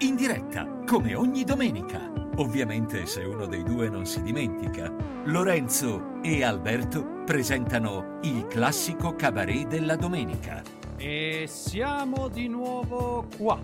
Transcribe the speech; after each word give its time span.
in 0.00 0.14
diretta, 0.14 0.82
come 0.86 1.14
ogni 1.14 1.44
domenica. 1.44 2.12
Ovviamente 2.36 3.06
se 3.06 3.22
uno 3.22 3.46
dei 3.46 3.64
due 3.64 3.88
non 3.88 4.06
si 4.06 4.22
dimentica. 4.22 4.92
Lorenzo 5.24 6.20
e 6.22 6.44
Alberto 6.44 7.22
presentano 7.24 8.18
il 8.22 8.46
classico 8.46 9.16
cabaret 9.16 9.66
della 9.66 9.96
domenica. 9.96 10.62
E 10.96 11.46
siamo 11.48 12.28
di 12.28 12.46
nuovo 12.46 13.26
qua. 13.36 13.60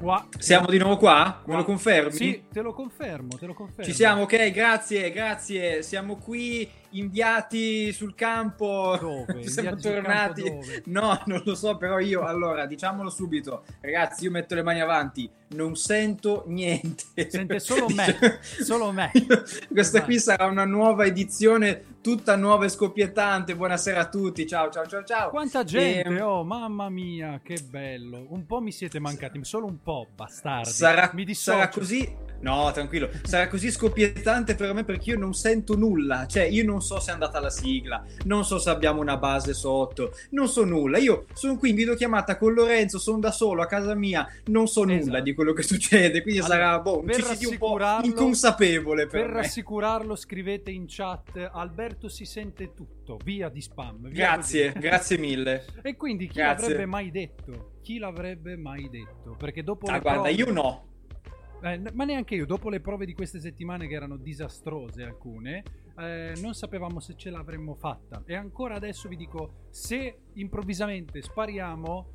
Qua. 0.00 0.26
Siamo 0.38 0.66
di 0.68 0.78
nuovo 0.78 0.96
qua? 0.96 1.38
Me 1.40 1.44
Qua. 1.44 1.56
lo 1.56 1.64
confermi? 1.64 2.12
Sì, 2.12 2.44
te 2.50 2.62
lo 2.62 2.72
confermo, 2.72 3.36
te 3.36 3.46
lo 3.46 3.52
confermo. 3.54 3.84
Ci 3.84 3.92
siamo, 3.92 4.22
ok, 4.22 4.50
grazie, 4.50 5.10
grazie. 5.10 5.82
Siamo 5.82 6.16
qui 6.16 6.66
inviati 6.90 7.92
sul 7.92 8.14
campo. 8.14 8.96
Dove? 9.00 9.42
Siamo 9.48 9.70
Inviati 9.70 9.82
tornati. 9.82 10.42
campo 10.42 10.60
dove? 10.60 10.82
No, 10.86 11.22
non 11.26 11.42
lo 11.44 11.54
so, 11.54 11.76
però 11.76 11.98
io 11.98 12.22
allora 12.24 12.66
diciamolo 12.66 13.10
subito, 13.10 13.64
ragazzi. 13.80 14.24
Io 14.24 14.30
metto 14.30 14.54
le 14.54 14.62
mani 14.62 14.80
avanti, 14.80 15.28
non 15.48 15.76
sento 15.76 16.44
niente. 16.46 17.04
Sente 17.28 17.58
solo 17.60 17.86
me, 17.94 18.38
solo 18.42 18.92
me. 18.92 19.10
Questa 19.70 20.02
qui 20.02 20.18
sarà 20.18 20.46
una 20.46 20.64
nuova 20.64 21.04
edizione, 21.04 21.84
tutta 22.00 22.36
nuova 22.36 22.64
e 22.64 22.68
scoppiettante. 22.68 23.54
Buonasera 23.56 24.00
a 24.00 24.08
tutti, 24.08 24.46
ciao, 24.46 24.70
ciao, 24.70 24.86
ciao, 24.86 25.04
ciao. 25.04 25.30
Quanta 25.30 25.64
gente, 25.64 26.08
Ehm, 26.08 26.20
oh 26.20 26.44
mamma 26.44 26.88
mia, 26.88 27.40
che 27.42 27.58
bello. 27.68 28.26
Un 28.28 28.46
po' 28.46 28.60
mi 28.60 28.72
siete 28.72 28.98
mancati, 29.00 29.38
solo 29.44 29.66
un 29.66 29.82
po', 29.82 30.06
bastardi. 30.14 30.70
Sarà, 30.70 31.10
mi 31.14 31.24
dissocio. 31.24 31.58
sarà 31.58 31.68
così. 31.68 32.28
No, 32.42 32.70
tranquillo. 32.72 33.10
Sarà 33.24 33.48
così 33.48 33.70
scoppiettante 33.70 34.54
per 34.54 34.72
me 34.72 34.82
perché 34.84 35.10
io 35.10 35.18
non 35.18 35.34
sento 35.34 35.76
nulla. 35.76 36.26
Cioè, 36.26 36.44
io 36.44 36.64
non 36.64 36.79
so 36.80 37.00
se 37.00 37.10
è 37.10 37.12
andata 37.12 37.40
la 37.40 37.50
sigla. 37.50 38.04
Non 38.24 38.44
so 38.44 38.58
se 38.58 38.70
abbiamo 38.70 39.00
una 39.00 39.16
base 39.16 39.54
sotto. 39.54 40.12
Non 40.30 40.48
so 40.48 40.64
nulla. 40.64 40.98
Io 40.98 41.26
sono 41.32 41.56
qui 41.56 41.70
in 41.70 41.76
videochiamata 41.76 42.36
con 42.36 42.52
Lorenzo. 42.54 42.98
Sono 42.98 43.18
da 43.18 43.30
solo 43.30 43.62
a 43.62 43.66
casa 43.66 43.94
mia. 43.94 44.26
Non 44.46 44.66
so 44.68 44.82
nulla 44.84 44.96
Esatto. 44.98 45.22
di 45.22 45.34
quello 45.34 45.52
che 45.52 45.62
succede. 45.62 46.22
Quindi 46.22 46.40
Allora, 46.40 46.54
sarà 46.54 46.80
boh, 46.80 47.00
un 47.00 47.06
CCD 47.06 47.44
un 47.46 47.58
po' 47.58 47.78
inconsapevole 48.02 49.06
per, 49.06 49.22
Per 49.22 49.30
rassicurarlo, 49.30 50.14
scrivete 50.16 50.70
in 50.70 50.84
chat: 50.88 51.50
Alberto 51.52 52.08
si 52.08 52.24
sente 52.24 52.74
tutto. 52.74 53.18
Via 53.24 53.48
di 53.48 53.60
spam. 53.60 54.08
via 54.08 54.34
Grazie, 54.34 54.68
così. 54.72 54.78
grazie 54.86 55.18
mille. 55.18 55.64
E 55.82 55.96
quindi 55.96 56.26
chi 56.28 56.34
Grazie. 56.34 56.68
l'avrebbe 56.68 56.86
mai 56.86 57.10
detto? 57.10 57.72
Chi 57.82 57.98
l'avrebbe 57.98 58.56
mai 58.56 58.88
detto? 58.88 59.34
Perché 59.36 59.64
dopo 59.64 59.86
Ah, 59.86 59.98
guarda, 59.98 60.22
prove- 60.22 60.32
io 60.36 60.52
no. 60.52 60.84
Eh, 61.62 61.80
ma 61.92 62.04
neanche 62.04 62.36
io, 62.36 62.46
dopo 62.46 62.70
le 62.70 62.80
prove 62.80 63.04
di 63.04 63.12
queste 63.14 63.38
settimane 63.40 63.86
che 63.86 63.94
erano 63.94 64.16
disastrose 64.16 65.02
alcune, 65.02 65.62
eh, 66.00 66.32
non 66.40 66.54
sapevamo 66.54 67.00
se 67.00 67.14
ce 67.16 67.30
l'avremmo 67.30 67.74
fatta. 67.74 68.22
E 68.26 68.34
ancora 68.34 68.74
adesso 68.76 69.08
vi 69.08 69.16
dico, 69.16 69.66
se 69.70 70.18
improvvisamente 70.34 71.20
spariamo... 71.22 72.12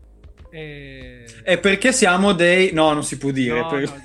eh, 0.50 1.26
È 1.44 1.60
perché 1.60 1.92
siamo 1.92 2.34
dei. 2.34 2.72
No, 2.74 2.94
non 2.94 3.04
si 3.04 3.18
può 3.18 3.32
dire. 3.32 3.60
no, 3.62 3.68
per- 3.70 4.02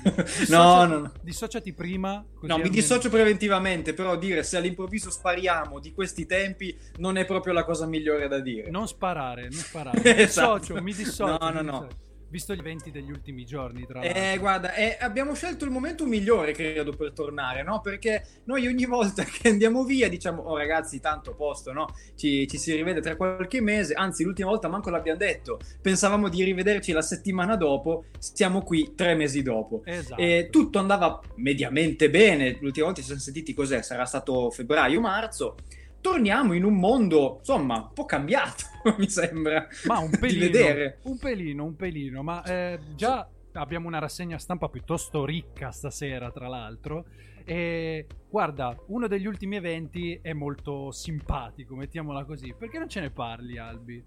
no, 0.49 0.57
no, 0.63 0.85
no, 0.85 0.97
no. 0.99 1.11
Dissociati 1.21 1.73
prima. 1.73 2.25
No, 2.41 2.57
mi 2.57 2.69
dissocio 2.69 3.09
preventivamente, 3.09 3.93
però 3.93 4.17
dire 4.17 4.43
se 4.43 4.57
all'improvviso 4.57 5.09
spariamo 5.09 5.79
di 5.79 5.93
questi 5.93 6.25
tempi 6.25 6.75
non 6.97 7.17
è 7.17 7.25
proprio 7.25 7.53
la 7.53 7.63
cosa 7.63 7.85
migliore 7.85 8.27
da 8.27 8.39
dire. 8.39 8.69
Non 8.69 8.87
sparare, 8.87 9.43
non 9.43 9.51
sparare. 9.53 10.01
Mi 10.03 10.21
Esatto. 10.21 10.57
dissocio, 10.59 10.81
mi 10.81 10.93
dissocio. 10.93 11.37
No, 11.39 11.49
no, 11.49 11.59
mi 11.61 11.65
no. 11.65 11.87
Visto 12.31 12.55
gli 12.55 12.59
eventi 12.59 12.91
degli 12.91 13.11
ultimi 13.11 13.45
giorni, 13.45 13.85
tra 13.85 13.99
Eh, 14.01 14.13
l'altro. 14.13 14.39
guarda, 14.39 14.73
eh, 14.73 14.97
abbiamo 15.01 15.33
scelto 15.33 15.65
il 15.65 15.71
momento 15.71 16.05
migliore, 16.05 16.53
credo, 16.53 16.93
per 16.93 17.11
tornare, 17.11 17.61
no? 17.61 17.81
Perché 17.81 18.25
noi 18.45 18.67
ogni 18.67 18.85
volta 18.85 19.23
che 19.27 19.49
andiamo 19.49 19.83
via 19.83 20.07
diciamo, 20.07 20.41
oh 20.43 20.55
ragazzi, 20.55 21.01
tanto 21.01 21.35
posto, 21.35 21.73
no? 21.73 21.87
Ci, 22.15 22.47
ci 22.47 22.57
si 22.57 22.73
rivede 22.73 23.01
tra 23.01 23.17
qualche 23.17 23.59
mese, 23.59 23.95
anzi 23.95 24.23
l'ultima 24.23 24.47
volta 24.49 24.69
manco 24.69 24.89
l'abbiamo 24.89 25.17
detto, 25.17 25.59
pensavamo 25.81 26.29
di 26.29 26.41
rivederci 26.45 26.93
la 26.93 27.01
settimana 27.01 27.57
dopo, 27.57 28.05
siamo 28.17 28.61
qui 28.61 28.93
tre 28.95 29.13
mesi 29.13 29.41
dopo. 29.41 29.81
Esatto. 29.83 30.21
E 30.21 30.47
tutto 30.49 30.79
andava 30.79 31.19
mediamente 31.35 32.09
bene. 32.09 32.57
L'ultima 32.61 32.85
volta 32.85 33.01
ci 33.01 33.07
siamo 33.07 33.21
sentiti 33.21 33.53
cos'è? 33.53 33.81
Sarà 33.81 34.05
stato 34.05 34.49
febbraio-marzo. 34.51 35.55
Torniamo 36.01 36.53
in 36.53 36.63
un 36.63 36.75
mondo, 36.75 37.37
insomma, 37.39 37.75
un 37.75 37.93
po' 37.93 38.05
cambiato, 38.05 38.65
mi 38.97 39.07
sembra. 39.09 39.67
Ma 39.85 39.99
un 39.99 40.09
di 40.09 40.17
pelino, 40.17 40.45
vedere. 40.45 40.97
un 41.03 41.17
pelino, 41.17 41.63
un 41.63 41.75
pelino, 41.75 42.23
ma 42.23 42.43
eh, 42.43 42.79
già 42.95 43.27
abbiamo 43.53 43.87
una 43.87 43.99
rassegna 43.99 44.37
stampa 44.37 44.67
piuttosto 44.69 45.25
ricca 45.25 45.71
stasera, 45.71 46.31
tra 46.31 46.47
l'altro. 46.47 47.05
E 47.43 48.05
guarda, 48.29 48.75
uno 48.87 49.07
degli 49.07 49.25
ultimi 49.25 49.55
eventi 49.55 50.19
è 50.21 50.33
molto 50.33 50.91
simpatico, 50.91 51.75
mettiamola 51.75 52.23
così. 52.25 52.53
Perché 52.57 52.77
non 52.77 52.89
ce 52.89 53.01
ne 53.01 53.09
parli, 53.09 53.57
Albi? 53.57 54.03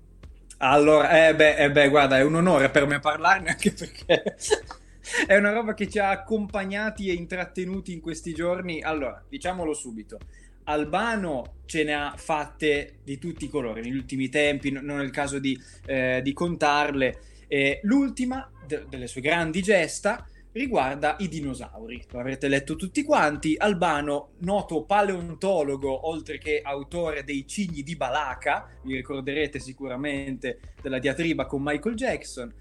Allora, 0.58 1.28
eh 1.28 1.34
beh, 1.34 1.56
eh 1.56 1.70
beh, 1.70 1.88
guarda, 1.88 2.18
è 2.18 2.22
un 2.22 2.36
onore 2.36 2.70
per 2.70 2.86
me 2.86 3.00
parlarne 3.00 3.50
anche 3.50 3.72
perché 3.72 4.22
è 5.26 5.36
una 5.36 5.52
roba 5.52 5.74
che 5.74 5.88
ci 5.88 5.98
ha 5.98 6.10
accompagnati 6.10 7.08
e 7.08 7.14
intrattenuti 7.14 7.92
in 7.92 8.00
questi 8.00 8.32
giorni. 8.32 8.80
Allora, 8.80 9.22
diciamolo 9.28 9.74
subito. 9.74 10.18
Albano 10.64 11.62
ce 11.66 11.84
ne 11.84 11.94
ha 11.94 12.14
fatte 12.16 12.98
di 13.02 13.18
tutti 13.18 13.46
i 13.46 13.48
colori 13.48 13.80
negli 13.82 13.96
ultimi 13.96 14.28
tempi, 14.28 14.70
no- 14.70 14.80
non 14.82 15.00
è 15.00 15.04
il 15.04 15.10
caso 15.10 15.38
di, 15.38 15.58
eh, 15.86 16.20
di 16.22 16.32
contarle. 16.32 17.20
Eh, 17.48 17.80
l'ultima 17.84 18.50
de- 18.66 18.86
delle 18.88 19.06
sue 19.06 19.20
grandi 19.20 19.62
gesta 19.62 20.26
riguarda 20.54 21.16
i 21.18 21.28
dinosauri. 21.28 22.04
Lo 22.10 22.20
avrete 22.20 22.48
letto 22.48 22.76
tutti 22.76 23.02
quanti. 23.02 23.54
Albano, 23.56 24.30
noto 24.40 24.84
paleontologo, 24.84 26.08
oltre 26.08 26.38
che 26.38 26.60
autore 26.62 27.24
dei 27.24 27.46
cigni 27.46 27.82
di 27.82 27.96
Balaka, 27.96 28.68
vi 28.82 28.94
ricorderete 28.94 29.58
sicuramente 29.58 30.60
della 30.80 30.98
diatriba 30.98 31.46
con 31.46 31.60
Michael 31.62 31.96
Jackson. 31.96 32.52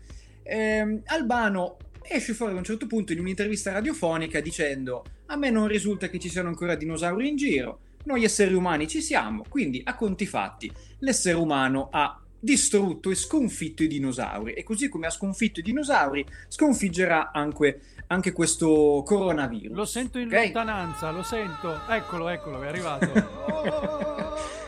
Ehm, 0.43 1.01
Albano 1.05 1.77
esce 2.01 2.33
fuori 2.33 2.53
a 2.53 2.57
un 2.57 2.63
certo 2.63 2.87
punto 2.87 3.13
in 3.13 3.19
un'intervista 3.19 3.71
radiofonica 3.71 4.41
dicendo: 4.41 5.05
A 5.27 5.35
me 5.35 5.49
non 5.49 5.67
risulta 5.67 6.09
che 6.09 6.19
ci 6.19 6.29
siano 6.29 6.49
ancora 6.49 6.75
dinosauri 6.75 7.29
in 7.29 7.35
giro. 7.35 7.79
Noi 8.03 8.23
esseri 8.23 8.53
umani 8.53 8.87
ci 8.87 9.01
siamo, 9.01 9.43
quindi 9.47 9.81
a 9.83 9.95
conti 9.95 10.25
fatti, 10.25 10.71
l'essere 10.99 11.37
umano 11.37 11.89
ha 11.91 12.19
distrutto 12.43 13.09
e 13.09 13.15
sconfitto 13.15 13.83
i 13.83 13.87
dinosauri 13.87 14.51
e 14.51 14.63
così 14.63 14.89
come 14.89 15.07
ha 15.07 15.09
sconfitto 15.09 15.61
i 15.61 15.63
dinosauri 15.63 16.25
sconfiggerà 16.49 17.31
anche, 17.31 17.79
anche 18.07 18.33
questo 18.33 19.01
coronavirus. 19.05 19.77
Lo 19.77 19.85
sento 19.85 20.19
in 20.19 20.27
Ok? 20.27 20.33
lontananza, 20.33 21.11
lo 21.11 21.23
sento. 21.23 21.79
Eccolo, 21.87 22.27
eccolo, 22.27 22.61
è 22.61 22.67
arrivato. 22.67 24.51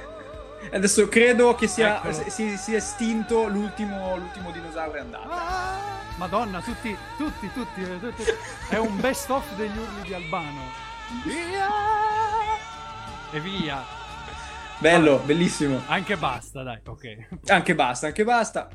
Adesso 0.72 1.07
credo 1.09 1.56
che 1.56 1.67
sia, 1.67 2.02
si, 2.29 2.57
sia 2.57 2.78
estinto 2.78 3.47
l'ultimo, 3.47 4.16
l'ultimo 4.17 4.52
dinosauro 4.52 4.97
è 4.97 5.02
andato. 5.02 5.29
Madonna, 6.17 6.62
tutti, 6.62 6.96
tutti, 7.17 7.50
tutti, 7.53 7.81
tutti. 8.00 8.23
È 8.69 8.78
un 8.78 9.00
best 9.00 9.29
of 9.29 9.56
degli 9.56 9.78
urli 9.78 10.02
di 10.03 10.13
Albano. 10.13 10.62
Via! 11.23 12.25
E 13.31 13.40
via. 13.40 13.84
Bello, 14.80 15.19
bellissimo. 15.25 15.81
Anche 15.88 16.16
basta, 16.18 16.63
dai, 16.63 16.80
ok. 16.86 17.28
Anche 17.47 17.75
basta, 17.75 18.08
anche 18.08 18.24
basta. 18.24 18.69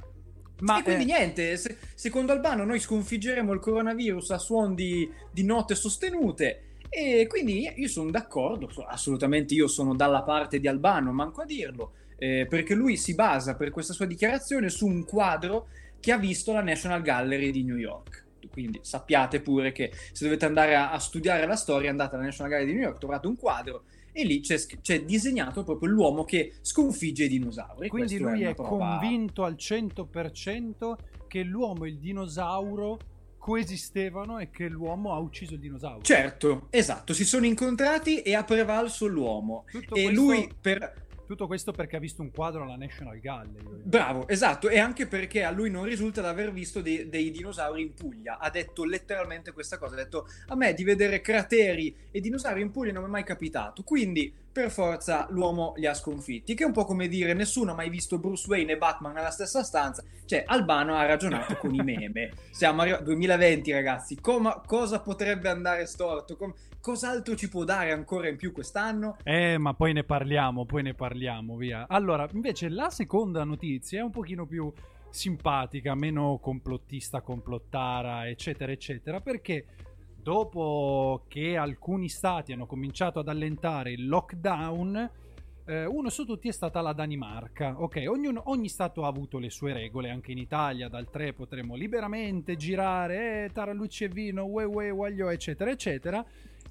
Ma 0.60 0.80
e 0.80 0.82
quindi 0.82 1.02
eh, 1.04 1.06
niente, 1.06 1.56
se- 1.56 1.76
secondo 1.94 2.32
Albano 2.32 2.64
noi 2.64 2.78
sconfiggeremo 2.78 3.52
il 3.52 3.60
coronavirus 3.60 4.30
a 4.32 4.38
suon 4.38 4.74
di, 4.74 5.10
di 5.30 5.42
note 5.44 5.74
sostenute 5.74 6.76
e 6.90 7.26
quindi 7.28 7.72
io 7.74 7.88
sono 7.88 8.10
d'accordo, 8.10 8.68
so- 8.70 8.84
assolutamente 8.84 9.54
io 9.54 9.68
sono 9.68 9.94
dalla 9.94 10.22
parte 10.22 10.58
di 10.60 10.68
Albano, 10.68 11.12
manco 11.12 11.42
a 11.42 11.44
dirlo, 11.46 11.92
eh, 12.18 12.46
perché 12.48 12.74
lui 12.74 12.96
si 12.96 13.14
basa 13.14 13.54
per 13.56 13.70
questa 13.70 13.92
sua 13.92 14.06
dichiarazione 14.06 14.68
su 14.68 14.86
un 14.86 15.04
quadro 15.04 15.68
che 16.00 16.12
ha 16.12 16.18
visto 16.18 16.52
la 16.52 16.62
National 16.62 17.02
Gallery 17.02 17.50
di 17.50 17.62
New 17.62 17.76
York. 17.76 18.26
Quindi 18.50 18.80
sappiate 18.82 19.40
pure 19.40 19.70
che 19.72 19.92
se 20.12 20.24
dovete 20.24 20.44
andare 20.44 20.74
a, 20.74 20.90
a 20.90 20.98
studiare 20.98 21.46
la 21.46 21.56
storia 21.56 21.88
andate 21.88 22.16
alla 22.16 22.24
National 22.24 22.50
Gallery 22.50 22.70
di 22.72 22.78
New 22.78 22.86
York, 22.88 22.98
trovate 22.98 23.26
un 23.26 23.36
quadro 23.36 23.84
e 24.12 24.24
lì 24.24 24.40
c'è, 24.40 24.56
c'è 24.80 25.04
disegnato 25.04 25.62
proprio 25.64 25.90
l'uomo 25.90 26.24
che 26.24 26.54
sconfigge 26.60 27.24
i 27.24 27.28
dinosauri. 27.28 27.88
quindi 27.88 28.16
Questo 28.18 28.28
lui 28.28 28.40
una 28.40 28.50
è 28.50 28.54
prova- 28.54 28.98
convinto 28.98 29.44
al 29.44 29.54
100% 29.58 30.96
che 31.28 31.42
l'uomo 31.42 31.84
e 31.84 31.88
il 31.90 31.98
dinosauro 31.98 32.98
coesistevano 33.38 34.38
e 34.38 34.50
che 34.50 34.68
l'uomo 34.68 35.14
ha 35.14 35.18
ucciso 35.18 35.54
il 35.54 35.60
dinosauro. 35.60 36.02
Certo, 36.02 36.66
esatto, 36.70 37.12
si 37.14 37.24
sono 37.24 37.46
incontrati 37.46 38.20
e 38.22 38.34
ha 38.34 38.44
prevalso 38.44 39.06
l'uomo. 39.06 39.64
Tutto 39.70 39.94
e 39.94 40.04
questo- 40.04 40.20
lui 40.22 40.50
per... 40.60 41.08
Tutto 41.30 41.46
questo 41.46 41.70
perché 41.70 41.94
ha 41.94 42.00
visto 42.00 42.22
un 42.22 42.32
quadro 42.32 42.64
alla 42.64 42.74
National 42.74 43.20
Gallery. 43.20 43.64
Bravo, 43.84 44.26
esatto, 44.26 44.68
e 44.68 44.80
anche 44.80 45.06
perché 45.06 45.44
a 45.44 45.52
lui 45.52 45.70
non 45.70 45.84
risulta 45.84 46.20
di 46.20 46.26
aver 46.26 46.50
visto 46.50 46.80
dei, 46.80 47.08
dei 47.08 47.30
dinosauri 47.30 47.82
in 47.82 47.94
Puglia. 47.94 48.38
Ha 48.40 48.50
detto 48.50 48.84
letteralmente 48.84 49.52
questa 49.52 49.78
cosa, 49.78 49.94
ha 49.94 49.98
detto 49.98 50.26
a 50.48 50.56
me 50.56 50.74
di 50.74 50.82
vedere 50.82 51.20
crateri 51.20 51.94
e 52.10 52.20
dinosauri 52.20 52.62
in 52.62 52.72
Puglia 52.72 52.90
non 52.90 53.02
mi 53.02 53.08
è 53.08 53.12
mai 53.12 53.22
capitato, 53.22 53.84
quindi 53.84 54.34
per 54.52 54.70
forza 54.70 55.26
l'uomo 55.30 55.74
li 55.76 55.86
ha 55.86 55.94
sconfitti, 55.94 56.54
che 56.54 56.64
è 56.64 56.66
un 56.66 56.72
po' 56.72 56.84
come 56.84 57.08
dire 57.08 57.34
nessuno 57.34 57.72
ha 57.72 57.74
mai 57.74 57.88
visto 57.88 58.18
Bruce 58.18 58.48
Wayne 58.48 58.72
e 58.72 58.78
Batman 58.78 59.12
nella 59.12 59.30
stessa 59.30 59.62
stanza, 59.62 60.02
cioè 60.24 60.44
Albano 60.46 60.96
ha 60.96 61.06
ragionato 61.06 61.56
con 61.56 61.74
i 61.74 61.82
meme. 61.82 62.30
Siamo 62.50 62.82
arrivati 62.82 63.04
2020 63.04 63.72
ragazzi, 63.72 64.20
Come- 64.20 64.60
cosa 64.66 65.00
potrebbe 65.00 65.48
andare 65.48 65.86
storto? 65.86 66.36
Com- 66.36 66.54
cos'altro 66.80 67.36
ci 67.36 67.48
può 67.48 67.64
dare 67.64 67.92
ancora 67.92 68.28
in 68.28 68.36
più 68.36 68.52
quest'anno? 68.52 69.16
Eh, 69.22 69.58
ma 69.58 69.74
poi 69.74 69.92
ne 69.92 70.04
parliamo, 70.04 70.64
poi 70.64 70.82
ne 70.82 70.94
parliamo, 70.94 71.56
via. 71.56 71.86
Allora, 71.88 72.28
invece 72.32 72.68
la 72.68 72.90
seconda 72.90 73.44
notizia 73.44 74.00
è 74.00 74.02
un 74.02 74.10
pochino 74.10 74.46
più 74.46 74.72
simpatica, 75.10 75.94
meno 75.94 76.38
complottista, 76.40 77.20
complottara, 77.20 78.28
eccetera, 78.28 78.72
eccetera, 78.72 79.20
perché 79.20 79.64
dopo 80.22 81.24
che 81.28 81.56
alcuni 81.56 82.08
stati 82.08 82.52
hanno 82.52 82.66
cominciato 82.66 83.18
ad 83.18 83.28
allentare 83.28 83.92
il 83.92 84.06
lockdown, 84.06 85.10
eh, 85.64 85.84
uno 85.84 86.08
su 86.10 86.24
tutti 86.24 86.48
è 86.48 86.52
stata 86.52 86.80
la 86.80 86.92
Danimarca. 86.92 87.80
Ok, 87.80 88.04
ognuno, 88.08 88.42
ogni 88.46 88.68
stato 88.68 89.04
ha 89.04 89.08
avuto 89.08 89.38
le 89.38 89.50
sue 89.50 89.72
regole, 89.72 90.10
anche 90.10 90.32
in 90.32 90.38
Italia 90.38 90.88
dal 90.88 91.08
3 91.08 91.32
potremo 91.32 91.74
liberamente 91.74 92.56
girare, 92.56 93.44
eh, 93.44 93.50
tarallucci 93.52 94.04
e 94.04 94.08
vino, 94.08 94.44
ue 94.46 94.64
ue, 94.64 94.90
guaglio, 94.90 95.28
eccetera, 95.28 95.70
eccetera. 95.70 96.24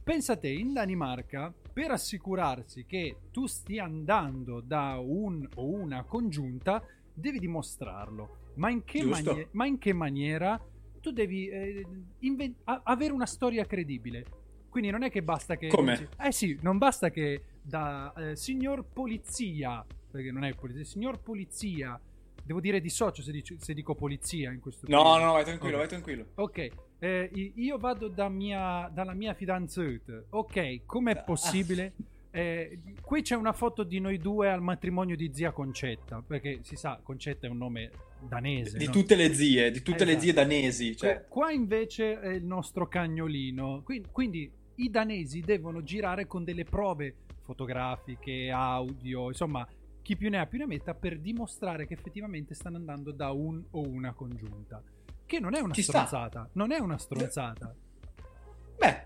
Pensa 0.03 0.35
te, 0.37 0.49
in 0.49 0.73
Danimarca, 0.73 1.53
per 1.71 1.91
assicurarsi 1.91 2.85
che 2.85 3.17
tu 3.31 3.45
stia 3.45 3.83
andando 3.83 4.59
da 4.59 4.97
un 4.99 5.47
o 5.55 5.65
una 5.65 6.03
congiunta, 6.03 6.83
devi 7.13 7.39
dimostrarlo. 7.39 8.37
Ma 8.55 8.69
in 8.69 8.83
che, 8.83 9.03
manie- 9.03 9.47
ma 9.51 9.65
in 9.65 9.77
che 9.77 9.93
maniera? 9.93 10.59
Tu 11.01 11.11
devi 11.11 11.47
eh, 11.47 11.85
inven- 12.19 12.55
a- 12.65 12.81
avere 12.83 13.13
una 13.13 13.25
storia 13.25 13.65
credibile. 13.65 14.25
Quindi 14.69 14.89
non 14.91 15.03
è 15.03 15.09
che 15.09 15.23
basta 15.23 15.57
che... 15.57 15.67
Come? 15.69 16.09
Eh 16.21 16.31
sì, 16.31 16.57
non 16.61 16.77
basta 16.77 17.09
che 17.09 17.43
da 17.61 18.13
eh, 18.13 18.35
signor 18.35 18.85
polizia, 18.85 19.83
perché 20.11 20.31
non 20.31 20.43
è 20.43 20.53
polizia, 20.53 20.83
signor 20.83 21.19
polizia, 21.19 21.99
devo 22.43 22.59
dire 22.59 22.79
di 22.79 22.89
socio 22.89 23.21
se, 23.23 23.31
dici- 23.31 23.57
se 23.59 23.73
dico 23.73 23.95
polizia 23.95 24.51
in 24.51 24.59
questo 24.59 24.85
No, 24.87 25.01
periodo. 25.01 25.25
no, 25.25 25.31
vai 25.33 25.43
tranquillo, 25.43 25.73
Ok. 25.75 25.79
vai 25.79 25.87
tranquillo. 25.87 26.25
Ok, 26.35 26.69
eh, 26.99 27.51
io 27.55 27.77
vado 27.79 28.07
da 28.09 28.29
mia, 28.29 28.89
dalla 28.93 29.13
mia 29.13 29.33
fidanzata. 29.33 30.23
Ok, 30.29 30.85
com'è 30.85 31.11
Ah. 31.13 31.23
possibile? 31.23 31.93
Eh, 32.31 32.79
qui 33.01 33.21
c'è 33.23 33.35
una 33.35 33.53
foto 33.53 33.83
di 33.83 33.99
noi 33.99 34.17
due 34.19 34.49
al 34.51 34.61
matrimonio 34.61 35.15
di 35.15 35.31
zia 35.33 35.51
Concetta, 35.51 36.21
perché 36.25 36.59
si 36.63 36.75
sa, 36.75 36.99
Concetta 37.01 37.47
è 37.47 37.49
un 37.49 37.57
nome 37.57 37.91
danese. 38.21 38.77
Di 38.77 38.85
no? 38.85 38.91
tutte 38.91 39.15
le 39.15 39.33
zie, 39.33 39.71
di 39.71 39.81
tutte 39.81 40.05
le 40.05 40.11
Esatto. 40.11 40.23
zie 40.25 40.33
danesi. 40.33 40.95
Cioè, 40.95 41.25
Qua- 41.27 41.51
invece 41.51 42.19
è 42.19 42.29
il 42.29 42.45
nostro 42.45 42.87
cagnolino. 42.87 43.81
Qui- 43.83 44.05
Quindi, 44.11 44.51
i 44.75 44.89
danesi 44.89 45.41
devono 45.41 45.81
girare 45.83 46.27
con 46.27 46.43
delle 46.43 46.63
prove 46.65 47.15
fotografiche, 47.41 48.49
audio, 48.51 49.27
insomma, 49.27 49.67
chi 50.01 50.15
più 50.15 50.29
ne 50.29 50.39
ha 50.39 50.45
più 50.45 50.59
ne 50.59 50.65
metta 50.67 50.93
per 50.93 51.19
dimostrare 51.19 51.85
che 51.87 51.93
effettivamente 51.95 52.53
stanno 52.53 52.77
andando 52.77 53.11
da 53.11 53.31
un 53.31 53.61
o 53.71 53.81
una 53.87 54.13
congiunta. 54.13 54.81
Che 55.25 55.39
non 55.39 55.53
è 55.55 55.59
una 55.59 55.73
Ci 55.73 55.81
sta. 55.81 56.05
stronzata, 56.05 56.49
non 56.53 56.71
è 56.71 56.77
una 56.79 56.97
stronzata. 56.97 57.75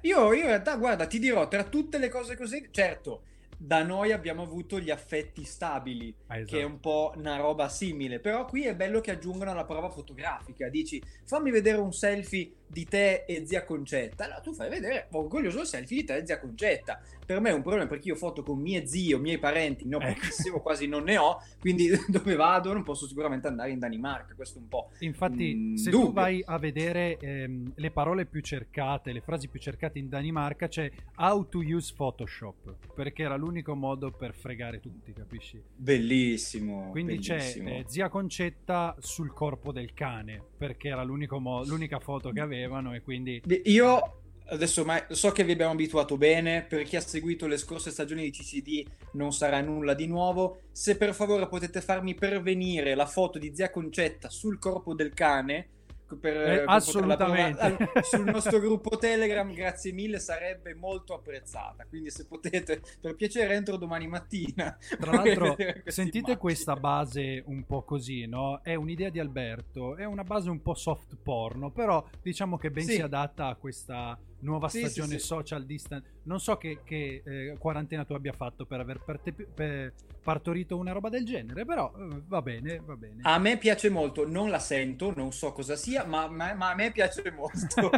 Io, 0.06 0.34
io 0.34 0.42
in 0.42 0.48
realtà, 0.48 0.76
guarda, 0.78 1.08
ti 1.08 1.18
dirò, 1.20 1.48
tra 1.48 1.64
tutte 1.64 1.98
le 1.98 2.10
cose 2.10 2.36
così, 2.36 2.68
certo, 2.72 3.24
da 3.58 3.84
noi 3.84 4.12
abbiamo 4.12 4.44
avuto 4.44 4.80
gli 4.80 4.90
affetti 4.90 5.44
stabili, 5.46 6.14
Ah, 6.28 6.38
esatto. 6.40 6.58
che 6.58 6.60
è 6.62 6.64
un 6.66 6.80
po' 6.82 7.14
una 7.16 7.38
roba 7.38 7.70
simile, 7.70 8.20
però 8.20 8.46
qui 8.46 8.66
è 8.66 8.76
bello 8.76 9.00
che 9.00 9.12
aggiungano 9.12 9.54
la 9.54 9.64
prova 9.66 9.90
fotografica, 9.90 10.68
dici, 10.70 11.02
fammi 11.26 11.52
vedere 11.52 11.78
un 11.78 11.94
selfie 11.94 12.52
di 12.74 12.86
te 12.86 13.24
e 13.28 13.46
zia 13.46 13.64
Concetta, 13.64 14.26
allora 14.26 14.40
tu 14.42 14.54
fai 14.54 14.70
vedere, 14.70 15.08
orgoglioso 15.12 15.62
il 15.62 15.68
selfie 15.68 15.98
di 15.98 16.04
te 16.04 16.18
e 16.18 16.26
zia 16.26 16.40
Concetta, 16.40 17.00
per 17.26 17.40
me 17.40 17.52
è 17.52 17.54
un 17.54 17.62
problema 17.62 17.88
perché 17.88 18.10
io 18.10 18.16
foto 18.16 18.44
con 18.44 18.60
mie 18.60 18.86
zie 18.86 19.14
o 19.14 19.20
miei 19.20 19.38
parenti, 19.38 19.86
ne 19.86 19.96
ho 19.96 20.00
Ecco. 20.02 20.14
pochissimo, 20.20 20.60
quasi 20.60 20.88
non 20.88 21.04
ne 21.04 21.18
ho, 21.18 21.38
quindi 21.60 21.88
dove 22.10 22.36
vado 22.36 22.74
non 22.74 22.84
posso 22.84 23.08
sicuramente 23.08 23.48
andare 23.48 23.72
in 23.72 23.80
Danimarca, 23.80 24.34
questo 24.36 24.58
è 24.58 24.62
un 24.62 24.68
po'... 24.68 24.90
Infatti, 25.00 25.54
Mm, 25.54 25.76
se 25.76 25.92
tu 25.92 25.98
dubbio. 25.98 26.14
vai 26.14 26.42
a 26.46 26.58
vedere 26.58 27.18
ehm, 27.20 27.74
le 27.76 27.92
parole 27.92 28.26
più 28.26 28.42
cercate, 28.42 29.12
le 29.14 29.22
frasi 29.22 29.48
più 29.50 29.60
cercate 29.60 30.00
in 30.00 30.10
Danimarca, 30.10 30.68
c'è 30.68 30.90
how 31.18 31.48
to 31.48 31.60
use 31.60 31.94
Photoshop, 31.96 32.94
perché 32.96 33.24
era 33.24 33.36
l'unico 33.36 33.76
modo 33.76 34.12
per 34.12 34.34
fregare 34.34 34.80
tutti, 34.80 35.14
capisci? 35.14 35.62
Bellissimo. 35.76 36.90
Quindi 36.92 37.16
bellissimo. 37.18 37.70
c'è 37.70 37.78
eh, 37.80 37.84
zia 37.88 38.10
Concetta 38.10 38.96
sul 39.00 39.32
corpo 39.34 39.72
del 39.72 39.94
cane, 39.94 40.42
perché 40.58 40.88
era 40.90 41.04
l'unico 41.04 41.40
mo- 41.40 41.64
l'unica 41.64 42.00
foto 42.00 42.32
che 42.32 42.40
avevano 42.64 42.94
e 42.94 43.02
quindi... 43.02 43.42
Io 43.66 44.20
adesso 44.48 44.84
ma 44.84 45.04
so 45.10 45.32
che 45.32 45.44
vi 45.44 45.54
abbiamo 45.54 45.72
abituato 45.72 46.18
bene, 46.18 46.66
per 46.68 46.84
chi 46.84 46.96
ha 46.96 47.02
seguito 47.02 47.48
le 47.48 47.58
scorse 47.58 47.92
stagioni 47.92 48.24
di 48.24 48.32
CCD 48.32 48.86
non 49.14 49.32
sarà 49.32 49.62
nulla 49.62 49.94
di 49.94 50.08
nuovo. 50.08 50.60
Se 50.72 50.98
per 50.98 51.14
favore 51.14 51.48
potete 51.48 51.82
farmi 51.82 52.14
pervenire 52.14 52.96
la 52.96 53.06
foto 53.06 53.40
di 53.40 53.54
zia 53.56 53.70
Concetta 53.70 54.30
sul 54.30 54.60
corpo 54.60 54.94
del 54.94 55.14
cane 55.14 55.70
per, 56.18 56.36
Eh, 56.38 56.44
per 56.60 56.64
assolutamente. 56.68 57.78
sul 58.04 58.26
nostro 58.26 58.60
gruppo 58.62 58.98
Telegram, 58.98 59.52
grazie 59.54 59.92
mille, 59.92 60.20
sarebbe 60.20 60.74
molto 60.74 61.14
apprezzata. 61.14 61.86
Quindi 61.88 62.10
se 62.12 62.26
potete, 62.26 62.82
per 63.00 63.16
piacere, 63.16 63.54
entro 63.56 63.78
domani 63.78 64.08
mattina. 64.08 64.78
Tra 65.00 65.12
l'altro, 65.24 65.56
sentite 65.86 66.18
immagine. 66.18 66.38
questa 66.38 66.76
base 66.76 67.44
un 67.48 67.66
po' 67.66 67.84
così, 67.84 68.26
no? 68.26 68.62
È 68.64 68.76
un'idea 68.76 69.10
di 69.10 69.20
Alberto, 69.20 69.96
è 69.96 70.06
una 70.06 70.24
base 70.24 70.50
un 70.50 70.62
po' 70.62 70.74
soft 70.74 71.16
porno, 71.22 71.72
però 71.72 72.04
diciamo 72.22 72.58
che 72.58 72.72
ben 72.72 72.86
Sì. 72.86 72.94
si 72.96 73.02
adatta 73.02 73.48
a 73.48 73.56
questa 73.56 74.18
nuova 74.44 74.70
Sì, 74.70 74.80
sì, 74.80 74.84
stagione 74.90 75.20
sì. 75.20 75.26
social 75.26 75.66
distance. 75.66 76.08
Non 76.24 76.40
so 76.40 76.58
che, 76.58 76.80
che, 76.84 77.22
eh, 77.26 77.56
quarantena 77.58 78.06
tu 78.06 78.14
abbia 78.14 78.34
fatto 78.34 78.66
per 78.66 78.80
aver 78.80 79.00
parte- 79.04 79.34
per- 79.34 79.94
partorito 80.24 80.78
una 80.78 80.92
roba 80.92 81.10
del 81.10 81.26
genere, 81.26 81.66
però 81.66 81.92
eh, 81.98 82.22
va 82.28 82.42
bene, 82.42 82.82
va 82.86 82.96
bene. 82.96 83.20
A 83.24 83.38
me 83.40 83.58
piace 83.58 83.90
molto, 83.90 84.28
non 84.28 84.50
la 84.50 84.60
sento, 84.60 85.14
non 85.16 85.32
so 85.34 85.52
cosa 85.52 85.76
sia, 85.76 86.06
ma, 86.06 86.28
ma- 86.28 86.54
ma 86.54 86.70
a 86.72 86.76
me 86.76 86.92
piace 86.92 87.32
molto. 87.32 87.90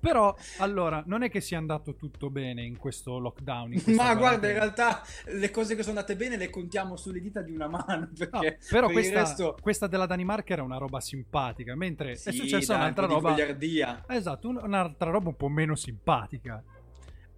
Però, 0.00 0.34
allora, 0.58 1.02
non 1.06 1.22
è 1.24 1.28
che 1.30 1.40
sia 1.40 1.58
andato 1.58 1.96
tutto 1.96 2.30
bene 2.30 2.62
in 2.62 2.78
questo 2.78 3.18
lockdown. 3.18 3.72
in 3.72 3.94
ma 3.96 4.14
guarda, 4.14 4.46
in 4.46 4.54
realtà 4.54 5.02
le 5.26 5.50
cose 5.50 5.74
che 5.74 5.82
sono 5.82 5.96
andate 5.98 6.14
bene 6.16 6.36
le 6.36 6.50
contiamo 6.50 6.96
sulle 6.96 7.20
dita 7.20 7.42
di 7.42 7.52
una 7.52 7.66
mano. 7.66 8.08
No, 8.08 8.10
Perché 8.16 8.58
però 8.70 8.86
per 8.86 8.94
questa, 8.94 9.18
resto... 9.20 9.56
questa 9.60 9.86
della 9.88 10.06
Danimarca 10.06 10.52
era 10.52 10.62
una 10.62 10.76
roba 10.78 11.00
simpatica, 11.00 11.74
mentre 11.74 12.14
Sì, 12.14 12.28
è 12.28 12.32
successa 12.32 12.76
un'altra 12.76 13.06
roba. 13.06 13.30
goliardia. 13.30 14.04
Un- 14.42 14.60
un'altra 14.62 15.10
roba 15.10 15.28
un 15.28 15.36
po' 15.36 15.48
meno 15.48 15.74
simpatica. 15.74 16.62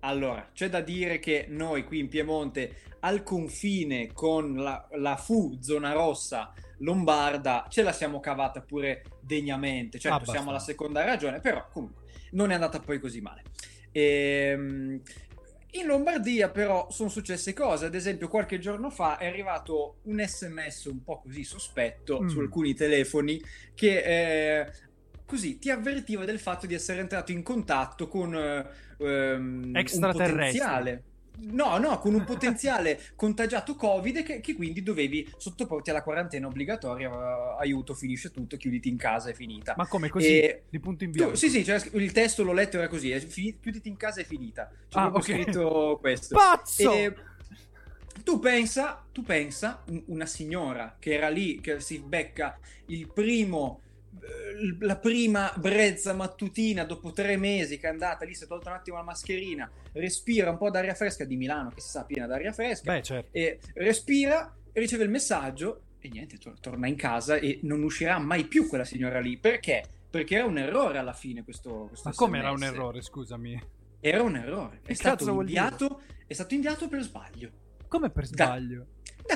Allora, 0.00 0.48
c'è 0.54 0.68
da 0.70 0.80
dire 0.80 1.18
che 1.18 1.46
noi 1.48 1.84
qui 1.84 1.98
in 1.98 2.08
Piemonte, 2.08 2.76
al 3.00 3.22
confine 3.22 4.12
con 4.12 4.54
la, 4.56 4.86
la 4.92 5.16
FU, 5.16 5.58
zona 5.60 5.92
rossa, 5.92 6.52
lombarda, 6.78 7.66
ce 7.68 7.82
la 7.82 7.92
siamo 7.92 8.18
cavata 8.20 8.62
pure 8.62 9.02
degnamente. 9.20 9.98
Certo, 9.98 10.16
Abbastanza. 10.16 10.32
siamo 10.40 10.50
alla 10.50 10.64
seconda 10.64 11.04
ragione, 11.04 11.40
però 11.40 11.68
comunque 11.70 12.04
non 12.32 12.50
è 12.50 12.54
andata 12.54 12.80
poi 12.80 12.98
così 12.98 13.20
male. 13.20 13.42
Ehm, 13.92 15.00
in 15.72 15.86
Lombardia 15.86 16.48
però 16.50 16.90
sono 16.90 17.08
successe 17.08 17.52
cose, 17.52 17.86
ad 17.86 17.94
esempio 17.94 18.26
qualche 18.28 18.58
giorno 18.58 18.90
fa 18.90 19.18
è 19.18 19.26
arrivato 19.26 19.98
un 20.04 20.20
sms 20.26 20.86
un 20.86 21.02
po' 21.04 21.20
così 21.20 21.44
sospetto 21.44 22.22
Mm. 22.22 22.26
su 22.26 22.40
alcuni 22.40 22.74
telefoni 22.74 23.40
che 23.74 23.98
eh, 24.62 24.72
così 25.30 25.58
ti 25.58 25.70
avvertiva 25.70 26.24
del 26.24 26.40
fatto 26.40 26.66
di 26.66 26.74
essere 26.74 27.00
entrato 27.00 27.30
in 27.30 27.42
contatto 27.42 28.08
con 28.08 28.34
eh, 28.34 28.66
ehm, 28.98 29.72
un 29.74 30.08
potenziale 30.10 31.04
no 31.42 31.78
no 31.78 31.98
con 32.00 32.12
un 32.14 32.24
potenziale 32.24 33.00
contagiato 33.14 33.74
covid 33.76 34.22
che, 34.24 34.40
che 34.40 34.54
quindi 34.54 34.82
dovevi 34.82 35.26
sottoporti 35.38 35.88
alla 35.90 36.02
quarantena 36.02 36.48
obbligatoria 36.48 37.08
eh, 37.08 37.56
aiuto 37.60 37.94
finisce 37.94 38.30
tutto 38.30 38.56
chiuditi 38.56 38.88
in 38.88 38.96
casa 38.96 39.30
è 39.30 39.32
finita 39.32 39.74
Ma 39.76 39.86
come 39.86 40.08
così? 40.08 40.40
E- 40.40 40.64
Di 40.68 40.80
punto 40.80 41.04
in 41.04 41.12
tu- 41.12 41.18
bianco. 41.18 41.36
sì 41.36 41.48
sì 41.48 41.62
c'era 41.62 41.78
scr- 41.78 41.94
il 41.94 42.12
testo 42.12 42.42
l'ho 42.42 42.52
letto 42.52 42.76
era 42.76 42.88
così 42.88 43.10
è 43.12 43.24
chiuditi 43.24 43.88
in 43.88 43.96
casa 43.96 44.20
è 44.20 44.24
finita 44.24 44.68
c'è 44.88 44.98
Ah, 44.98 45.10
proprio 45.10 45.36
ok. 45.36 45.42
scritto 45.42 45.98
questo 46.00 46.34
Pazzo! 46.36 46.92
e 46.92 47.14
tu 48.22 48.38
pensa, 48.38 49.02
tu 49.12 49.22
pensa, 49.22 49.82
un- 49.88 50.02
una 50.08 50.26
signora 50.26 50.96
che 50.98 51.14
era 51.14 51.28
lì, 51.28 51.60
che 51.60 51.80
si 51.80 51.98
becca 52.00 52.58
il 52.86 53.08
primo, 53.12 53.80
la 54.80 54.96
prima 54.96 55.52
brezza 55.56 56.12
mattutina 56.12 56.84
dopo 56.84 57.12
tre 57.12 57.36
mesi 57.36 57.78
che 57.78 57.86
è 57.86 57.90
andata 57.90 58.24
lì, 58.24 58.34
si 58.34 58.44
è 58.44 58.46
tolta 58.46 58.70
un 58.70 58.76
attimo 58.76 58.96
la 58.96 59.02
mascherina, 59.02 59.70
respira 59.92 60.50
un 60.50 60.58
po' 60.58 60.70
d'aria 60.70 60.94
fresca 60.94 61.24
di 61.24 61.36
Milano, 61.36 61.70
che 61.70 61.80
si 61.80 61.88
sa 61.90 62.04
piena 62.04 62.26
d'aria 62.26 62.52
fresca, 62.52 62.92
Beh, 62.92 63.02
certo. 63.02 63.28
e 63.32 63.58
respira, 63.74 64.54
riceve 64.72 65.04
il 65.04 65.10
messaggio 65.10 65.82
e 66.00 66.08
niente, 66.08 66.38
tor- 66.38 66.58
torna 66.60 66.86
in 66.86 66.96
casa 66.96 67.36
e 67.36 67.60
non 67.62 67.82
uscirà 67.82 68.18
mai 68.18 68.44
più 68.44 68.66
quella 68.68 68.84
signora 68.84 69.20
lì. 69.20 69.36
Perché? 69.36 69.84
Perché 70.10 70.36
era 70.36 70.46
un 70.46 70.58
errore 70.58 70.98
alla 70.98 71.12
fine 71.12 71.44
questo, 71.44 71.86
questo 71.88 72.08
Ma 72.08 72.14
come 72.14 72.38
era 72.38 72.50
un 72.50 72.62
errore, 72.62 73.02
scusami? 73.02 73.62
Era 74.00 74.22
un 74.22 74.36
errore. 74.36 74.80
È 74.84 74.94
stato, 74.94 75.28
inviato, 75.30 76.00
è 76.26 76.32
stato 76.32 76.54
inviato 76.54 76.88
per 76.88 77.02
sbaglio. 77.02 77.50
Come 77.86 78.10
per 78.10 78.28
Da- 78.28 78.46
sbaglio? 78.46 78.86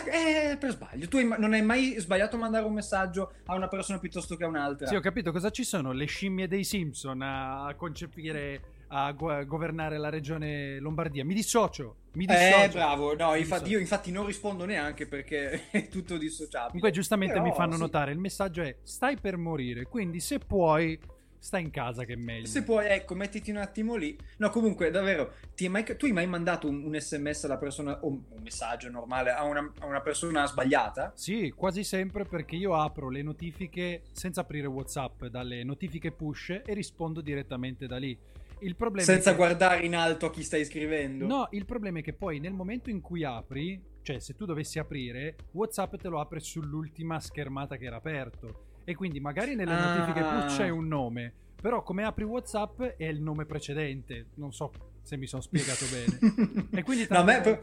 Eh, 0.05 0.57
per 0.57 0.71
sbaglio. 0.73 1.09
Tu 1.09 1.21
non 1.39 1.53
hai 1.53 1.63
mai 1.63 1.95
sbagliato 1.99 2.37
a 2.37 2.39
mandare 2.39 2.65
un 2.65 2.73
messaggio 2.73 3.33
a 3.47 3.55
una 3.55 3.69
persona 3.69 3.99
piuttosto 3.99 4.37
che 4.37 4.45
a 4.45 4.49
un'altra. 4.49 4.87
Sì, 4.87 4.95
ho 4.95 5.01
capito 5.01 5.33
cosa 5.33 5.51
ci 5.51 5.65
sono 5.65 5.93
le 5.93 6.07
scimmie 6.07 6.49
dei 6.49 6.65
Simpson 6.65 7.21
a 7.23 7.73
concepire, 7.77 8.61
a 8.89 9.13
go- 9.13 9.45
governare 9.47 9.99
la 9.99 10.09
regione 10.09 10.79
Lombardia. 10.79 11.25
Mi 11.25 11.35
dissocio, 11.35 11.97
mi 12.13 12.27
dissocio. 12.27 12.65
eh, 12.65 12.69
bravo. 12.69 13.15
No, 13.17 13.35
infatti, 13.35 13.71
io 13.71 13.79
infatti 13.79 14.11
non 14.11 14.27
rispondo 14.27 14.65
neanche 14.65 15.07
perché 15.07 15.69
è 15.71 15.89
tutto 15.89 16.17
dissociabile. 16.17 16.67
Comunque, 16.67 16.91
giustamente 16.91 17.35
Però, 17.35 17.45
mi 17.45 17.53
fanno 17.55 17.75
sì. 17.75 17.81
notare: 17.81 18.13
il 18.13 18.19
messaggio 18.19 18.63
è 18.63 18.77
stai 18.83 19.17
per 19.19 19.37
morire. 19.37 19.85
Quindi, 19.85 20.21
se 20.21 20.39
puoi, 20.39 20.99
sta 21.45 21.59
in 21.59 21.71
casa 21.71 22.05
che 22.05 22.15
è 22.15 22.17
meglio. 22.17 22.47
Se 22.47 22.63
puoi, 22.63 22.87
ecco, 22.87 23.15
mettiti 23.15 23.51
un 23.51 23.59
attimo 23.59 23.97
lì. 23.97 24.17
No, 24.39 24.49
comunque, 24.49 24.91
davvero, 24.91 25.35
mai- 25.69 25.85
tu 25.85 26.07
hai 26.07 26.13
mai 26.13 26.27
mandato 26.27 26.67
un, 26.67 26.83
un 26.83 26.99
sms 26.99 27.45
alla 27.45 27.59
persona, 27.59 28.03
o 28.03 28.09
un 28.09 28.23
messaggio 28.43 28.89
normale, 28.89 29.31
a 29.31 29.45
una, 29.45 29.71
a 29.81 29.85
una 29.85 30.01
persona 30.01 30.47
sbagliata? 30.47 31.13
Sì, 31.15 31.53
quasi 31.55 31.85
sempre 31.85 32.25
perché 32.25 32.57
io 32.57 32.75
apro 32.75 33.11
le 33.11 33.21
notifiche 33.21 34.05
senza 34.13 34.41
aprire 34.41 34.69
WhatsApp 34.69 35.27
dalle 35.27 35.63
notifiche 35.65 36.13
push 36.13 36.63
e 36.65 36.73
rispondo 36.73 37.21
direttamente 37.21 37.87
da 37.87 37.99
lì. 37.99 38.19
Il 38.61 38.77
problema 38.77 39.05
Senza 39.05 39.33
che... 39.33 39.37
guardare 39.37 39.85
in 39.85 39.95
alto 39.95 40.25
a 40.25 40.31
chi 40.31 40.43
stai 40.43 40.65
scrivendo? 40.65 41.27
No, 41.27 41.49
il 41.51 41.67
problema 41.67 41.99
è 41.99 42.03
che 42.03 42.15
poi 42.15 42.41
nel 42.41 42.55
momento 42.55 42.89
in 42.89 43.03
cui 43.03 43.23
apri, 43.23 43.79
cioè 44.01 44.19
se 44.19 44.35
tu 44.35 44.47
dovessi 44.47 44.79
aprire, 44.79 45.37
WhatsApp 45.51 45.97
te 45.97 46.09
lo 46.09 46.21
apre 46.21 46.41
sull'ultima 46.41 47.21
schermata 47.21 47.77
che 47.77 47.85
era 47.85 47.97
aperto. 47.97 48.73
E 48.85 48.95
quindi 48.95 49.19
magari 49.21 49.55
nelle 49.55 49.73
Ah. 49.73 49.95
notifiche 49.95 50.21
push 50.25 50.57
c'è 50.57 50.69
un 50.69 50.87
nome, 50.87 51.33
però 51.61 51.83
come 51.83 52.05
apri 52.05 52.25
WhatsApp 52.25 52.83
è 52.83 53.05
il 53.07 53.21
nome 53.21 53.47
precedente. 53.47 54.27
Non 54.35 54.53
so 54.53 54.71
se 55.03 55.17
mi 55.17 55.27
sono 55.27 55.43
spiegato 55.43 55.85
bene. 55.91 56.19
E 56.79 56.83
quindi 56.83 57.07
No, 57.09 57.19
a 57.19 57.25
tante, 57.25 57.51
me- 57.51 57.61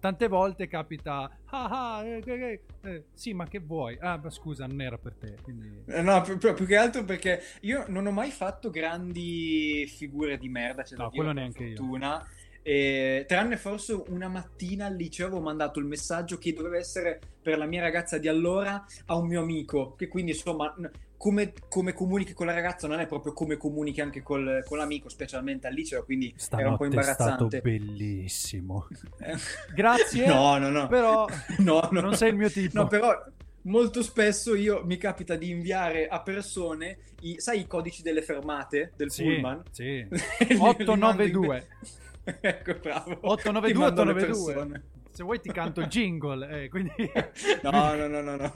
tante 0.00 0.28
volte 0.28 0.66
capita, 0.68 1.30
ah, 1.46 1.96
ah, 1.98 2.04
eh, 2.04 2.22
eh, 2.24 2.60
eh, 2.82 3.04
sì, 3.14 3.32
ma 3.34 3.46
che 3.46 3.58
vuoi? 3.60 3.96
Ah, 4.00 4.18
ma 4.22 4.30
scusa, 4.30 4.66
non 4.66 4.80
era 4.80 4.98
per 4.98 5.14
te. 5.14 5.36
Quindi... 5.42 5.82
Eh, 5.86 6.02
No, 6.02 6.20
più, 6.22 6.36
più- 6.38 6.66
che 6.66 6.76
altro 6.76 7.04
perché 7.04 7.40
io 7.60 7.84
non 7.88 8.06
ho 8.06 8.10
mai 8.10 8.30
fatto 8.30 8.70
grandi 8.70 9.86
figure 9.86 10.36
di 10.38 10.48
merda, 10.48 10.84
da 10.96 11.04
No, 11.04 11.10
quello 11.10 11.32
neanche 11.32 11.64
io. 11.64 11.76
Fortuna. 12.64 12.76
E, 12.76 13.24
tranne 13.28 13.56
forse 13.56 14.02
una 14.08 14.28
mattina 14.28 14.86
al 14.86 14.94
liceo 14.96 15.26
avevo 15.26 15.42
mandato 15.42 15.78
il 15.78 15.84
messaggio 15.86 16.38
che 16.38 16.52
doveva 16.54 16.78
essere 16.78 17.20
per 17.42 17.58
la 17.58 17.66
mia 17.66 17.82
ragazza 17.82 18.16
di 18.18 18.26
allora 18.28 18.84
a 19.06 19.16
un 19.16 19.26
mio 19.26 19.40
amico, 19.42 19.94
che 19.96 20.08
quindi 20.08 20.32
insomma 20.32 20.74
come, 21.16 21.52
come 21.68 21.92
comunichi 21.92 22.32
con 22.32 22.46
la 22.46 22.52
ragazza 22.54 22.86
non 22.88 23.00
è 23.00 23.06
proprio 23.06 23.32
come 23.32 23.56
comunichi 23.56 24.00
anche 24.00 24.22
col- 24.22 24.62
con 24.66 24.78
l'amico, 24.78 25.08
specialmente 25.08 25.66
al 25.66 25.74
liceo, 25.74 26.04
quindi 26.04 26.34
era 26.50 26.70
un 26.70 26.76
po' 26.76 26.84
Stanotte 26.84 27.00
è 27.10 27.12
stato 27.12 27.32
imbarazzante. 27.44 27.60
bellissimo. 27.60 28.88
Eh, 29.20 29.34
Grazie, 29.74 30.26
No, 30.28 30.56
no, 30.58 30.68
no. 30.70 30.86
però 30.88 31.26
No, 31.60 31.88
no. 31.92 32.00
non 32.00 32.14
sei 32.16 32.30
il 32.30 32.36
mio 32.36 32.50
tipo. 32.50 32.78
No, 32.80 32.86
però 32.88 33.14
molto 33.62 34.02
spesso 34.02 34.54
io 34.54 34.82
mi 34.84 34.96
capita 34.98 35.36
di 35.36 35.48
inviare 35.50 36.08
a 36.08 36.20
persone 36.20 36.98
i, 37.20 37.36
sai 37.40 37.60
i 37.60 37.66
codici 37.66 38.02
delle 38.02 38.20
fermate 38.22 38.92
del 38.96 39.10
Sì, 39.10 39.22
pullman? 39.24 39.62
sì. 39.70 39.84
Li- 40.08 40.08
li 40.08 40.56
mando 40.56 40.82
in- 40.82 40.88
892. 40.98 41.66
ecco, 42.40 42.74
bravo. 42.80 43.18
892, 43.22 43.72
Ti 43.72 43.78
mando 43.78 44.02
alle 44.02 44.10
892. 44.12 44.54
persone. 44.54 44.82
Se 45.10 45.22
vuoi 45.22 45.40
ti 45.40 45.52
canto 45.52 45.80
il 45.80 45.86
jingle, 45.86 46.64
eh, 46.64 46.68
quindi... 46.68 46.90
No, 47.62 47.94
no, 47.94 48.06
no, 48.08 48.20
no, 48.20 48.36
no. 48.36 48.54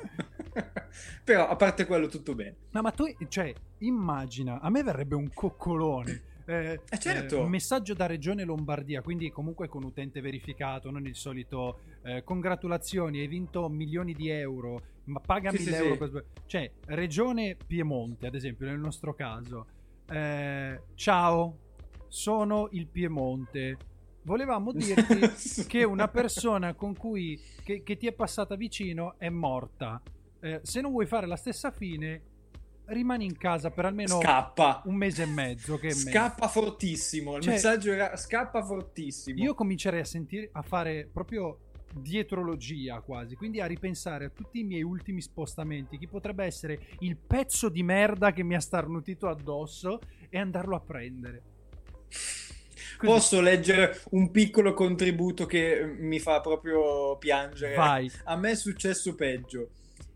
Però 1.25 1.49
a 1.49 1.57
parte 1.57 1.87
quello 1.87 2.09
tutto 2.09 2.35
bene. 2.35 2.57
No, 2.71 2.81
ma 2.83 2.91
tu, 2.91 3.05
cioè, 3.29 3.53
immagina, 3.79 4.61
a 4.61 4.71
me 4.71 4.83
verrebbe 4.83 5.15
un 5.15 5.31
coccolone. 5.33 6.23
Eh, 6.47 6.81
Eh, 6.89 6.99
certo. 6.99 7.37
eh, 7.37 7.41
un 7.41 7.51
messaggio 7.51 7.93
da 7.93 8.07
Regione 8.07 8.43
Lombardia, 8.43 9.03
quindi 9.03 9.31
comunque 9.31 9.69
con 9.69 9.85
utente 9.85 10.21
verificato, 10.23 10.91
non 10.91 11.07
il 11.07 11.15
solito 11.15 11.81
eh, 12.03 12.25
congratulazioni, 12.25 13.21
hai 13.21 13.27
vinto 13.29 13.69
milioni 13.69 14.15
di 14.15 14.31
euro, 14.31 14.81
ma 15.05 15.21
paga 15.21 15.51
Sì, 15.51 15.59
sì, 15.59 15.65
1000 15.71 15.77
euro 15.77 15.93
sì. 16.07 16.11
per... 16.11 16.25
Cioè, 16.47 16.71
Regione 16.87 17.57
Piemonte, 17.67 18.27
ad 18.27 18.35
esempio, 18.35 18.67
nel 18.67 18.79
nostro 18.79 19.13
caso. 19.15 19.67
eh, 20.11 20.81
ciao, 20.95 21.59
sono 22.09 22.69
il 22.73 22.87
Piemonte. 22.87 23.77
Volevamo 24.23 24.73
dirti 24.73 25.65
che 25.67 25.85
una 25.85 26.09
persona 26.09 26.75
con 26.75 26.97
cui 26.97 27.41
che, 27.63 27.83
che 27.83 27.97
ti 27.97 28.07
è 28.07 28.13
passata 28.13 28.57
vicino 28.57 29.15
è 29.19 29.29
morta. 29.29 30.01
Eh, 30.41 30.61
se 30.63 30.81
non 30.81 30.91
vuoi 30.91 31.07
fare 31.07 31.27
la 31.27 31.37
stessa 31.37 31.71
fine, 31.71 32.23
rimani 32.87 33.25
in 33.25 33.37
casa 33.37 33.71
per 33.71 33.87
almeno 33.87 34.21
Scappa. 34.21 34.83
un 34.85 34.95
mese 34.97 35.23
e 35.23 35.27
mezzo. 35.27 35.79
Che. 35.79 35.91
Scappa 35.91 36.49
fortissimo. 36.49 37.37
Il 37.37 37.43
Cioè, 37.43 37.55
messaggio 37.55 37.93
era 37.93 38.17
scappa 38.17 38.63
fortissimo. 38.63 39.43
Io 39.43 39.55
comincerei 39.55 40.01
a 40.01 40.05
sentire 40.05 40.49
a 40.53 40.63
fare 40.63 41.09
proprio 41.11 41.61
dietrologia 41.95 43.01
quasi, 43.01 43.35
quindi 43.35 43.61
a 43.61 43.67
ripensare 43.67 44.27
a 44.27 44.31
tutti 44.31 44.61
i 44.61 44.65
miei 44.65 44.83
ultimi 44.83 45.21
spostamenti, 45.23 45.99
chi 45.99 46.07
potrebbe 46.07 46.45
essere 46.45 46.79
il 47.01 47.17
pezzo 47.17 47.69
di 47.69 47.83
merda 47.83 48.33
che 48.33 48.43
mi 48.43 48.55
ha 48.55 48.61
starnutito 48.61 49.27
addosso 49.29 50.01
e 50.29 50.39
andarlo 50.39 50.77
a 50.77 50.81
prendere. 50.81 51.43
Posso 52.99 53.41
leggere 53.41 54.01
un 54.11 54.31
piccolo 54.31 54.75
contributo 54.75 55.47
che 55.47 55.85
mi 55.85 56.19
fa 56.19 56.41
proprio 56.41 57.17
piangere? 57.17 57.75
Vai. 57.75 58.11
A 58.25 58.37
me 58.37 58.51
è 58.51 58.57
successo 58.57 59.15
peggio. 59.15 59.71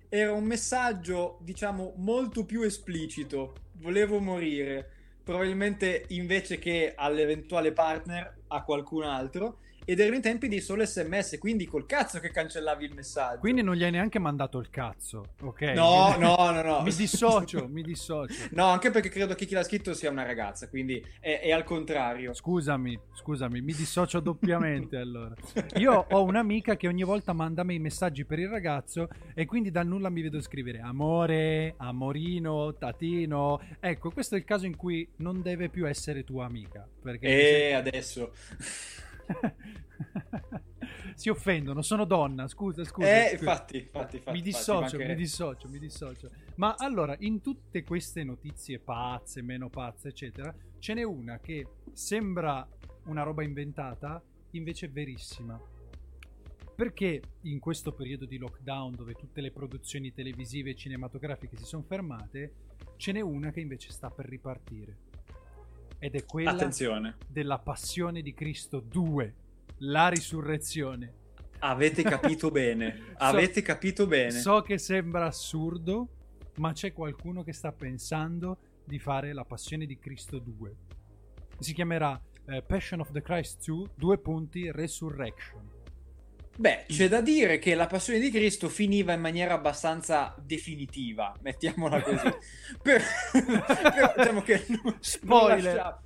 Era 0.08 0.32
un 0.32 0.44
messaggio, 0.44 1.38
diciamo, 1.42 1.94
molto 1.96 2.44
più 2.44 2.62
esplicito. 2.62 3.54
Volevo 3.75 4.18
morire. 4.18 4.90
Probabilmente 5.22 6.06
invece 6.08 6.58
che 6.58 6.92
all'eventuale 6.96 7.72
partner, 7.72 8.41
a 8.52 8.62
qualcun 8.62 9.04
altro. 9.04 9.59
Ed 9.85 9.99
erano 9.99 10.16
i 10.16 10.21
tempi 10.21 10.47
di 10.47 10.61
solo 10.61 10.85
sms, 10.85 11.38
quindi 11.40 11.66
col 11.66 11.87
cazzo 11.87 12.21
che 12.21 12.30
cancellavi 12.30 12.85
il 12.85 12.94
messaggio. 12.94 13.40
Quindi 13.40 13.62
non 13.62 13.75
gli 13.75 13.82
hai 13.82 13.90
neanche 13.90 14.21
mandato 14.21 14.61
il 14.61 14.71
cazzo, 14.71 15.30
ok? 15.40 15.61
No, 15.75 16.14
no, 16.18 16.37
no, 16.52 16.62
no. 16.62 16.82
mi 16.87 16.94
dissocio, 16.94 17.66
mi 17.66 17.82
dissocio. 17.82 18.32
No, 18.52 18.66
anche 18.66 18.92
perché 18.92 19.09
credo 19.09 19.35
che 19.35 19.44
chi 19.44 19.54
l'ha 19.54 19.64
scritto 19.64 19.92
sia 19.92 20.09
una 20.09 20.23
ragazza, 20.23 20.68
quindi 20.68 21.04
è, 21.18 21.40
è 21.40 21.50
al 21.50 21.64
contrario. 21.64 22.32
Scusami, 22.32 22.97
scusami, 23.12 23.61
mi 23.61 23.73
dissocio 23.73 24.21
doppiamente 24.23 24.99
allora. 24.99 25.35
Io 25.75 26.06
ho 26.11 26.23
un'amica 26.23 26.76
che 26.76 26.87
ogni 26.87 27.02
volta 27.02 27.32
manda 27.32 27.64
me 27.64 27.75
i 27.75 27.80
messaggi 27.80 28.25
per 28.25 28.38
il 28.38 28.49
ragazzo 28.49 29.09
e 29.35 29.47
quindi 29.47 29.73
dal 29.73 29.88
nulla 29.88 30.11
mi 30.11 30.23
vedo 30.23 30.40
scrivere 30.40 30.78
amore, 30.78 31.75
amorino, 31.78 32.75
tatino. 32.75 33.61
Ecco, 33.80 34.12
questo 34.12 34.37
è 34.37 34.38
il 34.38 34.44
caso 34.44 34.64
in 34.64 34.76
cui 34.76 35.09
non 35.16 35.42
deve 35.42 35.68
più 35.71 35.88
essere 35.88 36.23
tua 36.23 36.44
amica. 36.44 36.87
Perché 37.02 37.26
E 37.26 37.73
adesso... 37.73 38.30
si 41.14 41.28
offendono, 41.28 41.82
sono 41.82 42.04
donna, 42.04 42.49
scusa, 42.49 42.84
scusa. 42.84 43.06
eh, 43.06 43.37
scusa. 43.37 43.50
infatti, 43.50 43.78
infatti, 43.78 44.16
infatti. 44.16 44.37
mi 44.37 44.42
dissocio, 44.42 44.99
mi 44.99 45.14
dissocio, 45.14 45.68
mi 45.68 45.78
dissocio. 45.78 46.30
Ma 46.56 46.75
allora, 46.76 47.16
in 47.20 47.40
tutte 47.40 47.82
queste 47.84 48.25
notizie 48.25 48.78
pazze, 48.78 49.42
meno 49.42 49.68
pazze, 49.68 50.08
eccetera, 50.08 50.54
ce 50.78 50.94
n'è 50.94 51.02
una 51.02 51.38
che 51.38 51.66
sembra 51.92 52.66
una 53.04 53.22
roba 53.22 53.42
inventata, 53.42 54.22
invece 54.50 54.87
è 54.87 54.90
verissima. 54.90 55.61
Perché 56.75 57.22
in 57.42 57.61
questo 57.61 57.92
periodo 57.92 58.25
di 58.25 58.38
lockdown, 58.38 58.94
dove 58.94 59.14
tutte 59.14 59.40
le 59.40 59.50
produzioni 59.50 60.12
televisive 60.12 60.70
e 60.70 60.75
cinematografiche 60.75 61.56
si 61.56 61.64
sono 61.64 61.82
fermate, 61.82 62.54
ce 62.96 63.12
n'è 63.12 63.20
una 63.20 63.50
che 63.50 63.61
invece 63.61 63.90
sta 63.90 64.11
per 64.11 64.26
ripartire. 64.26 65.11
Ed 66.04 66.16
è 66.16 66.26
quella 66.26 66.50
Attenzione. 66.50 67.16
della 67.28 67.61
Passione 67.61 68.23
di 68.23 68.35
Cristo 68.35 68.80
2, 68.80 69.35
la 69.78 70.09
risurrezione. 70.09 71.12
Avete 71.61 72.02
capito 72.02 72.50
bene. 72.50 73.14
Avete 73.18 73.62
capito 73.62 74.09
bene. 74.09 74.32
So 74.32 74.62
che 74.62 74.78
sembra 74.78 75.26
assurdo, 75.26 76.09
ma 76.56 76.73
c'è 76.73 76.92
qualcuno 76.92 77.44
che 77.44 77.52
sta 77.52 77.71
pensando 77.71 78.59
di 78.85 78.99
fare 78.99 79.32
la 79.32 79.44
Passione 79.44 79.87
di 79.87 79.97
Cristo 79.97 80.40
2. 80.40 80.75
Si 81.61 81.73
chiamerà 81.73 82.21
eh, 82.47 82.62
Passion 82.62 82.99
of 82.99 83.12
the 83.12 83.23
Christ 83.23 83.64
2, 83.64 83.90
due 83.94 84.18
punti, 84.18 84.73
Resurrection. 84.73 85.72
Beh, 86.62 86.85
c'è 86.87 87.09
da 87.09 87.21
dire 87.21 87.59
che 87.59 87.75
la 87.75 87.88
passione 87.88 88.21
di 88.21 88.31
Cristo 88.31 88.69
finiva 88.69 89.12
in 89.12 89.21
maniera 89.21 89.54
abbastanza 89.54 90.33
definitiva, 90.38 91.35
mettiamola 91.40 92.00
così. 92.00 92.33
Per- 92.81 93.02
però 93.33 94.12
diciamo 94.16 94.42
che 94.42 94.64
non- 94.69 94.97
Spoiler. 95.00 95.99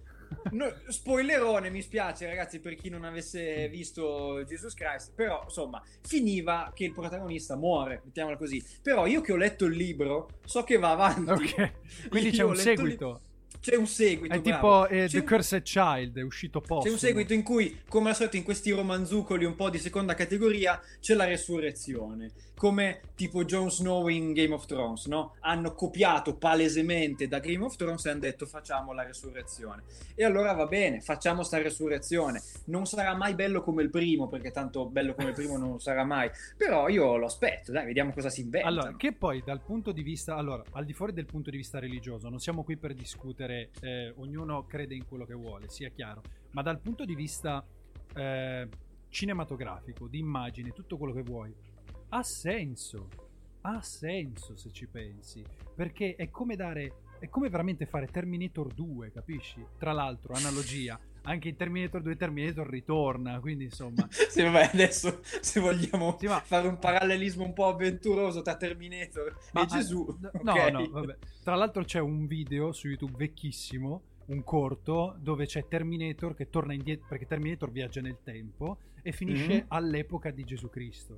no, 0.52 0.72
spoilerone, 0.88 1.68
mi 1.68 1.82
spiace 1.82 2.26
ragazzi 2.26 2.60
per 2.60 2.74
chi 2.74 2.88
non 2.88 3.04
avesse 3.04 3.68
visto 3.68 4.42
Jesus 4.44 4.72
Christ, 4.72 5.12
però 5.14 5.42
insomma, 5.44 5.82
finiva 6.00 6.72
che 6.74 6.84
il 6.84 6.94
protagonista 6.94 7.54
muore, 7.54 8.00
mettiamola 8.06 8.38
così. 8.38 8.64
Però 8.80 9.04
io 9.04 9.20
che 9.20 9.32
ho 9.32 9.36
letto 9.36 9.66
il 9.66 9.76
libro, 9.76 10.38
so 10.46 10.64
che 10.64 10.78
va 10.78 10.92
avanti. 10.92 11.30
Ok, 11.32 12.08
quindi 12.08 12.30
c'è 12.30 12.38
Io 12.38 12.48
un 12.48 12.56
seguito. 12.56 13.20
C'è 13.60 13.76
un 13.76 13.86
seguito, 13.86 14.34
È 14.34 14.40
tipo 14.40 14.86
eh, 14.88 15.08
The 15.08 15.22
Cursed 15.22 15.62
Child, 15.62 16.18
è 16.18 16.22
uscito 16.22 16.60
posto. 16.60 16.86
C'è 16.86 16.92
un 16.92 16.98
seguito 16.98 17.32
in 17.32 17.42
cui, 17.42 17.80
come 17.88 18.10
al 18.10 18.16
solito, 18.16 18.36
in 18.36 18.44
questi 18.44 18.70
romanzucoli 18.70 19.44
un 19.44 19.54
po' 19.54 19.70
di 19.70 19.78
seconda 19.78 20.14
categoria 20.14 20.80
c'è 21.00 21.14
la 21.14 21.24
resurrezione. 21.24 22.30
Come 22.56 23.00
tipo 23.16 23.44
Jon 23.44 23.70
Snow 23.70 24.08
in 24.08 24.32
Game 24.32 24.54
of 24.54 24.64
Thrones, 24.64 25.06
no? 25.06 25.34
Hanno 25.40 25.74
copiato 25.74 26.36
palesemente 26.36 27.28
da 27.28 27.38
Game 27.38 27.62
of 27.62 27.76
Thrones 27.76 28.06
e 28.06 28.10
hanno 28.10 28.20
detto 28.20 28.46
facciamo 28.46 28.94
la 28.94 29.02
resurrezione. 29.02 29.82
E 30.14 30.24
allora 30.24 30.52
va 30.52 30.64
bene, 30.66 31.00
facciamo 31.00 31.42
sta 31.42 31.60
resurrezione. 31.60 32.40
Non 32.66 32.86
sarà 32.86 33.14
mai 33.14 33.34
bello 33.34 33.62
come 33.62 33.82
il 33.82 33.90
primo, 33.90 34.28
perché 34.28 34.50
tanto 34.52 34.86
bello 34.86 35.14
come 35.14 35.28
il 35.28 35.34
primo 35.34 35.58
non 35.58 35.80
sarà 35.80 36.04
mai. 36.04 36.30
Però 36.56 36.88
io 36.88 37.16
lo 37.16 37.26
aspetto, 37.26 37.72
dai, 37.72 37.84
vediamo 37.84 38.12
cosa 38.12 38.30
si 38.30 38.40
inventa. 38.40 38.68
Allora, 38.68 38.96
che 38.96 39.12
poi 39.12 39.42
dal 39.44 39.60
punto 39.60 39.92
di 39.92 40.02
vista, 40.02 40.36
allora, 40.36 40.62
al 40.72 40.84
di 40.86 40.94
fuori 40.94 41.12
del 41.12 41.26
punto 41.26 41.50
di 41.50 41.58
vista 41.58 41.78
religioso, 41.78 42.30
non 42.30 42.38
siamo 42.38 42.64
qui 42.64 42.76
per 42.76 42.94
discutere, 42.94 43.45
eh, 43.52 44.12
ognuno 44.16 44.66
crede 44.66 44.94
in 44.94 45.06
quello 45.06 45.24
che 45.24 45.34
vuole, 45.34 45.68
sia 45.68 45.90
chiaro, 45.90 46.22
ma 46.52 46.62
dal 46.62 46.80
punto 46.80 47.04
di 47.04 47.14
vista 47.14 47.64
eh, 48.14 48.68
cinematografico, 49.08 50.08
di 50.08 50.18
immagine, 50.18 50.72
tutto 50.72 50.96
quello 50.96 51.12
che 51.12 51.22
vuoi, 51.22 51.54
ha 52.10 52.22
senso, 52.22 53.08
ha 53.62 53.80
senso 53.82 54.56
se 54.56 54.70
ci 54.70 54.86
pensi, 54.86 55.44
perché 55.74 56.14
è 56.16 56.30
come 56.30 56.56
dare 56.56 57.04
è 57.18 57.28
come 57.28 57.48
veramente 57.48 57.86
fare 57.86 58.08
Terminator 58.08 58.72
2, 58.74 59.10
capisci? 59.10 59.64
Tra 59.78 59.92
l'altro, 59.92 60.34
analogia. 60.34 60.98
Anche 61.28 61.48
in 61.48 61.56
Terminator 61.56 62.02
2 62.02 62.16
Terminator 62.16 62.68
ritorna, 62.68 63.40
quindi 63.40 63.64
insomma... 63.64 64.06
sì, 64.10 64.42
vabbè, 64.42 64.70
adesso 64.72 65.20
se 65.40 65.60
vogliamo 65.60 66.16
Sì, 66.20 66.26
ma- 66.26 66.40
fare 66.40 66.68
un 66.68 66.78
parallelismo 66.78 67.44
un 67.44 67.52
po' 67.52 67.66
avventuroso 67.66 68.42
tra 68.42 68.56
Terminator 68.56 69.36
Ma- 69.52 69.62
e 69.62 69.66
Gesù. 69.66 70.06
No, 70.42 70.52
ok? 70.52 70.70
no, 70.70 70.88
vabbè. 70.88 71.16
Tra 71.42 71.54
l'altro 71.56 71.82
c'è 71.84 71.98
un 72.00 72.26
video 72.26 72.72
su 72.72 72.88
YouTube 72.88 73.16
vecchissimo, 73.16 74.02
un 74.26 74.42
corto, 74.44 75.16
dove 75.18 75.46
c'è 75.46 75.66
Terminator 75.68 76.34
che 76.34 76.48
torna 76.48 76.72
indietro, 76.74 77.06
perché 77.08 77.26
Terminator 77.26 77.70
viaggia 77.70 78.00
nel 78.00 78.18
tempo 78.22 78.78
e 79.02 79.12
finisce 79.12 79.52
Mhm. 79.54 79.64
all'epoca 79.68 80.30
di 80.30 80.44
Gesù 80.44 80.68
Cristo. 80.70 81.16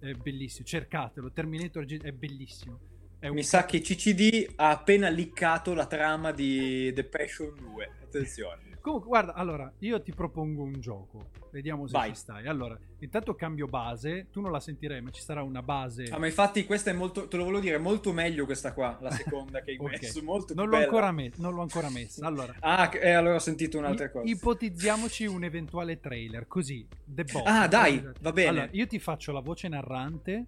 È 0.00 0.12
bellissimo, 0.12 0.66
cercatelo, 0.66 1.30
Terminator 1.32 1.84
è 1.84 2.12
bellissimo. 2.12 2.78
Un- 3.20 3.30
Mi 3.32 3.42
sa 3.42 3.64
che 3.64 3.80
CCD 3.80 4.52
ha 4.56 4.70
appena 4.70 5.08
liccato 5.08 5.74
la 5.74 5.86
trama 5.86 6.30
di 6.30 6.92
The 6.94 7.02
Passion 7.04 7.52
2. 7.56 7.90
Attenzione. 8.04 8.67
Comunque, 8.88 9.08
guarda, 9.10 9.34
allora, 9.34 9.70
io 9.80 10.00
ti 10.00 10.12
propongo 10.14 10.62
un 10.62 10.80
gioco. 10.80 11.26
Vediamo 11.52 11.86
se 11.86 11.92
Vai. 11.92 12.08
ci 12.10 12.14
stai. 12.16 12.46
Allora, 12.46 12.74
intanto 13.00 13.34
cambio 13.34 13.66
base. 13.66 14.28
Tu 14.32 14.40
non 14.40 14.50
la 14.50 14.60
sentirai, 14.60 15.02
ma 15.02 15.10
ci 15.10 15.20
sarà 15.20 15.42
una 15.42 15.62
base. 15.62 16.04
Ah, 16.04 16.18
ma 16.18 16.24
infatti 16.26 16.64
questa 16.64 16.90
è 16.90 16.94
molto, 16.94 17.28
te 17.28 17.36
lo 17.36 17.44
volevo 17.44 17.60
dire, 17.62 17.76
molto 17.76 18.12
meglio 18.14 18.46
questa 18.46 18.72
qua, 18.72 18.96
la 19.02 19.10
seconda 19.10 19.60
che 19.60 19.72
hai 19.72 19.76
Ok. 19.80 19.90
messo, 20.00 20.22
molto 20.22 20.54
non, 20.54 20.70
l'ho 20.70 20.76
ancora 20.78 21.12
me- 21.12 21.30
non 21.36 21.52
l'ho 21.54 21.60
ancora 21.60 21.90
messa. 21.90 22.24
Allora, 22.26 22.54
Ah, 22.60 22.90
eh, 22.94 23.10
allora 23.12 23.34
ho 23.34 23.38
sentito 23.40 23.76
un'altra 23.76 24.06
i- 24.06 24.10
cosa. 24.10 24.26
ipotizziamoci 24.30 25.26
un 25.26 25.44
eventuale 25.44 26.00
trailer. 26.00 26.46
Così, 26.46 26.86
The 27.04 27.24
Boss. 27.24 27.42
Ah, 27.44 27.68
dai, 27.68 28.02
va 28.20 28.32
bene. 28.32 28.48
Allora, 28.48 28.68
io 28.72 28.86
ti 28.86 28.98
faccio 28.98 29.32
la 29.32 29.40
voce 29.40 29.68
narrante 29.68 30.44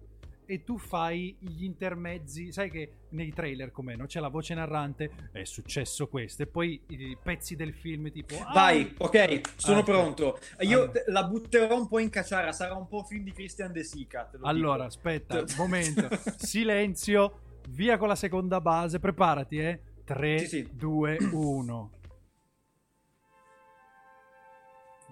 e 0.51 0.63
tu 0.65 0.77
fai 0.77 1.33
gli 1.39 1.63
intermezzi. 1.63 2.51
Sai 2.51 2.69
che 2.69 2.91
nei 3.11 3.31
trailer 3.31 3.71
com'è, 3.71 3.95
no? 3.95 4.05
C'è 4.05 4.19
la 4.19 4.27
voce 4.27 4.53
narrante, 4.53 5.29
è 5.31 5.45
successo 5.45 6.07
questo, 6.09 6.43
e 6.43 6.47
poi 6.47 6.81
i 6.87 7.17
pezzi 7.21 7.55
del 7.55 7.73
film 7.73 8.11
tipo... 8.11 8.35
"Ah, 8.43 8.51
Vai, 8.53 8.93
ok, 8.97 9.41
sono 9.55 9.79
Ah, 9.79 9.83
pronto. 9.83 10.39
Io 10.59 10.81
Allora. 10.83 11.03
la 11.07 11.23
butterò 11.23 11.77
un 11.79 11.87
po' 11.87 11.99
in 11.99 12.09
cacciara, 12.09 12.51
sarà 12.51 12.75
un 12.75 12.87
po' 12.89 13.03
film 13.03 13.23
di 13.23 13.31
Christian 13.31 13.71
De 13.71 13.83
Sica. 13.83 14.29
Allora, 14.41 14.73
dico. 14.83 14.87
aspetta, 14.87 15.39
un 15.39 15.45
momento. 15.57 16.07
Silenzio, 16.37 17.39
via 17.69 17.97
con 17.97 18.09
la 18.09 18.15
seconda 18.15 18.59
base, 18.59 18.99
preparati, 18.99 19.57
eh. 19.59 19.81
3, 20.03 20.39
Sì, 20.39 20.47
sì. 20.47 20.69
2, 20.73 21.17
1. 21.31 21.91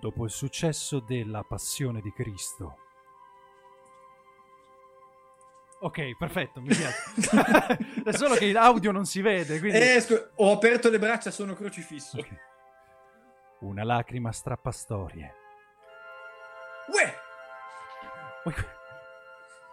Dopo 0.01 0.23
il 0.25 0.31
successo 0.31 0.99
della 0.99 1.43
Passione 1.43 2.01
di 2.01 2.11
Cristo. 2.11 2.78
Ok, 5.81 6.17
perfetto, 6.17 6.59
mi 6.61 6.67
piace. 6.67 7.13
È 8.03 8.11
solo 8.11 8.35
che 8.35 8.45
in 8.45 8.57
audio 8.57 8.91
non 8.91 9.05
si 9.05 9.21
vede, 9.21 9.59
quindi... 9.59 9.77
Eh, 9.77 10.01
scu- 10.01 10.31
ho 10.35 10.51
aperto 10.51 10.89
le 10.89 10.99
braccia, 10.99 11.31
sono 11.31 11.53
crocifisso. 11.55 12.17
Ok. 12.17 12.27
Una 13.61 13.83
lacrima 13.83 14.31
strappa 14.31 14.71
storie. 14.71 15.33
Uè, 16.91 17.17
Ui, 18.45 18.53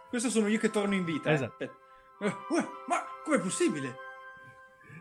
questo 0.09 0.29
sono 0.31 0.49
io 0.49 0.59
che 0.59 0.71
torno 0.71 0.95
in 0.95 1.05
vita. 1.05 1.31
eh. 1.31 1.35
Esatto. 1.35 1.65
Eh, 1.65 1.71
uè, 2.51 2.67
ma 2.87 3.05
com'è 3.25 3.41
possibile? 3.41 3.97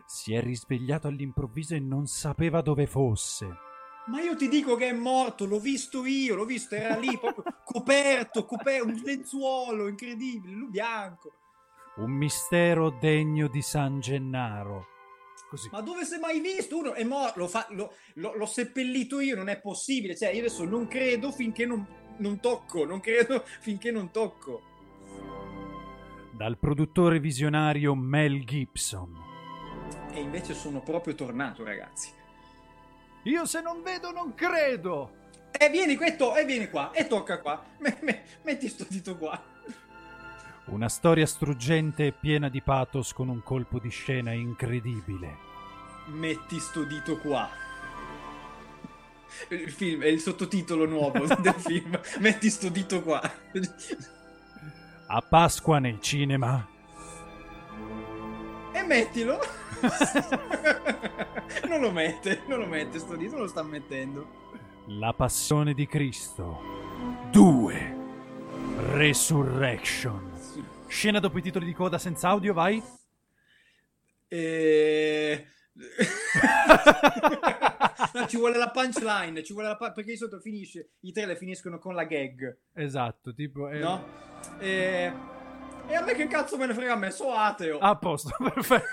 Si 0.06 0.34
è 0.34 0.40
risvegliato 0.40 1.08
all'improvviso 1.08 1.74
e 1.74 1.80
non 1.80 2.06
sapeva 2.06 2.60
dove 2.62 2.86
fosse. 2.86 3.64
Ma 4.06 4.20
io 4.20 4.36
ti 4.36 4.48
dico 4.48 4.76
che 4.76 4.88
è 4.88 4.92
morto, 4.92 5.46
l'ho 5.46 5.58
visto 5.58 6.04
io, 6.04 6.36
l'ho 6.36 6.44
visto, 6.44 6.74
era 6.76 6.96
lì 6.96 7.18
proprio 7.18 7.42
coperto, 7.64 8.44
coperto, 8.44 8.86
un 8.86 9.00
lenzuolo 9.04 9.88
incredibile, 9.88 10.54
lui 10.54 10.68
bianco. 10.68 11.32
Un 11.96 12.12
mistero 12.12 12.90
degno 13.00 13.48
di 13.48 13.62
San 13.62 14.00
Gennaro. 14.00 14.86
Così. 15.48 15.68
Ma 15.72 15.80
dove 15.80 16.04
si 16.04 16.16
è 16.16 16.18
mai 16.18 16.40
visto? 16.40 16.76
Uno 16.76 16.94
è 16.94 17.04
morto, 17.04 17.38
l'ho, 17.40 17.48
fa- 17.48 17.66
l'ho- 17.70 17.92
l'ho- 18.14 18.34
l'ho 18.34 18.46
seppellito 18.46 19.20
io, 19.20 19.36
non 19.36 19.48
è 19.48 19.60
possibile. 19.60 20.16
Cioè, 20.16 20.30
io 20.30 20.40
adesso 20.40 20.64
non 20.64 20.86
credo 20.88 21.30
finché 21.30 21.64
non, 21.66 21.86
non 22.18 22.40
tocco, 22.40 22.84
non 22.84 23.00
credo 23.00 23.42
finché 23.60 23.90
non 23.90 24.10
tocco. 24.10 24.62
Dal 26.32 26.58
produttore 26.58 27.18
visionario 27.20 27.94
Mel 27.94 28.44
Gibson. 28.44 29.16
E 30.10 30.20
invece 30.20 30.52
sono 30.54 30.82
proprio 30.82 31.14
tornato, 31.14 31.64
ragazzi. 31.64 32.10
Io 33.26 33.44
se 33.44 33.60
non 33.60 33.82
vedo 33.82 34.12
non 34.12 34.34
credo. 34.34 35.24
E 35.50 35.68
vieni, 35.70 35.96
qui, 35.96 36.06
e 36.06 36.16
to- 36.16 36.36
e 36.36 36.44
vieni 36.44 36.68
qua, 36.68 36.90
e 36.92 37.06
tocca 37.06 37.40
qua. 37.40 37.62
Me- 37.78 37.96
me- 38.02 38.22
metti 38.42 38.68
sto 38.68 38.84
dito 38.88 39.16
qua. 39.16 39.40
Una 40.66 40.88
storia 40.88 41.26
struggente 41.26 42.06
e 42.06 42.12
piena 42.12 42.48
di 42.48 42.60
pathos 42.60 43.12
con 43.12 43.28
un 43.28 43.42
colpo 43.42 43.78
di 43.78 43.88
scena 43.88 44.32
incredibile. 44.32 45.36
Metti 46.06 46.58
sto 46.60 46.84
dito 46.84 47.18
qua. 47.18 47.48
Il 49.48 49.70
film 49.72 50.02
è 50.02 50.06
il 50.06 50.20
sottotitolo 50.20 50.86
nuovo 50.86 51.26
del 51.40 51.54
film. 51.54 51.98
Metti 52.18 52.48
sto 52.50 52.68
dito 52.68 53.02
qua. 53.02 53.20
A 55.08 55.20
Pasqua 55.20 55.78
nel 55.78 56.00
cinema. 56.00 56.64
E 58.72 58.82
mettilo. 58.82 59.38
non 61.68 61.80
lo 61.80 61.90
mette, 61.90 62.42
non 62.46 62.60
lo 62.60 62.66
mette 62.66 62.98
sto 62.98 63.16
dito, 63.16 63.36
lo 63.36 63.46
sta 63.46 63.62
mettendo. 63.62 64.44
La 64.86 65.12
passione 65.12 65.74
di 65.74 65.86
Cristo. 65.86 66.60
2. 67.30 67.94
Resurrection. 68.92 70.32
Scena 70.86 71.18
dopo 71.18 71.38
i 71.38 71.42
titoli 71.42 71.66
di 71.66 71.74
coda 71.74 71.98
senza 71.98 72.28
audio, 72.28 72.52
vai. 72.52 72.82
E... 74.28 75.46
no, 78.14 78.26
ci 78.26 78.36
vuole 78.36 78.56
la 78.56 78.70
punchline, 78.70 79.42
ci 79.42 79.52
vuole 79.52 79.68
la 79.68 79.76
pu- 79.76 79.92
perché 79.92 80.12
di 80.12 80.16
solito 80.16 80.40
finisce, 80.40 80.90
i 81.00 81.12
trailer 81.12 81.36
finiscono 81.36 81.78
con 81.78 81.94
la 81.94 82.04
gag, 82.04 82.56
Esatto, 82.72 83.34
tipo... 83.34 83.68
eh, 83.68 83.78
no? 83.78 84.04
E... 84.58 85.12
e 85.88 85.94
a 85.94 86.02
me 86.02 86.14
che 86.14 86.26
cazzo 86.26 86.56
me 86.56 86.66
ne 86.66 86.74
frega 86.74 86.92
a 86.92 86.96
me, 86.96 87.10
so 87.10 87.32
ateo. 87.32 87.78
A 87.78 87.96
posto, 87.96 88.30
perfetto. 88.42 88.86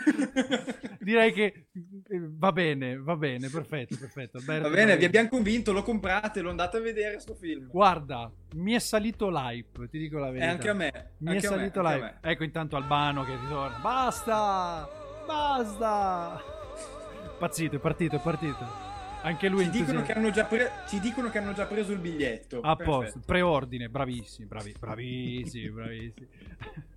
Direi 1.00 1.34
che 1.34 1.68
eh, 2.08 2.22
va 2.30 2.52
bene, 2.52 2.98
va 2.98 3.16
bene, 3.16 3.50
perfetto, 3.50 3.98
perfetto. 3.98 4.38
Alberto, 4.38 4.70
Va 4.70 4.76
bene, 4.76 4.96
vi 4.98 5.06
abbiamo 5.06 5.28
convinto, 5.30 5.72
lo 5.74 5.84
comprate, 5.84 6.42
lo 6.42 6.50
andate 6.50 6.78
a 6.78 6.80
vedere 6.82 7.20
sto 7.20 7.34
film. 7.36 7.68
Guarda, 7.68 8.32
mi 8.56 8.74
è 8.74 8.80
salito 8.80 9.30
l'hype, 9.30 9.88
ti 9.90 9.98
dico 9.98 10.18
la 10.20 10.28
E 10.28 10.32
verità. 10.32 10.52
anche 10.52 10.70
a 10.70 10.74
me. 10.74 10.92
Mi 11.18 11.32
è 11.32 11.36
anche 11.36 11.50
me, 11.50 11.56
salito 11.56 11.80
a 11.80 11.84
l'hype. 11.84 12.02
me. 12.22 12.32
Ecco 12.32 12.44
intanto 12.44 12.76
Albano 12.76 13.24
che 13.26 13.36
ritorna. 13.36 13.78
Basta! 13.80 14.88
Basta! 15.26 16.42
Pazzito, 17.40 17.76
è 17.76 17.80
partito, 17.80 18.16
è 18.16 18.20
partito. 18.20 18.92
Anche 19.24 19.48
lui 19.48 19.64
Ci 19.66 19.70
dicono, 19.72 20.02
che 20.02 20.12
hanno 20.12 20.32
già 20.32 20.44
pre- 20.46 20.70
ci 20.88 21.00
dicono 21.00 21.30
che 21.30 21.38
hanno 21.38 21.54
già 21.54 21.66
preso 21.66 21.94
il 21.94 22.00
biglietto. 22.00 22.60
A 22.60 22.76
Perfetto. 22.76 22.98
posto, 23.00 23.20
preordine, 23.26 23.88
bravissimi, 23.90 24.48
bravi, 24.48 24.76
bravissimi, 24.78 25.70
bravissimi. 25.70 26.28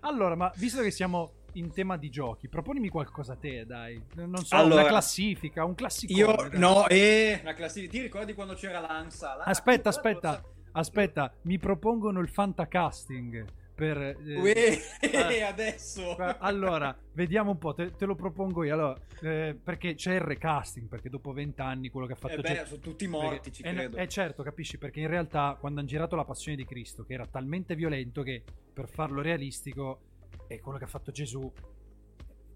Allora, 0.00 0.34
ma 0.34 0.52
visto 0.56 0.82
che 0.82 0.90
siamo 0.90 1.32
in 1.52 1.72
tema 1.72 1.96
di 1.96 2.10
giochi, 2.10 2.48
proponimi 2.48 2.88
qualcosa 2.88 3.32
a 3.32 3.36
te, 3.36 3.64
dai. 3.64 4.00
Non 4.16 4.36
so, 4.44 4.54
Allora, 4.56 4.80
una 4.82 4.88
classifica, 4.90 5.64
un 5.64 5.74
classico. 5.74 6.12
Io, 6.12 6.48
no, 6.52 6.86
eh, 6.88 7.40
la 7.42 7.54
classifica. 7.54 7.92
Ti 7.92 8.00
ricordi 8.02 8.34
quando 8.34 8.54
c'era 8.54 8.80
l'ANSA? 8.80 9.28
L'ANSA- 9.36 9.44
Aspetta, 9.50 9.88
aspetta, 9.88 10.42
aspetta, 10.72 11.32
mi 11.42 11.58
propongono 11.58 12.20
il 12.20 12.28
fantacasting 12.28 13.44
per... 13.78 13.96
eh, 13.96 14.34
Uè, 14.40 14.78
eh, 15.00 15.42
adesso. 15.46 16.16
Allora, 16.40 16.96
vediamo 17.12 17.52
un 17.52 17.58
po', 17.58 17.74
te, 17.74 17.94
te 17.94 18.06
lo 18.06 18.16
propongo 18.16 18.64
io. 18.64 18.74
Allora, 18.74 18.96
eh, 19.20 19.56
perché 19.62 19.94
c'è 19.94 20.14
il 20.14 20.20
recasting, 20.20 20.88
perché 20.88 21.08
dopo 21.08 21.32
vent'anni 21.32 21.88
quello 21.88 22.08
che 22.08 22.14
ha 22.14 22.16
fatto... 22.16 22.34
Eh 22.34 22.40
beh, 22.40 22.54
Ge- 22.54 22.66
sono 22.66 22.80
tutti 22.80 23.06
morti, 23.06 23.28
perché- 23.36 23.52
ci 23.52 23.62
eh, 23.62 23.72
credo. 23.72 23.96
Eh 23.96 24.08
certo, 24.08 24.42
capisci, 24.42 24.78
perché 24.78 24.98
in 24.98 25.06
realtà 25.06 25.56
quando 25.60 25.78
hanno 25.78 25.88
girato 25.88 26.16
La 26.16 26.24
Passione 26.24 26.56
di 26.56 26.64
Cristo, 26.64 27.04
che 27.04 27.12
era 27.14 27.26
talmente 27.26 27.76
violento 27.76 28.22
che 28.24 28.42
per 28.72 28.88
farlo 28.88 29.22
realistico, 29.22 30.00
è 30.48 30.58
quello 30.58 30.78
che 30.78 30.84
ha 30.84 30.88
fatto 30.88 31.12
Gesù, 31.12 31.52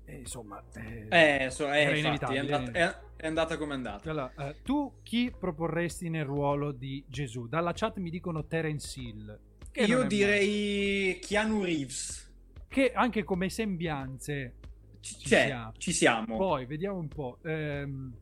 eh, 0.04 0.16
insomma... 0.16 0.60
eh, 0.74 1.44
Eh, 1.44 1.50
so, 1.50 1.70
eh, 1.72 1.82
infatti, 1.82 1.94
è 1.94 1.98
inevitabile, 1.98 2.52
andata, 2.54 2.78
è- 2.78 3.22
è 3.22 3.26
andata 3.28 3.56
come 3.56 3.74
è 3.74 3.76
andata. 3.76 4.10
Allora, 4.10 4.32
eh, 4.48 4.56
tu 4.64 4.94
chi 5.04 5.32
proporresti 5.38 6.08
nel 6.08 6.24
ruolo 6.24 6.72
di 6.72 7.04
Gesù? 7.06 7.46
Dalla 7.46 7.70
chat 7.72 7.98
mi 7.98 8.10
dicono 8.10 8.44
Terence 8.48 8.98
Hill. 9.00 9.38
Io 9.74 9.84
è 9.84 9.88
male. 9.94 10.06
direi 10.06 11.18
Keanu 11.20 11.62
Reeves. 11.64 12.30
Che 12.68 12.92
anche 12.92 13.22
come 13.24 13.48
sembianze 13.50 14.54
Ci 15.00 15.16
c'è, 15.16 15.46
siamo. 15.46 15.72
ci 15.78 15.92
siamo. 15.92 16.36
Poi 16.36 16.66
vediamo 16.66 16.98
un 16.98 17.08
po'. 17.08 17.38
Ehm, 17.44 18.12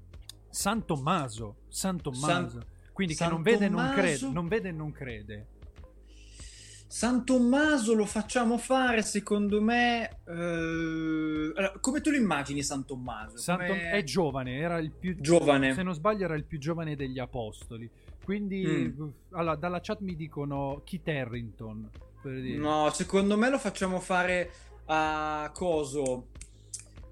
San 0.48 0.84
Tommaso. 0.84 1.56
San 1.68 2.00
Tommaso. 2.00 2.50
San- 2.50 2.64
Quindi 2.92 3.14
San 3.14 3.28
che 3.28 3.34
non 3.34 3.42
vede 3.42 3.64
e 3.66 3.68
non 3.68 3.76
Tommaso? 3.78 4.00
crede. 4.00 4.32
Non 4.32 4.48
vede 4.48 4.68
e 4.68 4.72
non 4.72 4.92
crede. 4.92 5.46
San 6.92 7.24
Tommaso 7.24 7.94
lo 7.94 8.04
facciamo 8.04 8.58
fare, 8.58 9.02
secondo 9.02 9.62
me. 9.62 10.08
eh, 10.26 10.32
allora, 11.54 11.72
come 11.80 12.00
tu 12.00 12.10
lo 12.10 12.16
immagini, 12.16 12.64
San 12.64 12.84
Tommaso? 12.84 13.36
San 13.36 13.58
Tom- 13.58 13.76
è 13.76 14.02
giovane, 14.02 14.56
era 14.56 14.78
il 14.78 14.90
più 14.90 15.14
giovane. 15.20 15.72
Se 15.72 15.84
non 15.84 15.94
sbaglio 15.94 16.24
era 16.24 16.34
il 16.34 16.44
più 16.44 16.58
giovane 16.58 16.96
degli 16.96 17.20
apostoli. 17.20 17.88
Quindi 18.24 18.64
Mm. 18.64 19.08
allora, 19.30 19.56
dalla 19.56 19.80
chat 19.80 20.00
mi 20.00 20.14
dicono 20.16 20.82
Kit 20.84 21.08
Harrington. 21.08 21.90
Dire. 22.22 22.56
No, 22.58 22.90
secondo 22.90 23.36
me 23.38 23.48
lo 23.48 23.58
facciamo 23.58 23.98
fare 24.00 24.50
a 24.86 25.50
Coso. 25.54 26.26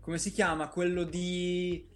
come 0.00 0.18
si 0.18 0.32
chiama? 0.32 0.68
Quello 0.68 1.04
di 1.04 1.86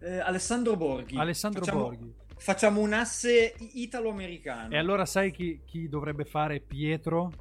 eh, 0.00 0.18
Alessandro 0.18 0.76
Borghi. 0.76 1.16
Alessandro 1.18 1.64
Facciamo- 1.64 1.82
Borghi. 1.84 2.12
Facciamo 2.36 2.80
un 2.80 2.92
asse 2.92 3.54
italo-americano. 3.72 4.72
E 4.72 4.78
allora 4.78 5.04
sai 5.06 5.32
chi, 5.32 5.60
chi 5.64 5.88
dovrebbe 5.88 6.24
fare 6.24 6.60
Pietro? 6.60 7.32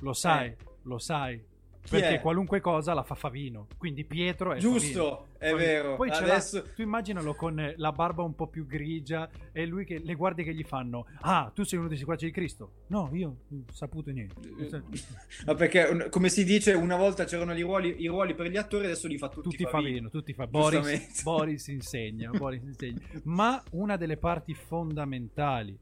Lo 0.00 0.12
sai, 0.12 0.48
Eh. 0.48 0.56
lo 0.82 0.98
sai. 0.98 1.40
Perché 1.88 2.20
qualunque 2.20 2.60
cosa 2.60 2.94
la 2.94 3.02
fa 3.02 3.14
Favino. 3.14 3.66
Quindi 3.76 4.04
Pietro 4.04 4.52
è 4.52 4.60
Favino. 4.60 4.78
Giusto, 4.78 5.26
è 5.38 5.50
Favino. 5.50 5.56
vero. 5.56 5.96
Poi 5.96 6.10
Adesso... 6.10 6.62
tu 6.74 6.82
immaginalo 6.82 7.34
con 7.34 7.58
eh, 7.58 7.74
la 7.76 7.92
barba 7.92 8.22
un 8.22 8.34
po' 8.34 8.46
più 8.46 8.66
grigia 8.66 9.28
e 9.52 9.66
lui 9.66 9.84
che 9.84 9.98
le 9.98 10.14
guardie 10.14 10.44
che 10.44 10.54
gli 10.54 10.62
fanno. 10.62 11.06
Ah, 11.20 11.50
tu 11.54 11.64
sei 11.64 11.78
uno 11.78 11.88
dei 11.88 11.98
seguaci 11.98 12.26
di 12.26 12.30
Cristo. 12.30 12.70
No, 12.88 13.10
io 13.12 13.36
non 13.48 13.64
ho 13.68 13.72
saputo 13.72 14.10
niente. 14.10 14.34
Ma 15.46 15.54
perché, 15.54 16.08
come 16.10 16.28
si 16.28 16.44
dice, 16.44 16.72
una 16.72 16.96
volta 16.96 17.24
c'erano 17.24 17.54
i 17.54 17.62
ruoli, 17.62 18.02
i 18.02 18.06
ruoli 18.06 18.34
per 18.34 18.46
gli 18.48 18.56
attori, 18.56 18.84
adesso 18.86 19.08
li 19.08 19.18
fa 19.18 19.28
tutti, 19.28 19.50
Tutti 19.50 19.64
Favino. 19.64 19.82
Favino, 19.82 20.08
tutti 20.08 20.32
fa 20.32 20.46
Boris. 20.46 21.22
Boris 21.22 21.66
insegna, 21.68 22.30
Boris 22.30 22.62
insegna. 22.62 23.00
Ma 23.24 23.62
una 23.72 23.96
delle 23.96 24.16
parti 24.16 24.54
fondamentali, 24.54 25.76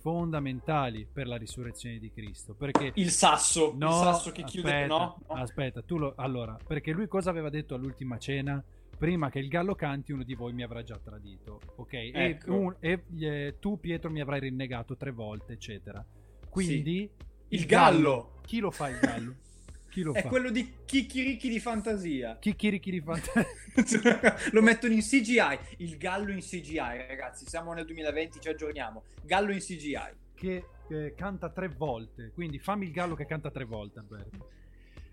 fondamentali 0.00 1.06
per 1.10 1.26
la 1.26 1.36
risurrezione 1.36 1.98
di 1.98 2.10
Cristo, 2.10 2.54
perché 2.54 2.92
Il 2.94 3.10
sasso, 3.10 3.74
No, 3.76 3.88
il 3.88 3.94
sasso 3.94 4.30
che 4.32 4.42
chiude... 4.44 4.68
aspetta, 4.72 4.86
No? 4.94 5.16
No? 5.28 5.34
aspetta, 5.34 5.82
tu 5.82 5.98
lo... 5.98 6.12
Allora, 6.16 6.56
perché 6.66 6.92
lui 6.92 7.06
cosa 7.06 7.30
aveva 7.30 7.50
detto 7.50 7.74
all'ultima 7.74 8.18
cena? 8.18 8.62
Prima 8.96 9.30
che 9.30 9.38
il 9.38 9.48
gallo 9.48 9.74
canti, 9.74 10.12
uno 10.12 10.24
di 10.24 10.34
voi 10.34 10.52
mi 10.52 10.62
avrà 10.62 10.82
già 10.82 10.98
tradito, 11.02 11.60
ok? 11.76 11.92
E, 11.92 12.10
Ecco. 12.14 12.54
un- 12.54 12.76
e, 12.80 13.04
eh, 13.18 13.56
tu, 13.58 13.78
Pietro, 13.80 14.10
mi 14.10 14.20
avrai 14.20 14.40
rinnegato 14.40 14.96
tre 14.96 15.10
volte, 15.10 15.54
eccetera. 15.54 16.04
Quindi... 16.48 17.10
Il 17.48 17.66
gallo! 17.66 18.40
Chi 18.44 18.58
lo 18.60 18.70
fa 18.70 18.88
il 18.88 18.98
gallo? 19.00 19.34
Chi 19.90 20.02
lo 20.02 20.12
È 20.12 20.22
fa? 20.22 20.28
quello 20.28 20.50
di 20.50 20.72
Chicchirichi 20.84 21.48
di 21.48 21.58
fantasia. 21.60 22.38
Chicchirichi 22.38 22.90
di 22.92 23.00
fantasia. 23.00 23.44
Lo 24.52 24.62
mettono 24.62 24.92
in 24.92 25.00
CGI. 25.00 25.58
Il 25.78 25.96
gallo 25.98 26.30
in 26.30 26.40
CGI, 26.40 27.06
ragazzi. 27.08 27.44
Siamo 27.46 27.72
nel 27.72 27.84
2020, 27.84 28.40
ci 28.40 28.48
aggiorniamo. 28.48 29.02
Gallo 29.22 29.50
in 29.52 29.58
CGI. 29.58 29.98
che 30.34 30.64
eh, 30.88 31.14
canta 31.16 31.50
tre 31.50 31.68
volte. 31.68 32.30
Quindi 32.32 32.58
fammi 32.58 32.86
il 32.86 32.92
gallo 32.92 33.14
che 33.16 33.26
canta 33.26 33.50
tre 33.50 33.64
volte, 33.64 33.98
Alberto. 33.98 34.48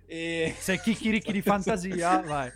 E... 0.05 0.53
Se 0.57 0.79
chicchirichi 0.79 1.31
di 1.31 1.41
fantasia, 1.41 2.19
vai. 2.25 2.51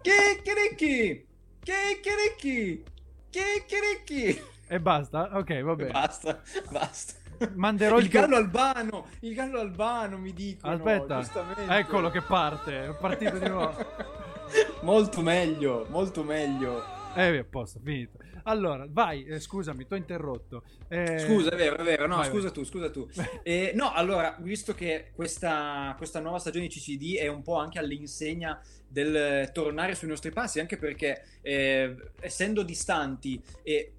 Chicchirichi! 0.00 1.26
Chicchirichi! 1.62 2.82
Chicchirichi! 3.30 4.40
E 4.66 4.80
basta? 4.80 5.36
Ok, 5.36 5.60
va 5.62 5.74
bene. 5.74 5.90
Basta, 5.90 6.42
basta. 6.70 7.14
Manderò 7.54 7.98
il 7.98 8.04
il 8.04 8.10
gallo 8.10 8.36
albano, 8.36 9.06
il 9.20 9.34
gallo 9.34 9.60
albano 9.60 10.18
mi 10.18 10.32
dicono. 10.32 10.74
Aspetta, 10.74 11.78
eccolo 11.78 12.10
che 12.10 12.20
parte. 12.22 12.86
È 12.86 12.94
partito 12.94 13.38
di 13.38 13.48
nuovo. 13.48 13.76
molto 14.82 15.20
meglio, 15.22 15.86
molto 15.88 16.22
meglio. 16.22 16.98
Eh, 17.14 17.38
a 17.38 17.44
posto, 17.44 17.80
finito. 17.82 18.18
Allora, 18.44 18.86
vai, 18.88 19.24
eh, 19.24 19.40
scusami, 19.40 19.86
ti 19.86 19.94
ho 19.94 19.96
interrotto. 19.96 20.62
Eh, 20.88 21.18
Scusa, 21.18 21.50
è 21.50 21.56
vero, 21.56 21.76
è 21.76 21.82
vero. 21.82 22.06
No, 22.06 22.16
vai, 22.16 22.28
scusa 22.28 22.44
vai. 22.44 22.52
tu, 22.52 22.64
scusa 22.64 22.90
tu. 22.90 23.08
Eh, 23.42 23.72
no, 23.74 23.92
allora, 23.92 24.36
visto 24.40 24.74
che 24.74 25.10
questa, 25.14 25.94
questa 25.96 26.20
nuova 26.20 26.38
stagione 26.38 26.66
di 26.66 26.74
CCD 26.74 27.16
è 27.16 27.26
un 27.26 27.42
po' 27.42 27.56
anche 27.56 27.78
all'insegna 27.78 28.60
del 28.86 29.50
tornare 29.52 29.94
sui 29.94 30.08
nostri 30.08 30.30
passi, 30.30 30.60
anche 30.60 30.76
perché 30.76 31.24
eh, 31.42 31.96
essendo 32.20 32.62
distanti 32.62 33.40
e 33.62 33.94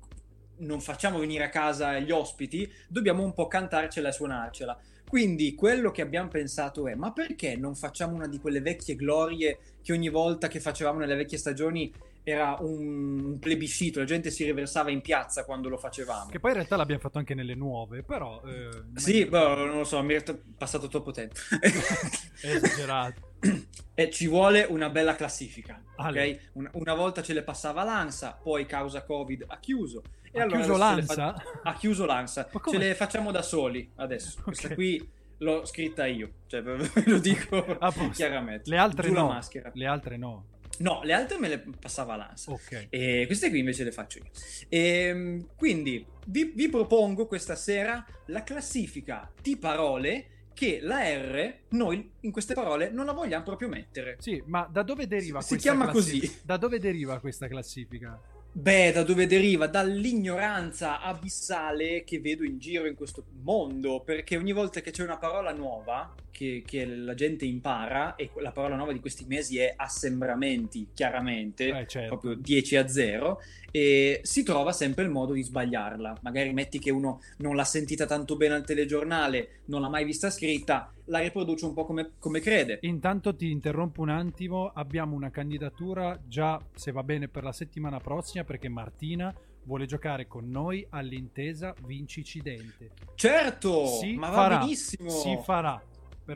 non 0.61 0.81
facciamo 0.81 1.19
venire 1.19 1.43
a 1.43 1.49
casa 1.49 1.99
gli 1.99 2.11
ospiti, 2.11 2.69
dobbiamo 2.87 3.23
un 3.23 3.33
po' 3.33 3.47
cantarcela 3.47 4.09
e 4.09 4.13
suonarcela. 4.13 4.79
Quindi 5.07 5.55
quello 5.55 5.91
che 5.91 6.01
abbiamo 6.01 6.29
pensato 6.29 6.87
è: 6.87 6.95
ma 6.95 7.11
perché 7.11 7.55
non 7.55 7.75
facciamo 7.75 8.15
una 8.15 8.27
di 8.27 8.39
quelle 8.39 8.61
vecchie 8.61 8.95
glorie 8.95 9.59
che 9.81 9.93
ogni 9.93 10.09
volta 10.09 10.47
che 10.47 10.59
facevamo 10.59 10.99
nelle 10.99 11.15
vecchie 11.15 11.37
stagioni 11.37 11.93
era 12.23 12.55
un, 12.59 13.37
plebiscito, 13.39 13.99
la 13.99 14.05
gente 14.05 14.29
si 14.29 14.43
riversava 14.45 14.91
in 14.91 15.01
piazza 15.01 15.43
quando 15.43 15.69
lo 15.69 15.77
facevamo? 15.77 16.29
Che 16.29 16.39
poi 16.39 16.51
in 16.51 16.57
realtà 16.57 16.75
l'abbiamo 16.75 17.01
fatto 17.01 17.17
anche 17.17 17.33
nelle 17.33 17.55
nuove, 17.55 18.03
però... 18.03 18.41
eh, 18.45 18.69
Sì, 18.95 19.25
boh, 19.25 19.55
non 19.55 19.77
lo 19.77 19.83
so, 19.83 20.01
mi 20.03 20.13
è 20.13 20.23
passato 20.57 20.87
troppo 20.87 21.11
tempo. 21.11 21.33
Esagerato. 22.41 23.29
e 23.95 24.09
ci 24.11 24.27
vuole 24.27 24.63
una 24.69 24.89
bella 24.89 25.15
classifica, 25.15 25.81
Ale. 25.95 26.31
ok? 26.31 26.39
Una, 26.53 26.69
una 26.73 26.93
volta 26.93 27.23
ce 27.23 27.33
le 27.33 27.43
passava 27.43 27.83
l'ANSA, 27.83 28.39
poi 28.41 28.65
causa 28.65 29.03
Covid 29.03 29.45
ha 29.47 29.59
chiuso. 29.59 30.03
E 30.31 30.39
Ha 30.39 30.43
allora 30.43 30.57
chiuso 30.57 30.77
l'ANSA? 30.77 31.13
fa- 31.13 31.43
Ha 31.63 31.73
chiuso 31.75 32.05
l'ANSA. 32.05 32.49
Ce 32.69 32.77
le 32.77 32.95
facciamo 32.95 33.31
da 33.31 33.41
soli 33.41 33.89
adesso. 33.95 34.37
Ok. 34.39 34.43
Questa 34.45 34.73
qui 34.73 35.09
l'ho 35.39 35.65
scritta 35.65 36.05
io, 36.05 36.31
cioè 36.47 36.61
lo 37.05 37.17
dico 37.19 37.65
chiaramente. 38.13 38.69
Le 38.69 38.77
altre 38.77 39.07
Giù 39.07 39.13
no. 39.13 39.27
la 39.27 39.33
maschera. 39.33 39.71
Le 39.73 39.85
altre 39.85 40.17
no. 40.17 40.45
No, 40.77 41.01
le 41.03 41.13
altre 41.13 41.37
me 41.37 41.47
le 41.47 41.59
passava 41.79 42.15
l'ANSA. 42.15 42.51
Ok. 42.51 42.87
E 42.89 43.23
queste 43.27 43.49
qui 43.49 43.59
invece 43.59 43.83
le 43.83 43.91
faccio 43.91 44.19
io. 44.19 44.29
Ehm, 44.69 45.49
quindi 45.55 46.03
vi, 46.27 46.51
vi 46.55 46.69
propongo 46.69 47.27
questa 47.27 47.55
sera 47.55 48.03
la 48.27 48.43
classifica 48.43 49.31
di 49.41 49.57
parole 49.57 50.27
che 50.53 50.79
la 50.81 51.01
R, 51.03 51.55
noi 51.69 52.11
in 52.21 52.31
queste 52.31 52.53
parole 52.53 52.89
non 52.91 53.05
la 53.05 53.13
vogliamo 53.13 53.43
proprio 53.43 53.67
mettere. 53.67 54.15
Sì, 54.19 54.41
ma 54.47 54.67
da 54.71 54.83
dove 54.83 55.07
deriva 55.07 55.41
Si 55.41 55.49
questa 55.49 55.69
chiama 55.69 55.89
classifica? 55.91 56.27
così. 56.27 56.41
Da 56.43 56.57
dove 56.57 56.79
deriva 56.79 57.19
questa 57.19 57.47
classifica? 57.47 58.19
Beh, 58.53 58.91
da 58.91 59.03
dove 59.03 59.27
deriva? 59.27 59.67
Dall'ignoranza 59.67 60.99
abissale 60.99 62.03
che 62.03 62.19
vedo 62.19 62.43
in 62.43 62.59
giro 62.59 62.85
in 62.85 62.95
questo 62.95 63.23
mondo, 63.43 64.01
perché 64.01 64.35
ogni 64.35 64.51
volta 64.51 64.81
che 64.81 64.91
c'è 64.91 65.03
una 65.03 65.17
parola 65.17 65.53
nuova 65.53 66.13
che, 66.31 66.63
che 66.65 66.85
la 66.85 67.13
gente 67.13 67.45
impara, 67.45 68.15
e 68.15 68.31
la 68.39 68.51
parola 68.51 68.75
nuova 68.75 68.93
di 68.93 68.99
questi 68.99 69.25
mesi 69.27 69.57
è 69.57 69.73
assembramenti, 69.75 70.87
chiaramente, 70.93 71.67
Eh, 71.69 71.87
certo. 71.87 72.17
proprio 72.17 72.35
10 72.35 72.75
a 72.77 72.87
0, 72.87 73.41
e 73.71 74.19
si 74.23 74.43
trova 74.43 74.71
sempre 74.71 75.03
il 75.03 75.09
modo 75.09 75.33
di 75.33 75.43
sbagliarla. 75.43 76.19
Magari 76.21 76.51
metti 76.53 76.79
che 76.79 76.91
uno 76.91 77.21
non 77.37 77.55
l'ha 77.55 77.63
sentita 77.63 78.05
tanto 78.05 78.35
bene 78.35 78.55
al 78.55 78.65
telegiornale, 78.65 79.61
non 79.65 79.81
l'ha 79.81 79.89
mai 79.89 80.03
vista 80.05 80.29
scritta, 80.29 80.91
la 81.05 81.19
riproduce 81.19 81.65
un 81.65 81.73
po' 81.73 81.85
come, 81.85 82.11
come 82.19 82.39
crede. 82.39 82.79
Intanto 82.81 83.35
ti 83.35 83.49
interrompo 83.51 84.01
un 84.01 84.09
attimo, 84.09 84.71
abbiamo 84.73 85.15
una 85.15 85.29
candidatura 85.29 86.19
già, 86.25 86.59
se 86.73 86.91
va 86.91 87.03
bene, 87.03 87.27
per 87.27 87.43
la 87.43 87.51
settimana 87.51 87.99
prossima 87.99 88.43
perché 88.43 88.69
Martina 88.69 89.33
vuole 89.63 89.85
giocare 89.85 90.27
con 90.27 90.49
noi 90.49 90.85
all'intesa 90.89 91.73
Vincicidente. 91.85 92.91
Certo, 93.15 93.85
Si 93.85 94.13
ma 94.15 94.31
farà, 94.31 94.55
va 94.55 94.61
benissimo. 94.61 95.09
Si 95.09 95.37
farà. 95.43 95.81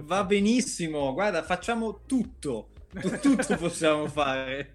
Va 0.04 0.26
Perfetto. 0.26 0.26
benissimo, 0.26 1.14
guarda, 1.14 1.44
facciamo 1.44 2.02
tutto. 2.06 2.70
Tu- 3.00 3.20
Tutto 3.20 3.58
possiamo 3.58 4.08
fare. 4.08 4.74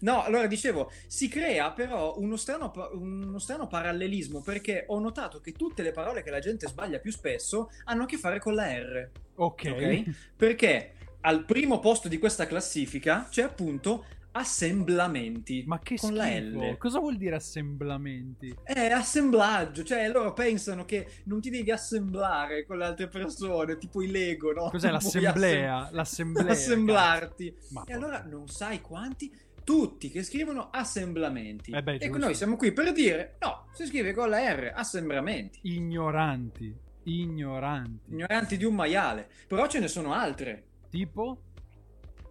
No, 0.00 0.22
allora 0.22 0.46
dicevo, 0.46 0.90
si 1.06 1.28
crea 1.28 1.72
però 1.72 2.18
uno 2.18 2.36
strano, 2.36 2.72
uno 2.92 3.38
strano 3.38 3.66
parallelismo 3.66 4.42
perché 4.42 4.84
ho 4.88 4.98
notato 4.98 5.40
che 5.40 5.52
tutte 5.52 5.82
le 5.82 5.92
parole 5.92 6.22
che 6.22 6.30
la 6.30 6.38
gente 6.40 6.68
sbaglia 6.68 6.98
più 6.98 7.10
spesso 7.10 7.70
hanno 7.84 8.02
a 8.02 8.06
che 8.06 8.18
fare 8.18 8.38
con 8.38 8.54
la 8.54 8.66
R. 8.76 9.10
Ok. 9.36 9.62
Ok? 9.66 10.02
Perché 10.36 10.92
al 11.22 11.44
primo 11.44 11.78
posto 11.80 12.08
di 12.08 12.18
questa 12.18 12.46
classifica 12.46 13.26
c'è 13.30 13.42
appunto 13.42 14.04
assemblamenti 14.36 15.64
Ma 15.66 15.78
che 15.80 15.96
con 15.96 16.10
schifo. 16.10 16.22
la 16.24 16.38
L. 16.70 16.76
Cosa 16.78 16.98
vuol 16.98 17.16
dire 17.16 17.36
assemblamenti? 17.36 18.54
È 18.62 18.86
assemblaggio, 18.90 19.82
cioè 19.82 20.08
loro 20.08 20.32
pensano 20.32 20.84
che 20.84 21.06
non 21.24 21.40
ti 21.40 21.50
devi 21.50 21.70
assemblare 21.70 22.64
con 22.66 22.78
le 22.78 22.84
altre 22.84 23.08
persone, 23.08 23.76
tipo 23.78 24.02
i 24.02 24.10
Lego, 24.10 24.52
no? 24.52 24.68
Cos'è 24.70 24.90
l'assemblea? 24.92 25.76
assem- 25.78 25.94
L'assemblea. 25.94 26.52
assemblarti. 26.52 27.56
Ma 27.70 27.84
E 27.86 27.92
allora 27.94 28.22
non 28.24 28.48
sai 28.48 28.80
quanti, 28.80 29.30
tutti 29.64 30.10
che 30.10 30.22
scrivono 30.22 30.68
assemblamenti. 30.70 31.72
Eh 31.72 31.82
beh, 31.82 31.96
e 31.96 32.08
noi 32.08 32.34
siamo 32.34 32.56
qui 32.56 32.72
per 32.72 32.92
dire, 32.92 33.36
no, 33.40 33.66
si 33.72 33.86
scrive 33.86 34.12
con 34.12 34.28
la 34.28 34.38
R, 34.52 34.72
assembramenti. 34.74 35.58
Ignoranti. 35.62 36.74
Ignoranti. 37.04 38.10
Ignoranti 38.12 38.56
di 38.56 38.64
un 38.64 38.74
maiale. 38.74 39.28
Però 39.46 39.66
ce 39.68 39.78
ne 39.80 39.88
sono 39.88 40.12
altre. 40.12 40.64
Tipo? 40.90 41.40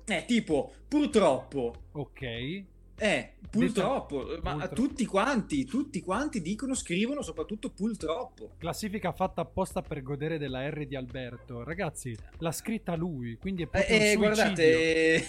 Eh, 0.05 0.25
tipo, 0.25 0.73
purtroppo. 0.87 1.73
Ok. 1.93 2.63
Eh, 2.97 3.33
purtroppo, 3.49 4.39
ma 4.41 4.51
purtroppo. 4.51 4.73
tutti 4.73 5.05
quanti, 5.05 5.65
tutti 5.65 5.99
quanti 5.99 6.41
dicono, 6.41 6.73
scrivono 6.73 7.21
soprattutto 7.21 7.69
purtroppo. 7.69 8.51
Classifica 8.57 9.11
fatta 9.11 9.41
apposta 9.41 9.81
per 9.81 10.01
godere 10.01 10.37
della 10.37 10.69
R 10.69 10.85
di 10.85 10.95
Alberto. 10.95 11.63
Ragazzi, 11.63 12.15
l'ha 12.37 12.53
scritta 12.53 12.95
lui, 12.95 13.37
quindi 13.37 13.63
è 13.63 13.65
Eh, 13.65 13.69
proprio 13.69 13.95
eh, 13.97 13.99
suicidio. 13.99 14.17
guardate, 14.19 15.25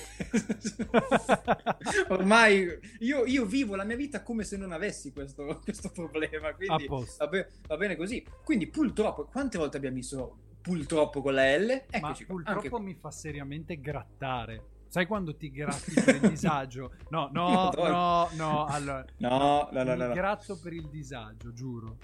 ormai 2.09 2.69
io, 3.01 3.25
io 3.25 3.45
vivo 3.45 3.75
la 3.75 3.85
mia 3.85 3.97
vita 3.97 4.23
come 4.23 4.45
se 4.45 4.57
non 4.57 4.71
avessi 4.73 5.12
questo, 5.12 5.59
questo 5.65 5.91
problema, 5.91 6.55
quindi 6.55 6.87
va, 6.87 7.27
be- 7.27 7.49
va 7.67 7.77
bene 7.77 7.97
così. 7.97 8.25
Quindi 8.45 8.69
purtroppo, 8.69 9.25
quante 9.25 9.59
volte 9.59 9.77
abbiamo 9.79 9.97
messo 9.97 10.37
purtroppo 10.77 11.23
con 11.23 11.35
la 11.35 11.57
L? 11.57 11.67
Ma 11.69 11.97
Eccoci 11.99 12.25
qua, 12.25 12.35
purtroppo 12.35 12.77
anche 12.77 12.81
mi 12.81 12.95
fa 12.95 13.11
seriamente 13.11 13.81
grattare. 13.81 14.65
Sai 14.89 15.07
quando 15.07 15.37
ti 15.37 15.51
gratti 15.51 15.93
per 16.01 16.15
il 16.17 16.29
disagio? 16.31 16.93
No, 17.11 17.29
no, 17.33 17.71
no, 17.77 18.29
no. 18.35 18.65
Allora, 18.67 19.05
No, 19.19 19.69
no, 19.71 19.83
no, 19.83 19.95
no, 19.95 20.07
no. 20.07 20.13
gratto 20.15 20.59
per 20.59 20.73
il 20.73 20.89
disagio, 20.89 21.53
giuro. 21.53 21.99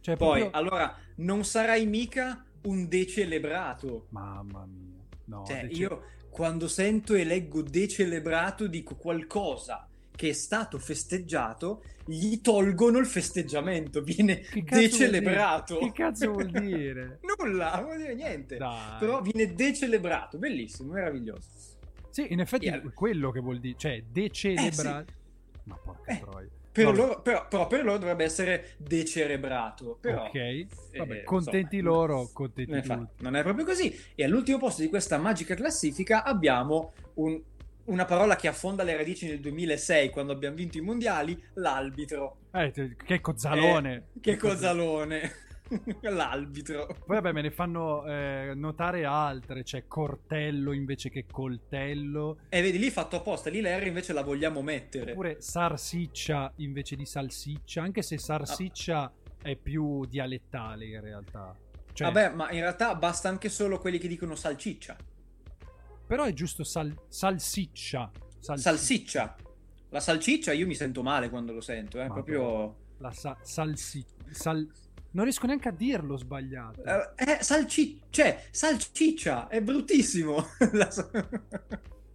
Cioè, 0.00 0.16
Poi, 0.16 0.40
proprio- 0.40 0.58
allora, 0.58 0.96
non 1.16 1.44
sarai 1.44 1.86
mica 1.86 2.44
un 2.62 2.88
decelebrato. 2.88 4.06
Mamma 4.10 4.66
mia. 4.66 4.96
No, 5.26 5.44
Cioè, 5.46 5.66
dece- 5.66 5.80
io 5.80 6.02
quando 6.30 6.68
sento 6.68 7.14
e 7.14 7.24
leggo 7.24 7.62
decelebrato 7.62 8.66
dico 8.66 8.94
qualcosa 8.96 9.86
che 10.18 10.30
è 10.30 10.32
stato 10.32 10.80
festeggiato, 10.80 11.84
gli 12.04 12.40
tolgono 12.40 12.98
il 12.98 13.06
festeggiamento, 13.06 14.02
viene 14.02 14.42
decelebrato. 14.64 15.78
Che 15.78 15.92
cazzo 15.92 16.32
vuol 16.32 16.50
dire? 16.50 17.20
Nulla, 17.22 17.80
vuol 17.84 17.98
dire 17.98 18.16
niente. 18.16 18.56
Dai. 18.56 18.98
Però 18.98 19.20
viene 19.20 19.54
decelebrato, 19.54 20.36
bellissimo, 20.36 20.94
meraviglioso. 20.94 21.48
Sì, 22.10 22.26
in 22.32 22.40
effetti 22.40 22.64
Yeah. 22.64 22.82
è 22.82 22.92
quello 22.92 23.30
che 23.30 23.38
vuol 23.38 23.60
dire, 23.60 23.76
cioè 23.78 24.02
decelebrato. 24.10 25.12
Ma 25.64 25.76
porca 25.76 26.10
Eh, 26.10 26.18
troia. 26.18 26.48
Per 26.72 26.96
loro, 26.96 27.22
però, 27.22 27.46
però 27.46 27.66
per 27.68 27.84
loro 27.84 27.98
dovrebbe 27.98 28.24
essere 28.24 28.70
decerebrato. 28.76 29.98
Però, 30.00 30.24
ok, 30.24 30.66
vabbè, 30.96 31.14
eh, 31.18 31.22
contenti 31.22 31.76
insomma, 31.76 31.94
loro, 31.96 32.30
contenti 32.32 32.70
non 32.88 33.02
è, 33.16 33.22
non 33.22 33.36
è 33.36 33.42
proprio 33.44 33.64
così. 33.64 33.96
E 34.16 34.24
all'ultimo 34.24 34.58
posto 34.58 34.82
di 34.82 34.88
questa 34.88 35.16
magica 35.18 35.54
classifica 35.54 36.24
abbiamo 36.24 36.92
un- 37.14 37.40
una 37.88 38.04
parola 38.04 38.36
che 38.36 38.48
affonda 38.48 38.82
le 38.82 38.96
radici 38.96 39.26
nel 39.26 39.40
2006, 39.40 40.10
quando 40.10 40.32
abbiamo 40.32 40.56
vinto 40.56 40.78
i 40.78 40.80
mondiali, 40.80 41.40
l'arbitro. 41.54 42.38
Eh, 42.52 42.96
che 42.96 43.20
cozzalone. 43.20 43.94
Eh, 44.14 44.20
che 44.20 44.36
cozzalone. 44.36 45.32
l'arbitro. 46.02 46.86
Poi 46.86 47.16
vabbè, 47.16 47.32
me 47.32 47.42
ne 47.42 47.50
fanno 47.50 48.06
eh, 48.06 48.52
notare 48.54 49.04
altre, 49.04 49.62
c'è 49.62 49.86
cortello 49.86 50.72
invece 50.72 51.10
che 51.10 51.26
coltello, 51.30 52.38
E 52.48 52.62
vedi, 52.62 52.78
lì 52.78 52.90
fatto 52.90 53.16
apposta, 53.16 53.50
lì 53.50 53.60
la 53.60 53.78
R 53.78 53.86
invece 53.86 54.12
la 54.12 54.22
vogliamo 54.22 54.62
mettere. 54.62 55.12
oppure 55.12 55.40
sarsiccia 55.40 56.52
invece 56.56 56.96
di 56.96 57.04
salsiccia, 57.04 57.82
anche 57.82 58.02
se 58.02 58.18
sarsiccia 58.18 59.12
è 59.42 59.56
più 59.56 60.04
dialettale 60.06 60.86
in 60.86 61.00
realtà. 61.00 61.54
Cioè, 61.92 62.12
Vabbè, 62.12 62.34
ma 62.34 62.50
in 62.52 62.60
realtà 62.60 62.94
basta 62.94 63.28
anche 63.28 63.48
solo 63.48 63.78
quelli 63.78 63.98
che 63.98 64.08
dicono 64.08 64.34
salciccia. 64.34 64.96
Però 66.08 66.24
è 66.24 66.32
giusto 66.32 66.64
sal- 66.64 66.98
salsiccia. 67.06 68.10
Salsiccia. 68.38 68.56
Salsiccia. 68.70 69.36
La 69.90 70.00
salciccia 70.00 70.52
io 70.52 70.66
mi 70.66 70.74
sento 70.74 71.02
male 71.02 71.28
quando 71.28 71.52
lo 71.52 71.60
sento, 71.60 72.00
eh, 72.00 72.06
proprio... 72.06 72.74
La 72.98 73.12
sa- 73.12 73.36
salsi- 73.42 74.04
sal- 74.30 74.66
Non 75.10 75.24
riesco 75.24 75.46
neanche 75.46 75.68
a 75.68 75.72
dirlo 75.72 76.16
sbagliato. 76.16 76.82
Eh, 76.82 77.10
eh, 77.32 77.42
salci- 77.42 78.00
cioè, 78.10 78.42
salciccia, 78.50 79.48
è 79.48 79.60
bruttissimo. 79.62 80.44
La 80.72 80.90
sa- 80.90 81.08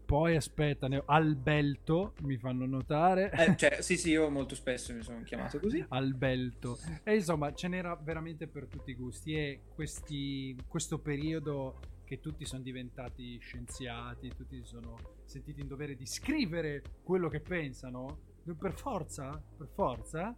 Poi 0.06 0.36
aspetta, 0.36 0.88
ne 0.88 1.02
Albelto 1.06 2.14
mi 2.22 2.38
fanno 2.38 2.66
notare. 2.66 3.32
Eh, 3.32 3.56
cioè, 3.56 3.78
sì, 3.82 3.96
sì, 3.98 4.10
io 4.10 4.30
molto 4.30 4.56
spesso 4.56 4.94
mi 4.94 5.02
sono 5.04 5.22
chiamato 5.24 5.60
così. 5.60 5.84
Albelto. 5.90 6.78
E 7.04 7.16
insomma, 7.16 7.54
ce 7.54 7.68
n'era 7.68 7.96
veramente 7.96 8.48
per 8.48 8.66
tutti 8.68 8.92
i 8.92 8.96
gusti. 8.96 9.36
E 9.36 9.62
questi, 9.74 10.56
questo 10.68 11.00
periodo 11.00 11.80
che 12.06 12.20
tutti 12.20 12.46
sono 12.46 12.62
diventati 12.62 13.38
scienziati, 13.40 14.30
tutti 14.36 14.58
si 14.58 14.66
sono 14.66 14.98
sentiti 15.26 15.62
in 15.62 15.68
dovere 15.68 15.96
di 15.96 16.06
scrivere 16.06 16.82
quello 17.04 17.30
che 17.30 17.40
pensano, 17.40 18.20
per 18.58 18.74
forza, 18.74 19.42
per 19.58 19.70
forza, 19.74 20.36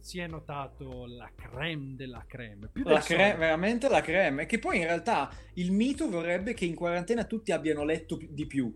si 0.00 0.18
è 0.18 0.26
notato 0.26 1.06
la 1.06 1.30
creme 1.34 1.94
della 1.96 2.24
creme. 2.26 2.68
Più 2.68 2.82
La 2.84 2.98
cre- 3.00 3.16
solito. 3.16 3.38
veramente 3.38 3.88
la 3.88 4.00
creme. 4.02 4.42
E 4.42 4.46
che 4.46 4.58
poi 4.58 4.78
in 4.78 4.84
realtà 4.84 5.30
il 5.54 5.72
mito 5.72 6.08
vorrebbe 6.10 6.52
che 6.52 6.66
in 6.66 6.74
quarantena 6.74 7.24
tutti 7.24 7.52
abbiano 7.52 7.84
letto 7.84 8.18
di 8.28 8.46
più. 8.46 8.74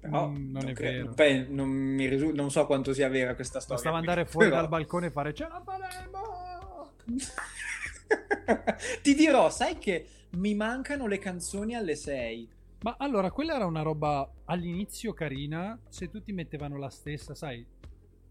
Però 0.00 0.28
Mm, 0.28 0.50
non 0.50 0.68
è 0.68 0.72
cre- 0.72 0.90
vero. 1.02 1.14
pe- 1.14 1.46
non, 1.48 1.68
mi 1.68 2.06
risu- 2.08 2.34
non 2.34 2.50
so 2.50 2.66
quanto 2.66 2.92
sia 2.92 3.08
vera 3.08 3.34
questa 3.34 3.60
storia. 3.60 3.76
Bastava 3.76 3.98
andare 3.98 4.26
fuori 4.26 4.48
Però- 4.48 4.60
dal 4.60 4.68
balcone 4.68 5.06
e 5.06 5.10
fare 5.10 5.32
la 5.36 5.62
faremo! 5.64 6.92
Ti 9.02 9.14
dirò, 9.14 9.50
sai 9.50 9.78
che 9.78 10.06
mi 10.30 10.54
mancano 10.54 11.06
le 11.06 11.18
canzoni 11.18 11.74
alle 11.74 11.96
6. 11.96 12.48
Ma 12.82 12.96
allora, 12.98 13.30
quella 13.30 13.54
era 13.54 13.66
una 13.66 13.82
roba 13.82 14.30
all'inizio 14.44 15.14
carina, 15.14 15.78
se 15.88 16.10
tutti 16.10 16.32
mettevano 16.32 16.76
la 16.76 16.90
stessa, 16.90 17.34
sai, 17.34 17.64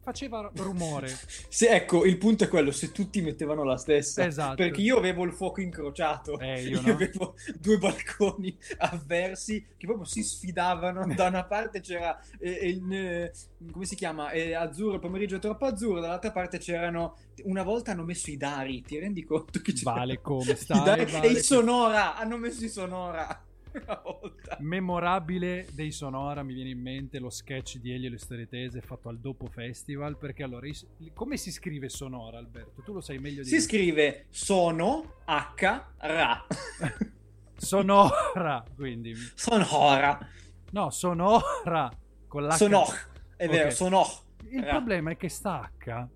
faceva 0.04 0.52
rumore. 0.56 1.08
Se, 1.50 1.70
ecco, 1.70 2.06
il 2.06 2.18
punto 2.18 2.44
è 2.44 2.48
quello, 2.48 2.72
se 2.72 2.92
tutti 2.92 3.22
mettevano 3.22 3.64
la 3.64 3.78
stessa. 3.78 4.26
Esatto. 4.26 4.56
Perché 4.56 4.82
io 4.82 4.98
avevo 4.98 5.24
il 5.24 5.32
fuoco 5.32 5.62
incrociato. 5.62 6.38
Eh, 6.40 6.64
io 6.64 6.82
no. 6.82 6.92
avevo 6.92 7.36
due 7.56 7.78
balconi 7.78 8.56
avversi 8.78 9.66
che 9.78 9.86
proprio 9.86 10.06
si 10.06 10.24
sfidavano. 10.24 11.06
Da 11.14 11.28
una 11.28 11.46
parte 11.46 11.80
c'era 11.80 12.20
eh, 12.40 12.50
il, 12.70 12.94
eh, 12.94 13.34
come 13.72 13.86
si 13.86 13.96
chiama? 13.96 14.32
Eh, 14.32 14.54
azzurro, 14.54 14.96
il 14.96 15.00
pomeriggio 15.00 15.38
è 15.38 15.40
troppo 15.40 15.66
azzurro, 15.66 16.00
dall'altra 16.00 16.32
parte 16.32 16.58
c'erano 16.58 17.16
una 17.44 17.64
volta 17.64 17.92
hanno 17.92 18.04
messo 18.04 18.30
i 18.30 18.38
Dari, 18.38 18.82
ti 18.82 19.00
rendi 19.00 19.24
conto 19.24 19.60
che 19.62 19.74
c'era 19.74 19.94
Vale 19.94 20.22
come 20.22 20.56
stai, 20.56 20.84
Dari 20.84 21.06
vale 21.06 21.28
e 21.28 21.32
i 21.32 21.42
Sonora, 21.42 22.16
hanno 22.18 22.38
messo 22.38 22.66
i 22.66 22.70
Sonora 22.70 23.46
una 23.82 24.02
volta. 24.04 24.58
Memorabile 24.60 25.68
dei 25.72 25.92
Sonora, 25.92 26.44
mi 26.44 26.54
viene 26.54 26.70
in 26.70 26.80
mente 26.82 27.20
lo 27.20 27.30
sketch 27.30 27.78
di 27.78 27.92
Elio 27.92 28.08
e 28.08 28.12
le 28.12 28.18
storie 28.18 28.48
tese 28.48 28.82
fatto 28.82 29.10
al 29.10 29.20
Dopo 29.20 29.48
Festival, 29.48 30.18
perché 30.18 30.44
allora, 30.44 30.68
come 31.14 31.38
si 31.38 31.52
scrive 31.52 31.90
Sonora, 31.90 32.38
Alberto? 32.38 32.82
Tu 32.82 32.94
lo 32.94 33.02
sai 33.02 33.18
meglio 33.20 33.42
di 33.44 33.48
Si 33.50 33.56
me. 33.56 33.62
scrive 33.62 34.26
Sono 34.30 35.16
H 35.26 35.86
Ra. 35.98 36.46
Sonora, 37.56 38.64
quindi. 38.76 39.14
Sonora. 39.36 40.20
No, 40.72 40.90
Sonora, 40.90 41.90
con 42.28 42.44
l'H. 42.46 42.52
Sono. 42.54 42.84
È 43.36 43.48
vero, 43.48 43.68
Ok. 43.68 43.74
sono. 43.74 44.06
Il 44.50 44.64
Ra. 44.64 44.72
problema 44.72 45.12
è 45.12 45.18
che 45.18 45.30
sta 45.30 45.72
H, 45.80 46.08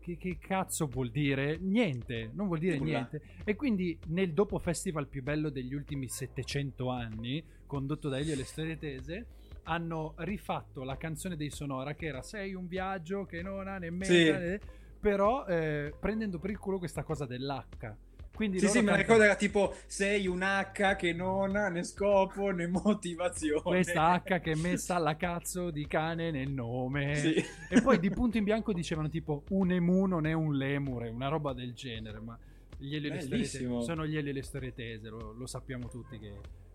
che, 0.00 0.16
che 0.16 0.38
cazzo 0.38 0.86
vuol 0.86 1.10
dire? 1.10 1.58
Niente, 1.58 2.30
non 2.32 2.46
vuol 2.46 2.58
dire 2.58 2.78
Nulla. 2.78 2.90
niente. 2.90 3.22
E 3.44 3.54
quindi 3.54 3.98
nel 4.08 4.32
dopo 4.32 4.58
festival 4.58 5.06
più 5.06 5.22
bello 5.22 5.50
degli 5.50 5.74
ultimi 5.74 6.08
700 6.08 6.88
anni, 6.88 7.42
condotto 7.66 8.08
da 8.08 8.18
Elio 8.18 8.32
e 8.32 8.36
le 8.36 8.44
storie 8.44 8.78
tese, 8.78 9.26
hanno 9.64 10.14
rifatto 10.18 10.82
la 10.82 10.96
canzone 10.96 11.36
dei 11.36 11.50
Sonora 11.50 11.94
che 11.94 12.06
era 12.06 12.22
Sei 12.22 12.54
un 12.54 12.66
viaggio 12.66 13.24
che 13.24 13.42
non 13.42 13.68
ha 13.68 13.78
nemmeno... 13.78 14.12
Sì. 14.12 14.26
eh", 14.26 14.60
però 14.98 15.46
eh, 15.46 15.94
prendendo 15.98 16.38
per 16.38 16.50
il 16.50 16.58
culo 16.58 16.78
questa 16.78 17.02
cosa 17.02 17.26
dell'H. 17.26 18.08
Quindi 18.34 18.58
Sì, 18.58 18.68
sì, 18.68 18.78
mi 18.78 18.86
cantano- 18.86 18.96
ricordo 19.02 19.22
era 19.24 19.34
tipo 19.36 19.74
sei 19.86 20.26
un 20.26 20.42
H 20.42 20.96
che 20.96 21.12
non 21.12 21.56
ha 21.56 21.68
né 21.68 21.82
scopo 21.84 22.50
né 22.50 22.66
motivazione. 22.66 23.60
Questa 23.62 24.22
H 24.24 24.40
che 24.40 24.52
è 24.52 24.54
messa 24.54 24.94
alla 24.96 25.16
cazzo 25.16 25.70
di 25.70 25.86
cane 25.86 26.30
nel 26.30 26.50
nome. 26.50 27.16
Sì. 27.16 27.44
E 27.68 27.82
poi 27.82 27.98
di 27.98 28.08
punto 28.10 28.38
in 28.38 28.44
bianco 28.44 28.72
dicevano 28.72 29.08
tipo 29.10 29.44
un 29.50 29.70
emu 29.72 30.06
non 30.06 30.26
è 30.26 30.32
un 30.32 30.54
lemure, 30.56 31.10
una 31.10 31.28
roba 31.28 31.52
del 31.52 31.74
genere, 31.74 32.18
ma 32.20 32.38
gli 32.78 32.94
Elio 32.94 33.10
e 33.10 33.14
le 33.14 33.20
storie 33.20 33.42
tese 33.42 33.58
Bellissimo. 33.58 33.82
sono 33.82 34.06
gli 34.06 34.16
Elio 34.16 34.30
e 34.30 34.34
le 34.34 34.42
storie 34.42 34.72
tese, 34.72 35.08
lo, 35.10 35.32
lo 35.32 35.46
sappiamo 35.46 35.88
tutti 35.88 36.18
che 36.18 36.32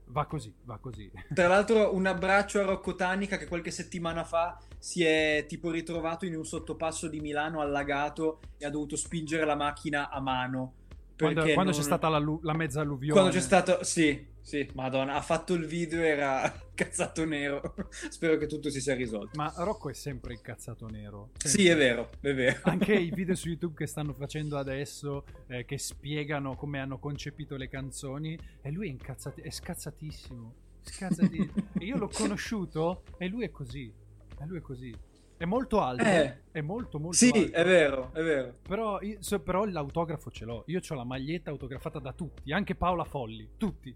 va 0.09 0.25
così, 0.27 0.53
va 0.65 0.77
così. 0.77 1.11
Tra 1.33 1.47
l'altro 1.47 1.95
un 1.95 2.05
abbraccio 2.05 2.59
a 2.59 2.63
Rocco 2.63 2.93
Tanica 2.93 3.37
che 3.37 3.47
qualche 3.47 3.71
settimana 3.71 4.23
fa 4.23 4.55
si 4.77 5.03
è 5.03 5.45
tipo 5.47 5.71
ritrovato 5.71 6.27
in 6.27 6.35
un 6.35 6.45
sottopasso 6.45 7.07
di 7.07 7.19
Milano 7.19 7.59
allagato 7.59 8.39
e 8.59 8.65
ha 8.67 8.69
dovuto 8.69 8.95
spingere 8.95 9.45
la 9.45 9.55
macchina 9.55 10.11
a 10.11 10.19
mano. 10.21 10.73
Quando, 11.17 11.41
quando 11.53 11.71
non- 11.71 11.73
c'è 11.79 11.81
stata 11.81 12.09
la, 12.09 12.23
la 12.41 12.53
mezza 12.53 12.81
alluvione. 12.81 13.13
Quando 13.13 13.31
c'è 13.31 13.41
stato... 13.41 13.83
Sì, 13.83 14.33
sì, 14.41 14.69
madonna, 14.73 15.15
ha 15.15 15.21
fatto 15.21 15.53
il 15.53 15.65
video 15.65 16.01
era 16.01 16.51
cazzato 16.75 17.25
nero. 17.25 17.73
Spero 17.89 18.37
che 18.37 18.47
tutto 18.47 18.69
si 18.69 18.81
sia 18.81 18.93
risolto. 18.95 19.31
Ma 19.35 19.51
Rocco 19.57 19.89
è 19.89 19.93
sempre 19.93 20.33
incazzato 20.33 20.87
nero. 20.87 21.29
Sì, 21.37 21.67
è 21.67 21.75
vero, 21.75 22.09
è 22.19 22.33
vero. 22.33 22.59
Anche 22.63 22.93
i 22.93 23.09
video 23.15 23.33
su 23.35 23.47
YouTube 23.47 23.75
che 23.75 23.87
stanno 23.87 24.13
facendo 24.13 24.57
adesso, 24.57 25.23
eh, 25.47 25.65
che 25.65 25.77
spiegano 25.77 26.55
come 26.55 26.79
hanno 26.79 26.99
concepito 26.99 27.55
le 27.55 27.69
canzoni, 27.69 28.37
e 28.61 28.71
lui 28.71 28.87
è 28.87 28.91
incazzati- 28.91 29.41
è 29.41 29.49
scazzatissimo. 29.49 30.53
Scazzati- 30.83 31.51
e 31.79 31.85
io 31.85 31.97
l'ho 31.97 32.09
conosciuto 32.13 33.03
e 33.17 33.27
lui 33.27 33.45
è 33.45 33.51
così. 33.51 33.91
E 34.39 34.45
lui 34.45 34.57
è 34.57 34.61
così. 34.61 34.93
È 35.37 35.45
molto 35.45 35.81
alto. 35.81 36.03
Eh. 36.03 36.37
È 36.51 36.61
molto, 36.61 36.99
molto 36.99 37.17
Sì, 37.17 37.29
alto. 37.33 37.55
è 37.57 37.63
vero, 37.65 38.13
è 38.13 38.23
vero. 38.23 38.55
Però, 38.61 39.01
io- 39.01 39.19
però 39.43 39.65
l'autografo 39.65 40.31
ce 40.31 40.45
l'ho. 40.45 40.63
Io 40.67 40.79
ho 40.87 40.95
la 40.95 41.03
maglietta 41.03 41.49
autografata 41.51 41.99
da 41.99 42.13
tutti, 42.13 42.51
anche 42.53 42.75
Paola 42.75 43.03
Folli. 43.03 43.49
Tutti. 43.57 43.93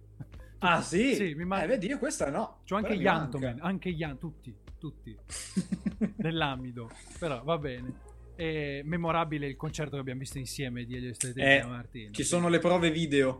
Ah, 0.60 0.82
sì? 0.82 1.16
Sì, 1.16 1.34
mi 1.36 1.46
manca. 1.46 1.64
Eh, 1.64 1.68
vedi, 1.68 1.88
io 1.88 1.98
questa 1.98 2.30
no. 2.30 2.60
C'ho 2.68 2.76
anche 2.76 2.98
gli 2.98 3.08
Antomen, 3.08 3.60
anche 3.62 3.92
gli 3.92 4.04
An- 4.04 4.18
tutti, 4.18 4.54
tutti. 4.78 5.16
Dell'amido. 6.18 6.90
Però 7.18 7.42
va 7.44 7.58
bene. 7.58 8.08
È 8.36 8.82
memorabile 8.84 9.48
il 9.48 9.56
concerto 9.56 9.96
che 9.96 10.02
abbiamo 10.02 10.20
visto 10.20 10.38
insieme 10.38 10.84
di 10.86 10.96
Elio 10.98 11.10
Esteti 11.12 11.40
Eh, 11.40 11.64
Martino. 11.66 12.12
Ci 12.12 12.24
sono 12.24 12.50
le 12.50 12.60
prove 12.60 12.92
video. 12.92 13.40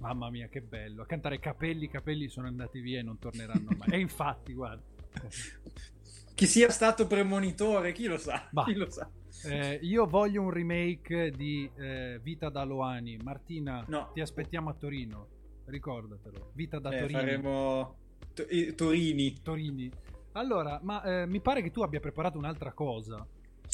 Mamma 0.00 0.28
mia, 0.30 0.48
che 0.48 0.60
bello. 0.60 1.02
A 1.02 1.06
cantare 1.06 1.38
capelli, 1.38 1.88
capelli 1.88 2.28
sono 2.28 2.46
andati 2.46 2.80
via 2.80 2.98
e 3.00 3.02
non 3.02 3.18
torneranno 3.18 3.70
mai. 3.76 3.88
e 3.90 3.98
infatti, 3.98 4.52
guarda. 4.52 4.82
Chi 6.38 6.46
sia 6.46 6.70
stato 6.70 7.08
premonitore, 7.08 7.90
chi 7.90 8.06
lo 8.06 8.16
sa? 8.16 8.46
Bah. 8.52 8.62
Chi 8.62 8.74
lo 8.74 8.88
sa? 8.88 9.10
Eh, 9.46 9.80
io 9.82 10.06
voglio 10.06 10.42
un 10.42 10.50
remake 10.50 11.32
di 11.32 11.68
eh, 11.76 12.20
Vita 12.22 12.48
da 12.48 12.62
Loani. 12.62 13.16
Martina, 13.24 13.84
No. 13.88 14.10
ti 14.14 14.20
aspettiamo 14.20 14.70
a 14.70 14.74
Torino. 14.74 15.26
Ricordatelo. 15.64 16.52
Vita 16.54 16.78
da 16.78 16.90
Eh, 16.90 17.00
Torino. 17.00 17.18
faremo 17.18 17.96
to- 18.34 18.46
Torini. 18.76 19.42
Torini. 19.42 19.90
Allora, 20.34 20.78
ma 20.80 21.02
eh, 21.22 21.26
mi 21.26 21.40
pare 21.40 21.60
che 21.60 21.72
tu 21.72 21.82
abbia 21.82 21.98
preparato 21.98 22.38
un'altra 22.38 22.70
cosa. 22.72 23.16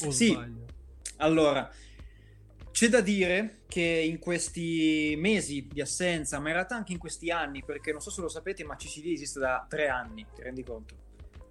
O 0.05 0.09
Sì. 0.09 0.31
sbaglio? 0.31 0.65
Allora, 1.17 1.69
C'è 2.71 2.89
da 2.89 2.99
dire 2.99 3.59
che 3.67 3.81
in 3.81 4.17
questi 4.19 5.13
mesi 5.17 5.65
di 5.71 5.79
assenza, 5.81 6.39
ma 6.39 6.47
in 6.47 6.55
realtà 6.55 6.75
anche 6.75 6.91
in 6.93 6.97
questi 6.97 7.29
anni, 7.31 7.63
perché 7.63 7.91
non 7.91 8.01
so 8.01 8.09
se 8.09 8.19
lo 8.21 8.27
sapete, 8.27 8.65
ma 8.65 8.75
CCD 8.75 9.11
esiste 9.13 9.39
da 9.39 9.65
tre 9.69 9.87
anni, 9.87 10.25
ti 10.35 10.41
rendi 10.41 10.61
conto? 10.63 10.93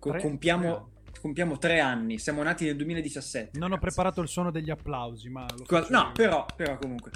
Co- 0.00 0.14
compiamo, 0.16 0.90
compiamo 1.20 1.58
tre 1.58 1.80
anni, 1.80 2.18
siamo 2.18 2.42
nati 2.42 2.64
nel 2.64 2.76
2017. 2.76 3.50
Non 3.58 3.62
ho 3.62 3.74
ragazzi. 3.74 3.80
preparato 3.80 4.20
il 4.20 4.28
suono 4.28 4.50
degli 4.50 4.70
applausi, 4.70 5.28
ma 5.28 5.46
faccio 5.64 5.86
No, 5.90 6.12
però, 6.12 6.46
però 6.54 6.76
comunque. 6.78 7.10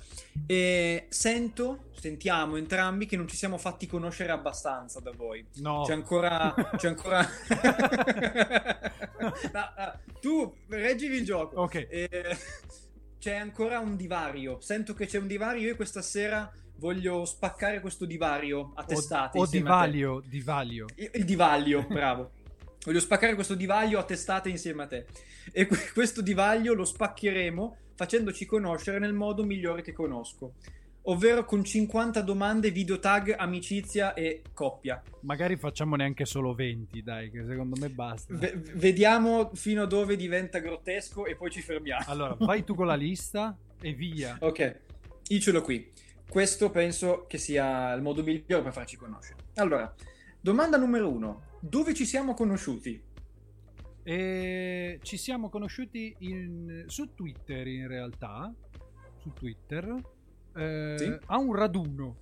E 0.46 1.06
sento, 1.08 1.90
sentiamo 1.98 2.56
entrambi 2.56 3.06
che 3.06 3.16
non 3.16 3.28
ci 3.28 3.36
siamo 3.36 3.58
fatti 3.58 3.86
conoscere 3.86 4.32
abbastanza 4.32 5.00
da 5.00 5.12
voi. 5.12 5.44
No. 5.56 5.84
C'è 5.86 5.92
ancora... 5.92 6.54
C'è 6.76 6.88
ancora... 6.88 7.26
No, 9.18 9.32
no, 9.52 9.98
tu 10.20 10.54
reggimi 10.68 11.16
il 11.16 11.24
gioco. 11.24 11.62
Ok. 11.62 11.86
Eh, 11.90 12.36
c'è 13.18 13.34
ancora 13.34 13.80
un 13.80 13.96
divario. 13.96 14.60
Sento 14.60 14.94
che 14.94 15.06
c'è 15.06 15.18
un 15.18 15.26
divario. 15.26 15.66
Io 15.66 15.76
questa 15.76 16.02
sera 16.02 16.50
voglio 16.76 17.24
spaccare 17.24 17.80
questo 17.80 18.04
divario 18.04 18.72
a 18.74 18.84
testate. 18.84 19.38
O, 19.38 19.42
o 19.42 19.46
divaglio, 19.46 20.22
divaglio. 20.24 20.86
Il 20.94 21.10
il 21.14 21.24
divaglio, 21.24 21.84
bravo. 21.88 22.32
Voglio 22.88 23.00
spaccare 23.00 23.34
questo 23.34 23.54
divario 23.54 23.98
a 23.98 24.02
testate 24.02 24.48
insieme 24.48 24.84
a 24.84 24.86
te. 24.86 25.04
E 25.52 25.66
que- 25.66 25.76
questo 25.92 26.22
divario 26.22 26.72
lo 26.72 26.86
spaccheremo 26.86 27.76
facendoci 27.94 28.46
conoscere 28.46 28.98
nel 28.98 29.12
modo 29.12 29.44
migliore 29.44 29.82
che 29.82 29.92
conosco. 29.92 30.54
Ovvero 31.02 31.44
con 31.44 31.62
50 31.62 32.22
domande, 32.22 32.70
video 32.70 32.98
tag, 32.98 33.34
amicizia 33.36 34.14
e 34.14 34.40
coppia. 34.54 35.02
Magari 35.20 35.58
facciamo 35.58 35.96
neanche 35.96 36.24
solo 36.24 36.54
20, 36.54 37.02
dai, 37.02 37.30
che 37.30 37.44
secondo 37.46 37.76
me 37.78 37.90
basta. 37.90 38.32
V- 38.32 38.72
vediamo 38.72 39.50
fino 39.52 39.82
a 39.82 39.86
dove 39.86 40.16
diventa 40.16 40.58
grottesco 40.58 41.26
e 41.26 41.36
poi 41.36 41.50
ci 41.50 41.60
fermiamo. 41.60 42.04
Allora, 42.06 42.36
vai 42.38 42.64
tu 42.64 42.74
con 42.74 42.86
la 42.86 42.94
lista 42.96 43.54
e 43.82 43.92
via. 43.92 44.38
Ok, 44.40 44.80
io 45.28 45.40
ce 45.40 45.52
l'ho 45.52 45.60
qui. 45.60 45.92
Questo 46.26 46.70
penso 46.70 47.26
che 47.28 47.36
sia 47.36 47.92
il 47.92 48.00
modo 48.00 48.22
migliore 48.22 48.62
per 48.62 48.72
farci 48.72 48.96
conoscere. 48.96 49.36
Allora, 49.56 49.94
domanda 50.40 50.78
numero 50.78 51.10
uno. 51.10 51.42
Dove 51.60 51.94
ci 51.94 52.04
siamo 52.06 52.34
conosciuti? 52.34 53.02
E 54.02 54.98
ci 55.02 55.16
siamo 55.16 55.48
conosciuti 55.50 56.14
in- 56.20 56.84
su 56.86 57.12
Twitter 57.14 57.66
in 57.66 57.86
realtà. 57.88 58.52
Su 59.18 59.32
Twitter. 59.32 59.94
eh, 60.54 60.94
Sì. 60.98 61.16
A 61.26 61.38
un 61.38 61.54
raduno. 61.54 62.16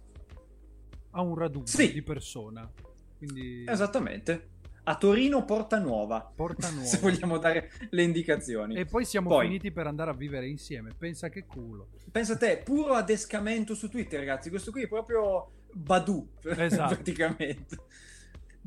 A 1.13 1.23
un 1.23 1.35
raduno 1.37 1.67
Sì. 1.67 1.93
di 1.93 2.03
persona. 2.03 2.71
Quindi 3.19 3.65
Esattamente. 3.67 4.51
A 4.89 4.97
Torino 4.97 5.45
Porta 5.45 5.79
Nuova. 5.79 6.21
Porta 6.35 6.69
Nuova. 6.71 6.85
Se 6.87 6.99
vogliamo 6.99 7.39
dare 7.39 7.71
le 7.91 8.03
indicazioni. 8.03 8.75
E 8.77 8.85
poi 8.85 9.05
siamo 9.05 9.29
Poi. 9.31 9.47
finiti 9.47 9.71
per 9.73 9.87
andare 9.87 10.11
a 10.11 10.15
vivere 10.15 10.49
insieme. 10.49 10.93
Pensa 10.97 11.29
che 11.29 11.45
culo. 11.47 11.89
Pensa 12.11 12.35
a 12.35 12.37
te, 12.37 12.61
puro 12.65 12.95
adescamento 12.95 13.75
su 13.75 13.89
Twitter, 13.89 14.19
ragazzi. 14.19 14.51
Questo 14.51 14.71
qui 14.71 14.83
è 14.83 14.89
proprio 14.89 15.51
Badu, 15.73 16.29
Esatto. 16.45 16.95
praticamente. 16.95 17.77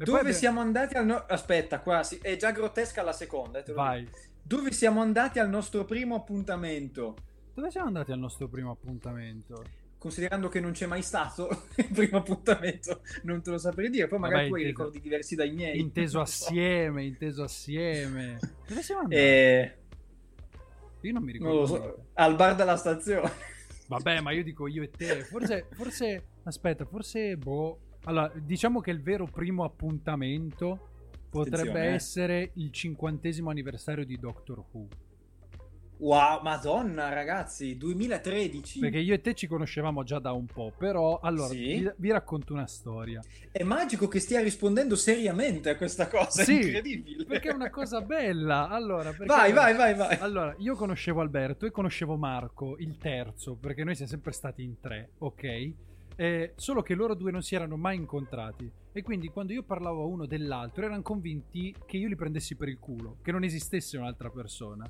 Dove 0.05 0.19
abbiamo- 0.19 0.37
siamo 0.37 0.59
andati 0.61 0.95
al... 0.95 1.05
no- 1.05 1.25
Aspetta, 1.27 1.79
qua 1.79 2.03
si- 2.03 2.19
è 2.21 2.35
già 2.35 2.51
grottesca 2.51 3.01
la 3.01 3.13
seconda. 3.13 3.63
eh, 3.63 3.71
Vai. 3.73 4.03
dico. 4.05 4.17
Dove 4.41 4.71
siamo 4.71 5.01
andati 5.01 5.39
al 5.39 5.49
nostro 5.49 5.85
primo 5.85 6.15
appuntamento? 6.15 7.15
Dove 7.53 7.69
siamo 7.71 7.87
andati 7.87 8.11
al 8.11 8.19
nostro 8.19 8.47
primo 8.47 8.71
appuntamento? 8.71 9.63
Considerando 9.97 10.47
che 10.47 10.59
non 10.61 10.71
c'è 10.71 10.85
mai 10.85 11.01
stato 11.01 11.49
il 11.75 11.89
primo 11.91 12.17
appuntamento, 12.19 13.01
non 13.23 13.41
te 13.41 13.49
lo 13.51 13.57
saprei 13.57 13.89
dire. 13.89 14.07
Poi 14.07 14.17
magari 14.19 14.43
Vabbè, 14.43 14.49
tu 14.49 14.55
hai 14.55 14.61
inteso- 14.61 14.77
ricordi 14.83 15.01
diversi 15.01 15.35
dai 15.35 15.51
miei. 15.51 15.79
Inteso 15.79 16.19
assieme, 16.21 17.03
inteso 17.03 17.43
assieme. 17.43 18.39
Dove 18.67 18.81
siamo 18.81 19.01
andati? 19.01 19.21
Eh, 19.21 19.77
Io 21.01 21.13
non 21.13 21.23
mi 21.23 21.31
ricordo. 21.33 21.57
non 21.57 21.67
so, 21.67 22.05
al 22.13 22.35
bar 22.35 22.55
della 22.55 22.77
stazione. 22.77 23.29
Vabbè, 23.87 24.21
ma 24.21 24.31
io 24.31 24.43
dico 24.43 24.67
io 24.67 24.83
e 24.83 24.89
te. 24.89 25.23
Forse, 25.23 25.67
forse, 25.71 26.23
aspetta, 26.43 26.85
forse, 26.85 27.35
boh. 27.37 27.79
Allora, 28.05 28.31
diciamo 28.35 28.79
che 28.79 28.91
il 28.91 29.01
vero 29.01 29.25
primo 29.25 29.63
appuntamento 29.63 30.87
potrebbe 31.29 31.57
Attenzione, 31.61 31.85
eh. 31.89 31.93
essere 31.93 32.51
il 32.55 32.71
cinquantesimo 32.71 33.49
anniversario 33.49 34.05
di 34.05 34.17
Doctor 34.17 34.63
Who. 34.71 34.87
Wow, 36.01 36.41
madonna, 36.41 37.09
ragazzi, 37.09 37.75
2013. 37.75 38.79
Perché 38.79 38.99
io 38.99 39.13
e 39.13 39.19
te 39.19 39.33
ci 39.35 39.47
conoscevamo 39.47 40.03
già 40.05 40.17
da 40.19 40.31
un 40.31 40.45
po', 40.45 40.71
però 40.77 41.19
allora 41.19 41.49
Sì. 41.49 41.57
vi, 41.79 41.91
vi 41.97 42.09
racconto 42.11 42.53
una 42.53 42.67
storia. 42.67 43.21
È 43.51 43.63
magico 43.63 44.07
che 44.07 44.21
stia 44.21 44.39
rispondendo 44.41 44.95
seriamente 44.95 45.69
a 45.69 45.75
questa 45.75 46.07
cosa, 46.07 46.41
Sì, 46.43 46.53
incredibile. 46.55 47.25
Perché 47.25 47.49
è 47.49 47.53
una 47.53 47.69
cosa 47.69 47.99
bella. 48.01 48.69
Allora, 48.69 49.09
perché- 49.09 49.25
Vai, 49.25 49.51
vai, 49.51 49.75
vai, 49.75 49.93
vai. 49.93 50.17
Allora, 50.21 50.55
io 50.59 50.75
conoscevo 50.75 51.19
Alberto 51.19 51.65
e 51.65 51.71
conoscevo 51.71 52.15
Marco, 52.15 52.77
il 52.77 52.97
terzo, 52.97 53.55
perché 53.55 53.83
noi 53.83 53.93
siamo 53.95 54.09
sempre 54.09 54.31
stati 54.31 54.63
in 54.63 54.79
tre, 54.79 55.09
ok? 55.17 55.73
Eh, 56.19 56.51
solo 56.57 56.81
che 56.81 56.95
loro 56.95 57.13
due 57.13 57.31
non 57.31 57.41
si 57.41 57.55
erano 57.55 57.77
mai 57.77 57.95
incontrati. 57.95 58.69
E 58.91 59.01
quindi 59.03 59.29
quando 59.29 59.53
io 59.53 59.63
parlavo 59.63 60.01
a 60.01 60.05
uno 60.05 60.25
dell'altro 60.25 60.83
erano 60.83 61.01
convinti 61.01 61.73
che 61.85 61.95
io 61.95 62.09
li 62.09 62.17
prendessi 62.17 62.55
per 62.55 62.67
il 62.67 62.77
culo, 62.77 63.19
che 63.23 63.31
non 63.31 63.45
esistesse 63.45 63.97
un'altra 63.97 64.29
persona. 64.29 64.85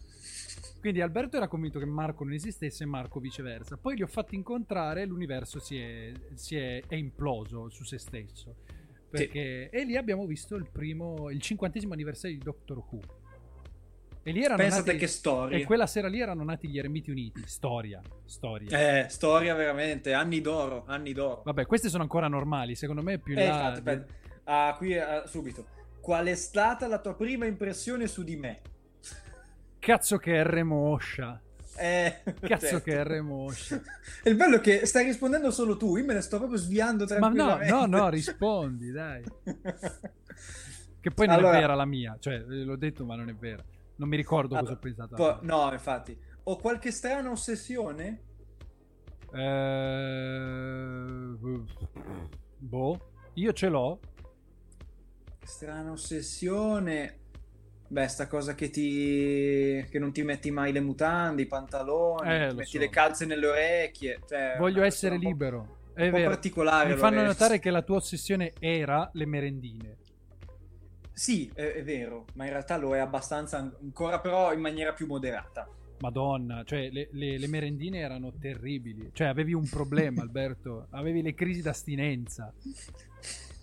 Quindi 0.80 1.02
Alberto 1.02 1.38
era 1.38 1.48
convinto 1.48 1.78
che 1.78 1.86
Marco 1.86 2.24
non 2.24 2.34
esistesse 2.34 2.82
e 2.84 2.88
Marco 2.88 3.20
viceversa. 3.20 3.78
Poi 3.78 3.96
li 3.96 4.02
ho 4.02 4.08
fatti 4.08 4.34
incontrare 4.34 5.04
e 5.04 5.06
l'universo 5.06 5.60
si 5.60 5.78
è, 5.78 6.12
si 6.34 6.56
è- 6.56 6.82
è 6.88 6.96
imploso 6.96 7.70
su 7.70 7.84
se 7.84 8.00
stesso. 8.00 8.56
Perché, 9.08 9.70
E 9.70 9.86
lì 9.86 9.98
abbiamo 9.98 10.26
visto 10.26 10.56
il 10.56 10.68
primo, 10.72 11.30
il 11.30 11.42
cinquantesimo 11.42 11.94
anniversario 11.94 12.38
di 12.38 12.44
Doctor 12.44 12.78
Who. 12.90 13.00
E 14.22 14.32
lì 14.32 14.44
erano 14.44 14.58
Pensate 14.62 14.86
nati, 14.88 14.98
che 14.98 15.08
storia. 15.08 15.58
e 15.58 15.64
quella 15.64 15.88
sera 15.88 16.08
lì 16.08 16.20
erano 16.20 16.44
nati 16.44 16.68
gli 16.68 16.78
Eremiti 16.78 17.10
Uniti. 17.10 17.42
Storia, 17.46 18.02
storia. 18.26 19.04
Eh, 19.04 19.10
storia 19.10 19.56
veramente, 19.56 20.14
anni 20.14 20.42
d'oro, 20.42 20.84
anni 20.88 21.14
d'oro. 21.14 21.42
Vabbè, 21.46 21.66
queste 21.66 21.90
sono 21.90 22.04
ancora 22.04 22.28
normali. 22.28 22.76
Secondo 22.76 23.02
me 23.02 23.14
è 23.14 23.18
più 23.18 23.36
Eh, 23.38 23.46
là. 23.48 23.54
infatti, 23.70 23.78
aspetta. 23.78 24.14
Ah, 24.44 24.76
qui 24.78 24.98
ah, 24.98 25.26
subito. 25.26 25.66
Qual 26.02 26.26
è 26.28 26.36
stata 26.36 26.88
la 26.88 27.00
tua 27.00 27.16
prima 27.16 27.46
impressione 27.46 28.08
su 28.08 28.24
di 28.24 28.36
me? 28.36 28.62
Cazzo 29.80 30.18
che 30.18 30.44
R 30.44 30.64
moscia. 30.64 31.42
Eh, 31.78 32.22
Cazzo 32.42 32.68
certo. 32.68 32.82
che 32.82 33.02
R 33.04 33.22
moscia. 33.22 33.82
Il 34.26 34.36
bello 34.36 34.58
è 34.58 34.60
che 34.60 34.86
stai 34.86 35.06
rispondendo 35.06 35.50
solo 35.50 35.78
tu, 35.78 35.96
io 35.96 36.04
me 36.04 36.14
ne 36.14 36.22
sto 36.22 36.38
proprio 36.38 36.58
sviando 36.58 37.06
Ma 37.06 37.16
no, 37.30 37.36
tranquillamente. 37.36 37.72
no, 37.74 37.86
no, 37.86 38.10
rispondi, 38.10 38.92
dai. 38.92 39.24
Che 41.02 41.12
poi 41.12 41.28
non 41.28 41.38
Allora- 41.38 41.58
è 41.58 41.60
vera 41.62 41.76
la 41.76 41.86
mia. 41.86 42.18
Cioè, 42.20 42.34
eh, 42.34 42.64
l'ho 42.66 42.76
detto, 42.76 43.06
ma 43.06 43.16
non 43.16 43.30
è 43.30 43.34
vera. 43.34 43.64
Non 44.00 44.08
mi 44.10 44.16
ricordo 44.16 44.56
cosa 44.56 44.60
Allora, 44.60 44.74
ho 44.76 44.80
pensato. 44.80 45.16
po- 45.16 45.40
no, 45.42 45.70
infatti. 45.72 46.18
Ho 46.44 46.56
qualche 46.58 46.92
strana 46.92 47.30
ossessione? 47.30 48.24
Eh, 49.34 51.36
boh, 52.58 53.10
io 53.34 53.54
ce 53.54 53.68
l'ho. 53.70 54.00
Strana 55.44 55.92
ossessione. 55.92 57.18
Beh, 57.88 58.08
sta 58.08 58.28
cosa 58.28 58.54
che 58.56 58.70
ti. 58.70 59.86
che 59.90 60.00
non 60.00 60.12
ti 60.14 60.22
metti 60.24 60.52
mai 60.52 60.72
le 60.72 60.80
mutande, 60.80 61.42
i 61.42 61.48
pantaloni, 61.48 62.30
Eh, 62.32 62.54
metti 62.54 62.72
so. 62.72 62.78
le 62.80 62.90
calze 62.90 63.26
nelle 63.26 63.48
orecchie. 63.48 64.20
Cioè, 64.28 64.56
Voglio 64.58 64.84
essere 64.84 65.16
un 65.16 65.22
po'- 65.22 65.28
libero. 65.28 65.78
È 65.94 66.06
Un 66.06 66.12
po' 66.12 66.18
vero. 66.18 66.30
particolare. 66.30 66.92
Mi 66.94 66.98
fanno 66.98 67.24
notare 67.24 67.60
che 67.60 67.70
la 67.72 67.82
tua 67.82 67.98
ossessione 67.98 68.54
era 68.60 69.10
le 69.14 69.26
merendine. 69.26 69.98
Sì, 71.20 71.52
è, 71.54 71.74
è 71.74 71.84
vero, 71.84 72.28
ma 72.36 72.46
in 72.46 72.52
realtà 72.52 72.78
lo 72.78 72.96
è 72.96 73.00
abbastanza 73.00 73.58
ancora, 73.58 74.22
però 74.22 74.54
in 74.54 74.62
maniera 74.62 74.94
più 74.94 75.06
moderata. 75.06 75.68
Madonna, 76.00 76.64
cioè 76.64 76.90
le, 76.92 77.10
le- 77.12 77.38
le 77.38 77.48
merendine 77.50 78.00
erano 78.00 78.32
terribili. 78.40 79.10
Cioè 79.12 79.28
avevi 79.28 79.52
un 79.54 79.68
problema, 79.68 80.22
Alberto. 80.24 80.88
Avevi 80.92 81.22
le 81.22 81.34
crisi 81.34 81.62
d'astinenza. 81.62 82.54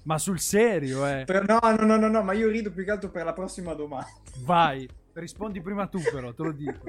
Ma 0.03 0.19
sul 0.19 0.38
serio, 0.38 1.07
eh. 1.07 1.25
Però 1.25 1.42
no, 1.47 1.59
no, 1.59 1.87
no, 1.87 1.97
no, 1.97 2.09
no, 2.09 2.23
ma 2.23 2.35
io 2.35 2.51
rido 2.51 2.71
più 2.71 2.85
che 2.85 2.90
altro 2.90 3.11
per 3.11 3.25
la 3.25 3.33
prossima 3.33 3.73
domanda. 3.73 4.12
Vai, 4.40 4.87
rispondi 5.14 5.62
prima 5.62 5.87
tu 5.87 6.03
però, 6.12 6.35
te 6.35 6.42
lo 6.42 6.53
dico. 6.53 6.85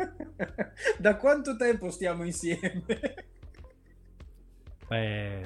da 1.00 1.16
quanto 1.16 1.56
tempo 1.56 1.90
stiamo 1.92 2.26
insieme? 2.26 2.84
Eh, 4.90 5.46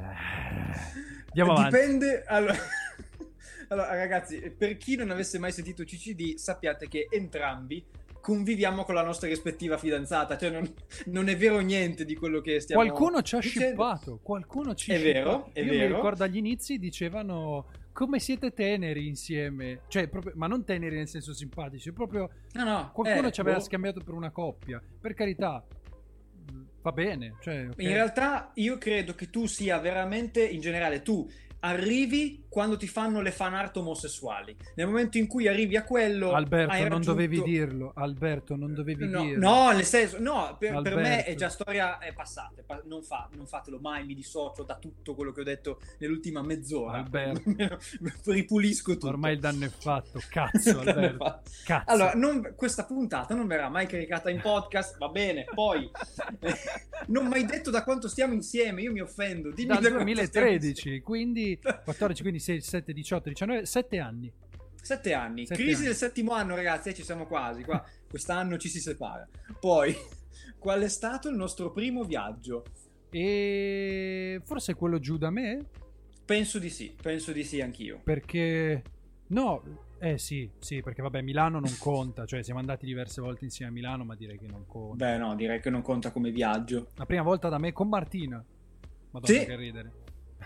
andiamo 1.27 1.51
avanti. 1.51 1.77
Dipende. 1.77 2.23
Allora... 2.25 2.55
allora, 3.71 3.95
ragazzi, 3.95 4.51
per 4.51 4.75
chi 4.77 4.95
non 4.97 5.11
avesse 5.11 5.39
mai 5.39 5.51
sentito 5.53 5.83
CCD, 5.85 6.35
sappiate 6.35 6.87
che 6.89 7.07
entrambi 7.09 7.83
conviviamo 8.19 8.83
con 8.83 8.93
la 8.93 9.01
nostra 9.03 9.27
rispettiva 9.29 9.77
fidanzata. 9.77 10.37
Cioè, 10.37 10.49
non, 10.51 10.71
non 11.05 11.29
è 11.29 11.37
vero 11.37 11.59
niente 11.59 12.03
di 12.05 12.15
quello 12.15 12.41
che 12.41 12.59
stiamo 12.59 12.83
Qualcuno 12.83 13.21
ci 13.21 13.35
ha 13.35 13.39
dicendo. 13.39 13.67
shippato, 13.69 14.19
qualcuno 14.21 14.75
ci 14.75 14.91
ha 14.91 14.95
È 14.95 15.01
vero, 15.01 15.49
è 15.53 15.61
Io 15.61 15.71
mi 15.71 15.77
vero. 15.77 15.95
ricordo 15.95 16.23
agli 16.23 16.37
inizi 16.37 16.77
dicevano 16.77 17.65
come 17.93 18.19
siete 18.19 18.51
teneri 18.51 19.07
insieme. 19.07 19.81
Cioè, 19.87 20.07
proprio, 20.09 20.33
ma 20.35 20.47
non 20.47 20.63
teneri 20.65 20.97
nel 20.97 21.07
senso 21.07 21.33
simpatici, 21.33 21.91
proprio 21.93 22.29
No, 22.53 22.63
no, 22.65 22.91
qualcuno 22.93 23.29
eh, 23.29 23.31
ci 23.31 23.39
aveva 23.41 23.57
boh. 23.57 23.63
scambiato 23.63 24.01
per 24.01 24.13
una 24.13 24.31
coppia. 24.31 24.81
Per 24.99 25.13
carità, 25.13 25.65
va 26.81 26.91
bene. 26.91 27.35
Cioè, 27.39 27.69
ok. 27.69 27.81
In 27.81 27.93
realtà 27.93 28.51
io 28.55 28.77
credo 28.77 29.15
che 29.15 29.29
tu 29.29 29.45
sia 29.45 29.79
veramente, 29.79 30.45
in 30.45 30.59
generale, 30.61 31.01
tu 31.01 31.27
arrivi 31.63 32.43
quando 32.49 32.75
ti 32.75 32.87
fanno 32.87 33.21
le 33.21 33.31
fan 33.31 33.53
art 33.53 33.77
omosessuali. 33.77 34.55
Nel 34.75 34.87
momento 34.87 35.17
in 35.17 35.27
cui 35.27 35.47
arrivi 35.47 35.77
a 35.77 35.83
quello, 35.83 36.31
Alberto, 36.33 36.71
hai 36.73 36.79
non 36.81 36.89
raggiunto- 36.89 37.11
dovevi 37.11 37.41
dirlo. 37.43 37.91
Alberto, 37.95 38.55
non 38.57 38.73
dovevi 38.73 39.07
No, 39.07 39.23
dirlo. 39.23 39.49
no, 39.49 39.71
nel 39.71 39.85
senso, 39.85 40.19
no, 40.19 40.55
per, 40.59 40.81
per 40.81 40.95
me 40.95 41.23
è 41.23 41.33
già 41.35 41.49
storia 41.49 41.97
è 41.99 42.13
passata. 42.13 42.61
non, 42.85 43.03
fa- 43.03 43.29
non 43.35 43.45
fatelo 43.47 43.79
mai, 43.79 44.05
mi 44.05 44.13
dissocio 44.15 44.63
da 44.63 44.75
tutto 44.75 45.15
quello 45.15 45.31
che 45.31 45.41
ho 45.41 45.43
detto 45.45 45.79
nell'ultima 45.99 46.41
mezz'ora. 46.41 46.97
Alberto. 46.97 47.41
Ripulisco 48.25 48.93
tutto. 48.93 49.07
Ormai 49.07 49.33
il 49.33 49.39
danno 49.39 49.65
è 49.65 49.69
fatto. 49.69 50.19
Cazzo, 50.29 50.79
Alberto. 50.81 51.23
fatto. 51.23 51.51
Cazzo. 51.63 51.91
Allora, 51.91 52.13
non- 52.15 52.53
questa 52.55 52.83
puntata 52.85 53.33
non 53.33 53.47
verrà 53.47 53.69
mai 53.69 53.87
caricata 53.87 54.29
in 54.29 54.41
podcast, 54.41 54.97
va 54.97 55.07
bene. 55.09 55.45
Poi, 55.53 55.89
non 57.07 57.27
mai 57.27 57.45
detto 57.45 57.69
da 57.71 57.83
quanto 57.83 58.07
stiamo 58.09 58.33
insieme, 58.33 58.81
io 58.81 58.91
mi 58.91 58.99
offendo. 58.99 59.51
Dimmi 59.51 59.67
dal 59.67 59.81
da 59.81 59.89
quanto 59.91 60.11
stiamo 60.25 60.47
2013, 60.49 61.01
quindi 61.01 61.50
14, 61.59 62.21
quindi 62.21 62.39
6, 62.39 62.61
7, 62.61 62.93
18, 62.93 63.29
19, 63.29 63.65
7 63.65 63.99
anni. 63.99 64.25
insieme. 64.27 64.39
Sette 64.81 65.13
anni. 65.13 65.45
Sette 65.45 65.61
Crisi 65.61 65.75
anni. 65.77 65.85
del 65.87 65.95
settimo 65.95 66.31
anno, 66.33 66.55
ragazzi, 66.55 66.89
eh, 66.89 66.93
ci 66.93 67.03
siamo 67.03 67.25
quasi. 67.27 67.63
Qua, 67.63 67.83
quest'anno 68.09 68.57
ci 68.57 68.67
si 68.69 68.79
separa. 68.79 69.27
Poi, 69.59 69.95
qual 70.57 70.81
è 70.81 70.89
stato 70.89 71.29
il 71.29 71.35
nostro 71.35 71.71
primo 71.71 72.03
viaggio? 72.03 72.63
E 73.09 74.41
forse 74.43 74.73
quello 74.73 74.97
giù 74.99 75.17
da 75.17 75.29
me? 75.29 75.65
Penso 76.25 76.59
di 76.59 76.69
sì, 76.69 76.95
penso 76.99 77.31
di 77.31 77.43
sì 77.43 77.61
anch'io. 77.61 77.99
Perché 78.03 78.81
no, 79.27 79.61
eh 79.99 80.17
sì, 80.17 80.49
sì, 80.59 80.81
perché 80.81 81.01
vabbè, 81.01 81.21
Milano 81.21 81.59
non 81.59 81.75
conta, 81.77 82.25
cioè 82.25 82.41
siamo 82.41 82.59
andati 82.59 82.85
diverse 82.85 83.21
volte 83.21 83.43
insieme 83.45 83.69
a 83.71 83.73
Milano, 83.73 84.03
ma 84.05 84.15
direi 84.15 84.37
che 84.39 84.47
non 84.47 84.65
conta. 84.65 85.05
Beh, 85.05 85.17
no, 85.17 85.35
direi 85.35 85.59
che 85.59 85.69
non 85.69 85.81
conta 85.81 86.11
come 86.11 86.31
viaggio. 86.31 86.87
La 86.95 87.05
prima 87.05 87.21
volta 87.23 87.49
da 87.49 87.57
me 87.59 87.71
con 87.73 87.89
Martina. 87.89 88.43
Madonna 89.11 89.39
Sì. 89.39 89.45
che 89.45 89.55
ridere. 89.57 89.91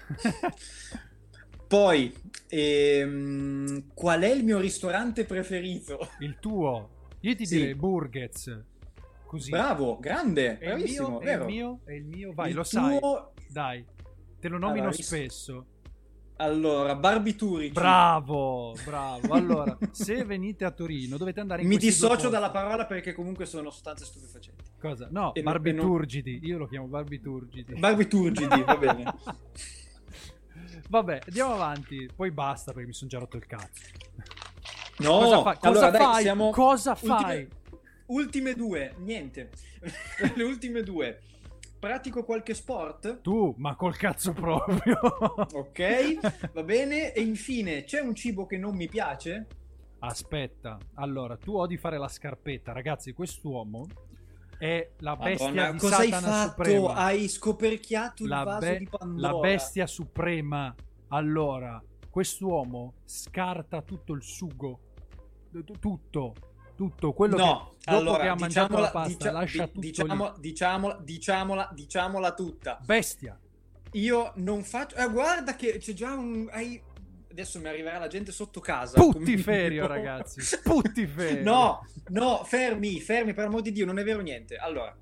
Poi, 1.67 2.13
ehm, 2.47 3.85
qual 3.93 4.21
è 4.21 4.31
il 4.31 4.43
mio 4.43 4.59
ristorante 4.59 5.25
preferito? 5.25 5.99
il 6.19 6.37
tuo. 6.39 6.89
Io 7.21 7.35
ti 7.35 7.45
Sì. 7.45 7.57
direi 7.57 7.75
Burgers. 7.75 8.63
Così. 9.25 9.49
Bravo, 9.49 9.97
grande, 9.99 10.59
È 10.59 10.65
il 10.65 10.75
bravissimo, 10.75 11.09
mio, 11.09 11.19
è 11.21 11.33
il 11.35 11.45
mio, 11.45 11.79
è 11.85 11.91
il 11.93 12.05
mio, 12.05 12.33
vai, 12.33 12.49
Il 12.51 12.55
lo 12.55 12.63
sai. 12.63 12.99
tuo- 12.99 13.33
Dai. 13.49 13.83
Te 14.39 14.47
lo 14.47 14.57
nomino 14.59 14.83
Allora, 14.87 15.01
spesso. 15.01 15.65
Allora, 16.37 16.95
barbiturici. 16.95 17.71
Bravo, 17.71 18.75
bravo. 18.85 19.33
Allora, 19.33 19.77
se 19.91 20.23
venite 20.25 20.65
a 20.65 20.71
Torino 20.71 21.17
dovete 21.17 21.39
andare 21.39 21.61
in 21.63 21.67
Mi 21.67 21.77
dissocio 21.77 22.29
dalla 22.29 22.51
parola 22.51 22.85
perché 22.85 23.13
comunque 23.13 23.45
sono 23.45 23.71
sostanze 23.71 24.05
stupefacenti. 24.05 24.63
Cosa? 24.79 25.07
No, 25.09 25.33
E 25.33 25.41
barbiturgidi. 25.41 26.41
Io 26.43 26.57
lo 26.59 26.67
chiamo 26.67 26.85
barbiturgidi. 26.87 27.73
Barbiturgidi, 27.79 28.61
va 28.63 28.77
bene. 28.77 29.03
Vabbè, 30.89 31.19
andiamo 31.27 31.53
avanti. 31.53 32.09
Poi 32.15 32.31
basta 32.31 32.71
perché 32.71 32.87
mi 32.87 32.93
sono 32.93 33.09
già 33.09 33.19
rotto 33.19 33.37
il 33.37 33.45
cazzo. 33.45 33.83
No, 34.97 35.17
cosa, 35.19 35.41
fa- 35.41 35.55
cosa 35.57 35.67
allora, 35.67 35.89
dai, 35.91 36.01
fai? 36.01 36.21
siamo- 36.21 36.49
Cosa 36.51 36.91
ultime- 36.91 37.17
fai? 37.21 37.47
Ultime 38.07 38.53
due, 38.53 38.95
niente. 38.99 39.49
Le 40.35 40.43
ultime 40.43 40.83
due. 40.83 41.21
Pratico 41.79 42.23
qualche 42.23 42.53
sport? 42.53 43.21
Tu, 43.21 43.53
ma 43.57 43.75
col 43.75 43.95
cazzo 43.97 44.31
proprio. 44.33 44.97
Ok, 45.53 46.51
va 46.53 46.63
bene. 46.63 47.13
E 47.13 47.21
infine, 47.21 47.83
c'è 47.83 47.99
un 47.99 48.15
cibo 48.15 48.45
che 48.45 48.57
non 48.57 48.75
mi 48.75 48.87
piace? 48.87 49.47
Aspetta, 49.99 50.77
allora, 50.95 51.35
tu 51.35 51.55
odi 51.55 51.77
fare 51.77 51.97
la 51.97 52.07
scarpetta. 52.07 52.71
Ragazzi, 52.71 53.11
quest'uomo 53.13 53.85
è 54.65 54.89
la 54.99 55.15
bestia 55.15 55.47
Madonna, 55.47 55.71
di 55.71 55.77
cosa 55.77 55.97
hai 55.97 56.09
Satana 56.09 56.31
fatto? 56.33 56.49
Suprema. 56.63 56.93
Hai 56.95 57.27
scoperchiato 57.27 58.23
il 58.23 58.29
la, 58.29 58.43
vaso 58.43 58.59
be- 58.65 58.77
di 58.77 58.87
Pandora. 58.89 59.31
la 59.31 59.39
bestia 59.39 59.87
suprema. 59.87 60.75
Allora, 61.09 61.83
quest'uomo 62.09 62.93
scarta 63.05 63.81
tutto 63.81 64.13
il 64.13 64.23
sugo. 64.23 64.79
Tutto. 65.79 66.33
Tutto. 66.75 67.13
Quello 67.13 67.37
No, 67.37 67.71
che 67.77 67.91
dopo 67.91 67.97
allora, 67.99 68.23
che 68.23 68.27
ha 68.27 68.35
mangiato 68.35 68.67
diciamola, 68.67 68.81
la 68.81 68.91
pasta 68.91 69.07
dicia- 69.17 69.31
lascia 69.31 69.67
tutto 69.67 69.79
diciamo- 69.79 70.25
lì. 70.25 70.39
diciamola, 70.41 70.99
diciamola, 71.01 71.69
diciamola 71.73 72.33
tutta. 72.33 72.79
Bestia. 72.83 73.39
Io 73.93 74.31
non 74.35 74.61
faccio. 74.63 74.95
Eh, 74.97 75.09
guarda 75.09 75.55
che 75.55 75.77
c'è 75.77 75.93
già 75.93 76.13
un. 76.15 76.49
hai- 76.51 76.81
Adesso 77.35 77.59
mi 77.59 77.67
arriverà 77.67 77.97
la 77.99 78.07
gente 78.07 78.31
sotto 78.31 78.61
casa. 78.61 78.97
come 78.97 79.11
Puttiferio, 79.11 79.81
minimo. 79.81 79.87
ragazzi. 79.87 80.39
Puttiferio. 80.63 81.43
No, 81.43 81.85
no, 82.11 82.45
fermi, 82.45 83.01
fermi, 83.01 83.33
per 83.33 83.43
amor 83.47 83.61
di 83.61 83.73
Dio, 83.73 83.85
non 83.85 83.99
è 83.99 84.05
vero 84.05 84.21
niente. 84.21 84.55
Allora, 84.55 84.95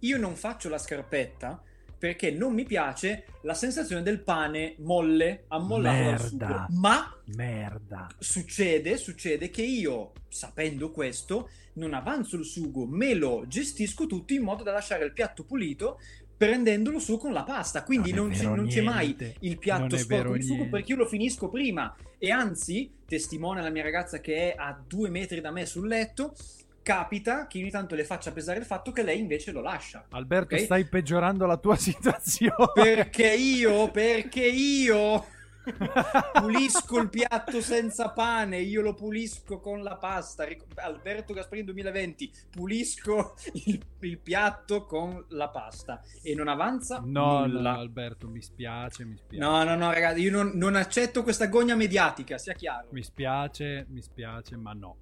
io 0.00 0.18
non 0.18 0.34
faccio 0.34 0.68
la 0.68 0.78
scarpetta 0.78 1.62
perché 1.96 2.32
non 2.32 2.54
mi 2.54 2.64
piace 2.64 3.26
la 3.42 3.54
sensazione 3.54 4.02
del 4.02 4.20
pane 4.24 4.74
molle, 4.78 5.44
ammollato 5.46 5.96
dal 5.96 6.04
Merda. 6.10 6.66
sugo. 6.66 6.80
Ma 6.80 7.16
Merda. 7.26 8.08
succede, 8.18 8.96
succede 8.96 9.48
che 9.48 9.62
io, 9.62 10.10
sapendo 10.28 10.90
questo, 10.90 11.48
non 11.74 11.94
avanzo 11.94 12.34
il 12.36 12.44
sugo, 12.44 12.84
me 12.84 13.14
lo 13.14 13.44
gestisco 13.46 14.06
tutto 14.06 14.32
in 14.32 14.42
modo 14.42 14.64
da 14.64 14.72
lasciare 14.72 15.04
il 15.04 15.12
piatto 15.12 15.44
pulito 15.44 16.00
prendendolo 16.36 16.98
su 16.98 17.18
con 17.18 17.32
la 17.32 17.42
pasta. 17.44 17.84
Quindi 17.84 18.12
Non 18.12 18.26
non, 18.28 18.36
c'è, 18.36 18.44
non 18.44 18.66
c'è 18.66 18.80
mai 18.82 19.16
il 19.40 19.58
piatto 19.58 19.96
sporco 19.96 20.36
di 20.36 20.42
sugo 20.42 20.68
perché 20.68 20.92
io 20.92 20.98
lo 20.98 21.06
finisco 21.06 21.48
prima. 21.48 21.94
E 22.18 22.30
anzi, 22.30 22.90
testimone 23.06 23.62
la 23.62 23.70
mia 23.70 23.82
ragazza 23.82 24.20
che 24.20 24.52
è 24.52 24.54
a 24.56 24.78
due 24.86 25.10
metri 25.10 25.40
da 25.40 25.50
me 25.50 25.66
sul 25.66 25.86
letto, 25.88 26.34
capita 26.82 27.46
che 27.46 27.58
ogni 27.58 27.70
tanto 27.70 27.94
le 27.94 28.04
faccia 28.04 28.30
pesare 28.30 28.58
il 28.58 28.64
fatto 28.66 28.92
che 28.92 29.02
lei 29.02 29.18
invece 29.18 29.52
lo 29.52 29.60
lascia. 29.60 30.04
Alberto, 30.10 30.54
Ok? 30.54 30.60
stai 30.62 30.84
peggiorando 30.84 31.46
la 31.46 31.56
tua 31.56 31.76
situazione. 31.76 32.54
Perché 32.74 33.34
io, 33.34 33.90
perché 33.90 34.44
io 34.46 35.24
pulisco 36.40 37.00
il 37.00 37.08
piatto 37.08 37.60
senza 37.60 38.10
pane, 38.10 38.58
io 38.60 38.82
lo 38.82 38.94
pulisco 38.94 39.60
con 39.60 39.82
la 39.82 39.96
pasta. 39.96 40.46
Alberto 40.76 41.32
Gasparini 41.32 41.66
2020, 41.66 42.32
pulisco 42.50 43.34
il, 43.66 43.80
il 44.00 44.18
piatto 44.18 44.84
con 44.84 45.24
la 45.30 45.48
pasta 45.48 46.02
e 46.22 46.34
non 46.34 46.48
avanza 46.48 46.98
No, 47.04 47.40
no, 47.40 47.46
nulla. 47.46 47.72
no, 47.72 47.78
Alberto, 47.78 48.28
mi 48.28 48.40
spiace, 48.42 49.04
mi 49.04 49.16
spiace. 49.16 49.38
No, 49.44 49.62
no, 49.64 49.74
no, 49.76 49.92
ragazzi, 49.92 50.20
io 50.20 50.30
non, 50.30 50.52
non 50.54 50.76
accetto 50.76 51.22
questa 51.22 51.46
gogna 51.46 51.74
mediatica, 51.74 52.38
sia 52.38 52.52
chiaro. 52.54 52.88
Mi 52.90 53.02
spiace, 53.02 53.86
mi 53.88 54.02
spiace, 54.02 54.56
ma 54.56 54.72
no. 54.72 54.96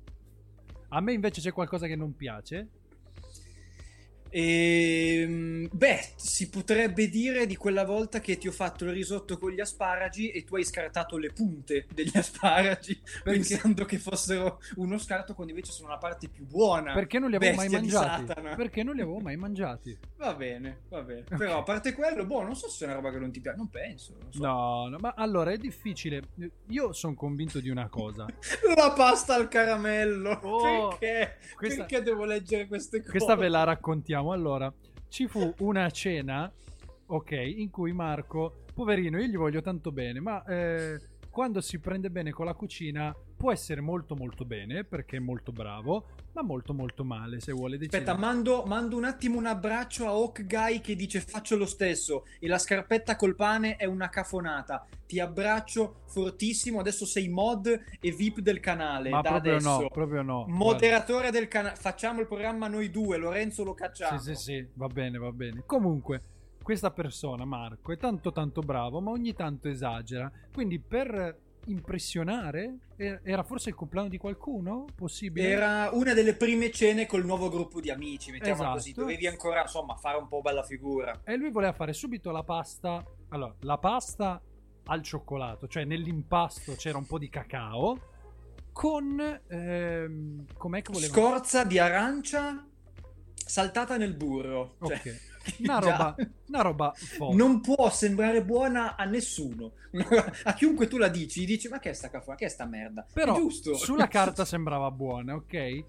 A 0.88 1.00
me 1.00 1.12
invece 1.12 1.40
c'è 1.40 1.52
qualcosa 1.52 1.86
che 1.86 1.96
non 1.96 2.14
piace. 2.14 2.68
Ehm, 4.35 5.68
beh, 5.70 6.12
si 6.16 6.49
potrebbe 6.49 7.09
dire 7.09 7.47
di 7.47 7.57
quella 7.57 7.85
volta 7.85 8.20
che 8.20 8.39
ti 8.39 8.49
ho 8.49 8.53
fatto 8.53 8.85
il 8.85 8.93
risotto 8.93 9.37
con 9.39 9.51
gli 9.51 9.61
asparagi 9.61 10.30
e 10.30 10.43
tu 10.45 10.57
hai 10.57 10.64
scartato 10.64 11.16
le 11.18 11.33
punte 11.33 11.87
degli 11.93 12.11
asparagi 12.16 13.01
pensando 13.22 13.85
che 13.85 13.99
fossero 13.99 14.59
uno 14.76 14.97
scarto 14.99 15.35
quando 15.35 15.53
invece 15.53 15.72
sono 15.72 15.89
la 15.91 15.99
parte 15.99 16.28
più 16.28 16.47
buona. 16.47 16.93
Perché 16.95 17.18
non 17.18 17.30
li 17.30 17.37
avevo 17.37 17.57
mai 17.57 17.68
mangiati? 17.68 18.24
Perché 18.57 18.83
non 18.83 18.95
li 18.95 19.03
avevo 19.03 19.18
mai 19.20 19.37
mangiati? 19.37 19.99
Va 20.16 20.35
bene, 20.35 20.83
va 20.89 21.03
bene. 21.03 21.24
Però 21.37 21.59
a 21.59 21.62
parte 21.62 21.93
quello, 21.93 22.24
boh, 22.24 22.43
non 22.43 22.55
so 22.57 22.68
se 22.68 22.85
è 22.85 22.87
una 22.87 22.97
roba 22.97 23.11
che 23.11 23.18
non 23.18 23.30
ti 23.33 23.41
piace, 23.41 23.57
non 23.59 23.68
penso. 23.68 24.14
non 24.20 24.33
so. 24.33 24.41
No, 24.43 24.89
no, 24.89 24.99
ma 24.99 25.14
allora 25.16 25.51
è 25.53 25.57
difficile. 25.59 26.22
Io 26.68 26.93
sono 26.93 27.14
convinto 27.14 27.61
di 27.61 27.68
una 27.68 27.89
cosa. 27.89 28.26
La 28.76 28.93
pasta 28.93 29.35
al 29.35 29.49
caramello. 29.49 30.30
Oh, 30.43 30.89
perché? 30.99 31.37
questa- 31.55 31.85
Perché 31.85 32.03
devo 32.03 32.24
leggere 32.24 32.66
queste 32.66 32.99
cose? 32.99 33.11
Questa 33.11 33.35
ve 33.35 33.49
la 33.49 33.64
raccontiamo. 33.64 34.22
Allora, 34.31 34.73
ci 35.09 35.27
fu 35.27 35.53
una 35.59 35.91
cena, 35.91 36.51
ok, 37.07 37.31
in 37.33 37.70
cui 37.70 37.93
Marco, 37.93 38.64
poverino, 38.73 39.18
io 39.18 39.27
gli 39.27 39.37
voglio 39.37 39.61
tanto 39.61 39.91
bene, 39.91 40.20
ma 40.20 40.45
eh, 40.45 40.99
quando 41.33 41.62
si 41.62 41.78
prende 41.78 42.11
bene 42.11 42.30
con 42.30 42.45
la 42.45 42.53
cucina 42.53 43.16
può 43.35 43.51
essere 43.51 43.80
molto 43.80 44.14
molto 44.14 44.45
bene, 44.45 44.85
perché 44.85 45.16
è 45.16 45.18
molto 45.18 45.51
bravo, 45.51 46.09
ma 46.35 46.43
molto 46.43 46.74
molto 46.74 47.05
male 47.05 47.41
se 47.41 47.53
vuole 47.53 47.78
decidere. 47.78 48.05
Aspetta, 48.05 48.18
mando, 48.18 48.64
mando 48.66 48.99
un 48.99 49.05
attimo 49.05 49.39
un 49.39 49.47
abbraccio 49.47 50.07
a 50.07 50.11
Hawk 50.11 50.45
Guy 50.45 50.80
che 50.83 50.95
dice 50.95 51.20
faccio 51.20 51.57
lo 51.57 51.64
stesso 51.64 52.26
e 52.39 52.47
la 52.47 52.59
scarpetta 52.59 53.16
col 53.16 53.35
pane 53.35 53.76
è 53.76 53.87
una 53.87 54.11
cafonata. 54.11 54.87
Ti 55.07 55.18
abbraccio 55.20 56.03
fortissimo, 56.07 56.80
adesso 56.80 57.07
sei 57.07 57.28
mod 57.28 57.66
e 57.99 58.11
VIP 58.12 58.41
del 58.41 58.61
canale. 58.61 59.09
ma 59.09 59.22
proprio 59.22 59.55
adesso. 59.55 59.80
no, 59.80 59.89
proprio 59.89 60.22
no. 60.22 60.45
Moderatore 60.49 61.30
del 61.30 61.49
canale, 61.49 61.76
facciamo 61.76 62.20
il 62.20 62.26
programma 62.26 62.68
noi 62.68 62.91
due, 62.91 63.16
Lorenzo 63.16 63.64
lo 63.64 63.72
Guarda. 63.72 63.87
cacciamo. 63.87 64.20
Sì, 64.20 64.35
sì, 64.35 64.43
sì, 64.43 64.66
va 64.74 64.87
bene, 64.87 65.16
va 65.16 65.33
bene. 65.33 65.62
Comunque, 65.64 66.20
questa 66.62 66.90
persona, 66.90 67.44
Marco, 67.44 67.92
è 67.92 67.96
tanto 67.96 68.32
tanto 68.32 68.60
bravo, 68.60 69.00
ma 69.00 69.10
ogni 69.10 69.32
tanto 69.34 69.68
esagera. 69.68 70.30
Quindi 70.52 70.78
per 70.78 71.38
impressionare, 71.66 72.78
e- 72.96 73.20
era 73.22 73.42
forse 73.42 73.68
il 73.70 73.74
compleanno 73.74 74.08
di 74.08 74.18
qualcuno? 74.18 74.86
Possibile? 74.94 75.48
Era 75.48 75.90
una 75.92 76.12
delle 76.14 76.34
prime 76.34 76.70
cene 76.70 77.06
col 77.06 77.24
nuovo 77.24 77.48
gruppo 77.48 77.80
di 77.80 77.90
amici, 77.90 78.30
mettiamola 78.30 78.68
Esatto. 78.68 78.76
così. 78.78 78.92
Dovevi 78.94 79.26
ancora, 79.26 79.62
insomma, 79.62 79.94
fare 79.96 80.16
un 80.18 80.28
po' 80.28 80.40
bella 80.40 80.62
figura. 80.62 81.20
E 81.24 81.36
lui 81.36 81.50
voleva 81.50 81.72
fare 81.72 81.92
subito 81.92 82.30
la 82.30 82.42
pasta. 82.42 83.04
Allora, 83.28 83.54
la 83.60 83.78
pasta 83.78 84.40
al 84.86 85.02
cioccolato, 85.02 85.68
cioè 85.68 85.84
nell'impasto 85.84 86.74
c'era 86.74 86.98
un 86.98 87.06
po' 87.06 87.18
di 87.18 87.28
cacao. 87.28 88.10
Con. 88.72 89.40
Ehm, 89.48 90.46
com'è 90.56 90.82
che 90.82 90.92
voleva? 90.92 91.12
Scorza 91.12 91.64
di 91.64 91.78
arancia 91.78 92.66
saltata 93.34 93.96
nel 93.96 94.14
burro. 94.14 94.76
Cioè, 94.82 94.96
Ok. 94.96 95.30
Una 95.59 95.78
roba, 95.78 96.14
una 96.49 96.62
roba 96.62 96.95
non 97.32 97.61
può 97.61 97.90
sembrare 97.90 98.45
buona 98.45 98.97
a 98.97 99.05
nessuno. 99.05 99.72
a 100.45 100.55
chiunque 100.55 100.86
tu 100.88 100.97
la 100.97 101.09
dici, 101.09 101.43
gli 101.43 101.47
dici: 101.47 101.68
Ma 101.68 101.78
che 101.78 101.90
è 101.90 101.93
sta 101.93 102.11
caffa? 102.11 102.34
Che 102.34 102.47
è 102.47 102.49
sta 102.49 102.64
merda? 102.66 103.07
Però 103.12 103.36
sulla 103.49 104.07
carta 104.09 104.45
sembrava 104.45 104.90
buona, 104.90 105.34
ok? 105.34 105.84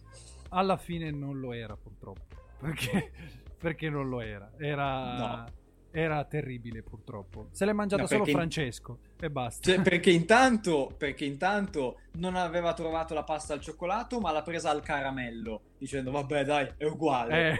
Alla 0.49 0.77
fine 0.77 1.11
non 1.11 1.39
lo 1.39 1.53
era, 1.53 1.75
purtroppo. 1.75 2.35
Perché, 2.59 3.11
perché 3.57 3.89
non 3.89 4.09
lo 4.09 4.21
era. 4.21 4.51
Era, 4.57 5.17
No. 5.17 5.45
era 5.91 6.23
terribile, 6.25 6.81
purtroppo. 6.83 7.47
Se 7.51 7.65
l'è 7.65 7.73
mangiato 7.73 8.03
No, 8.03 8.07
solo 8.07 8.25
Francesco 8.25 8.99
e 9.19 9.29
basta. 9.29 9.71
Cioè, 9.71 9.81
perché 9.81 10.11
intanto, 10.11 10.93
perché 10.97 11.25
intanto 11.25 11.99
non 12.13 12.35
aveva 12.35 12.73
trovato 12.73 13.13
la 13.13 13.23
pasta 13.23 13.53
al 13.53 13.61
cioccolato, 13.61 14.19
ma 14.19 14.31
l'ha 14.31 14.41
presa 14.41 14.69
al 14.69 14.81
caramello, 14.81 15.61
dicendo 15.77 16.11
vabbè 16.11 16.43
dai, 16.43 16.71
è 16.77 16.85
uguale. 16.85 17.51
Eh, 17.51 17.57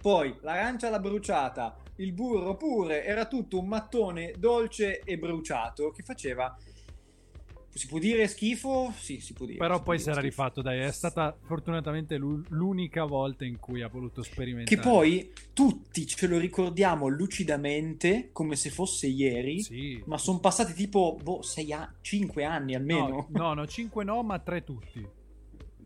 Poi 0.00 0.36
l'arancia 0.42 0.90
l'ha 0.90 1.00
bruciata, 1.00 1.76
il 1.96 2.12
burro 2.12 2.56
pure, 2.56 3.04
era 3.04 3.26
tutto 3.26 3.58
un 3.58 3.66
mattone 3.66 4.32
dolce 4.38 5.00
e 5.00 5.18
bruciato 5.18 5.90
che 5.90 6.02
faceva... 6.02 6.56
Si 7.70 7.86
può 7.86 7.98
dire 8.00 8.26
schifo? 8.26 8.92
Sì, 8.96 9.20
si 9.20 9.34
può 9.34 9.46
dire. 9.46 9.58
però 9.58 9.76
si 9.76 9.82
poi 9.84 9.98
si 10.00 10.08
era 10.08 10.18
schifo. 10.20 10.26
rifatto, 10.28 10.62
dai. 10.62 10.80
È 10.80 10.90
stata 10.90 11.36
fortunatamente 11.44 12.16
l'u- 12.16 12.42
l'unica 12.48 13.04
volta 13.04 13.44
in 13.44 13.60
cui 13.60 13.82
ha 13.82 13.88
voluto 13.88 14.22
sperimentare. 14.24 14.74
Che 14.74 14.82
poi 14.82 15.32
tutti 15.52 16.04
ce 16.06 16.26
lo 16.26 16.38
ricordiamo 16.38 17.06
lucidamente 17.06 18.30
come 18.32 18.56
se 18.56 18.70
fosse 18.70 19.06
ieri, 19.06 19.60
Sì. 19.62 20.02
ma 20.06 20.18
sono 20.18 20.40
passati 20.40 20.72
tipo 20.72 21.18
boh, 21.22 21.42
6 21.42 21.72
anni, 21.72 21.92
5 22.00 22.42
anni 22.44 22.74
almeno. 22.74 23.28
No, 23.30 23.42
no, 23.42 23.54
no, 23.54 23.66
5 23.66 24.02
no, 24.02 24.22
ma 24.24 24.38
3 24.40 24.64
tutti. 24.64 25.08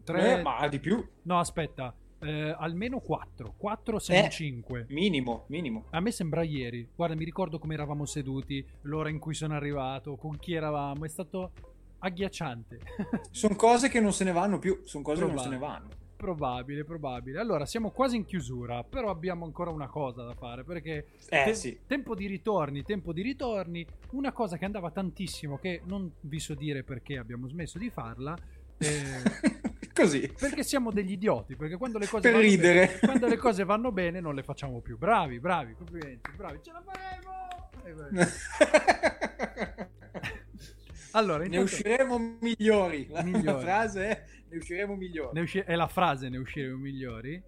Tre... 0.04 0.38
Eh, 0.38 0.42
ma 0.42 0.66
di 0.68 0.78
più, 0.78 1.04
No, 1.22 1.38
aspetta. 1.40 1.94
Eh, 2.22 2.54
almeno 2.58 3.00
4. 3.00 3.54
4 3.56 3.98
se 3.98 4.16
Eh. 4.16 4.20
non 4.22 4.30
5. 4.30 4.86
minimo, 4.88 5.44
minimo. 5.48 5.84
A 5.90 6.00
me 6.00 6.10
sembra 6.10 6.42
ieri. 6.42 6.88
Guarda, 6.94 7.14
mi 7.16 7.24
ricordo 7.24 7.58
come 7.58 7.74
eravamo 7.74 8.06
seduti, 8.06 8.64
l'ora 8.82 9.08
in 9.08 9.18
cui 9.18 9.34
sono 9.34 9.54
arrivato, 9.54 10.16
con 10.16 10.38
chi 10.38 10.54
eravamo. 10.54 11.04
È 11.04 11.08
stato 11.08 11.50
agghiacciante. 11.98 12.78
Sono 13.30 13.54
cose 13.54 13.88
che 13.88 14.00
non 14.00 14.12
se 14.12 14.24
ne 14.24 14.32
vanno 14.32 14.58
più, 14.58 14.80
sono 14.84 15.04
cose 15.04 15.24
che 15.24 15.28
non 15.32 15.38
se 15.38 15.48
ne 15.48 15.58
vanno. 15.58 15.88
probabile, 16.16 16.84
probabile. 16.84 17.38
Allora, 17.40 17.64
siamo 17.66 17.90
quasi 17.90 18.16
in 18.16 18.24
chiusura, 18.24 18.82
però 18.84 19.10
abbiamo 19.10 19.44
ancora 19.44 19.70
una 19.70 19.88
cosa 19.88 20.22
da 20.24 20.34
fare, 20.34 20.62
perché 20.64 21.06
Eh 21.28 21.44
te- 21.44 21.54
sì. 21.54 21.78
tempo 21.86 22.14
di 22.14 22.26
ritorni, 22.26 22.82
tempo 22.82 23.12
di 23.12 23.22
ritorni, 23.22 23.84
una 24.12 24.32
cosa 24.32 24.56
che 24.56 24.64
andava 24.64 24.90
tantissimo, 24.90 25.58
che 25.58 25.80
non 25.84 26.10
vi 26.20 26.38
so 26.40 26.54
dire 26.54 26.82
perché 26.84 27.18
abbiamo 27.18 27.48
smesso 27.48 27.78
di 27.78 27.90
farla, 27.90 28.36
eh, 28.78 28.86
Così. 29.94 30.32
perché 30.38 30.62
siamo 30.62 30.90
degli 30.90 31.12
idioti, 31.12 31.56
perché 31.56 31.76
quando 31.76 31.98
le 31.98 32.06
cose 32.06 32.30
Per 32.30 32.40
vanno 32.40 32.56
bene, 32.56 32.98
quando 33.00 33.26
le 33.28 33.36
cose 33.36 33.64
vanno 33.64 33.92
bene 33.92 34.20
non 34.20 34.34
le 34.34 34.42
facciamo 34.42 34.80
più. 34.80 34.96
Bravi, 34.96 35.38
bravi, 35.40 35.74
complimenti, 35.74 36.30
bravi, 36.36 36.60
ce 36.62 36.72
la 36.72 36.82
faremo! 36.84 37.30
Allora, 41.14 41.40
ne 41.40 41.44
intanto- 41.46 41.74
usciremo 41.74 42.38
migliori. 42.40 43.06
La, 43.10 43.18
la 43.18 43.24
Migliori. 43.24 43.62
frase 43.62 44.08
è 44.08 44.24
ne 44.48 44.56
usciremo 44.56 44.94
migliori. 44.96 45.30
ne 45.34 45.40
usci- 45.42 45.58
è 45.58 45.74
la 45.74 45.86
frase 45.88 46.28
ne 46.30 46.38
usciremo 46.38 46.76
migliori? 46.78 47.42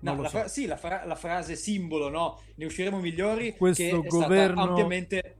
No, 0.00 0.14
la 0.20 0.28
so. 0.28 0.38
fra- 0.38 0.48
sì, 0.48 0.66
la, 0.66 0.76
fra- 0.76 1.04
la 1.04 1.16
frase 1.16 1.56
simbolo, 1.56 2.08
no? 2.08 2.40
Ne 2.54 2.66
usciremo 2.66 3.00
migliori 3.00 3.56
Questo 3.56 4.00
governo- 4.02 4.62
ampiamente... 4.62 5.36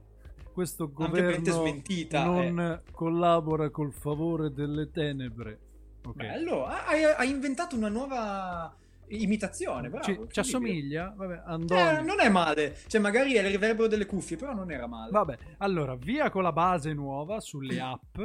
Questo 0.51 0.91
ampiamente 0.95 1.51
governo 1.51 1.69
smentita, 1.69 2.23
eh. 2.23 2.49
non 2.49 2.81
collabora 2.91 3.69
col 3.69 3.93
favore 3.93 4.51
delle 4.51 4.89
tenebre. 4.91 5.59
Ok. 6.05 6.15
Bello, 6.15 6.65
ah, 6.65 6.85
hai, 6.85 7.03
hai 7.03 7.29
inventato 7.29 7.75
una 7.75 7.89
nuova 7.89 8.73
imitazione, 9.07 9.89
bravo. 9.89 10.03
ci, 10.03 10.19
ci 10.29 10.39
assomiglia? 10.39 11.13
Vabbè, 11.15 11.43
Eh, 11.47 12.01
non 12.01 12.19
è 12.19 12.29
male, 12.29 12.77
cioè 12.87 13.01
magari 13.01 13.33
è 13.33 13.41
il 13.43 13.49
riverbero 13.51 13.87
delle 13.87 14.05
cuffie, 14.05 14.37
però 14.37 14.53
non 14.53 14.71
era 14.71 14.87
male. 14.87 15.11
Vabbè, 15.11 15.37
allora, 15.57 15.95
via 15.95 16.29
con 16.29 16.43
la 16.43 16.51
base 16.51 16.93
nuova 16.93 17.39
sulle 17.39 17.79
app. 17.79 18.19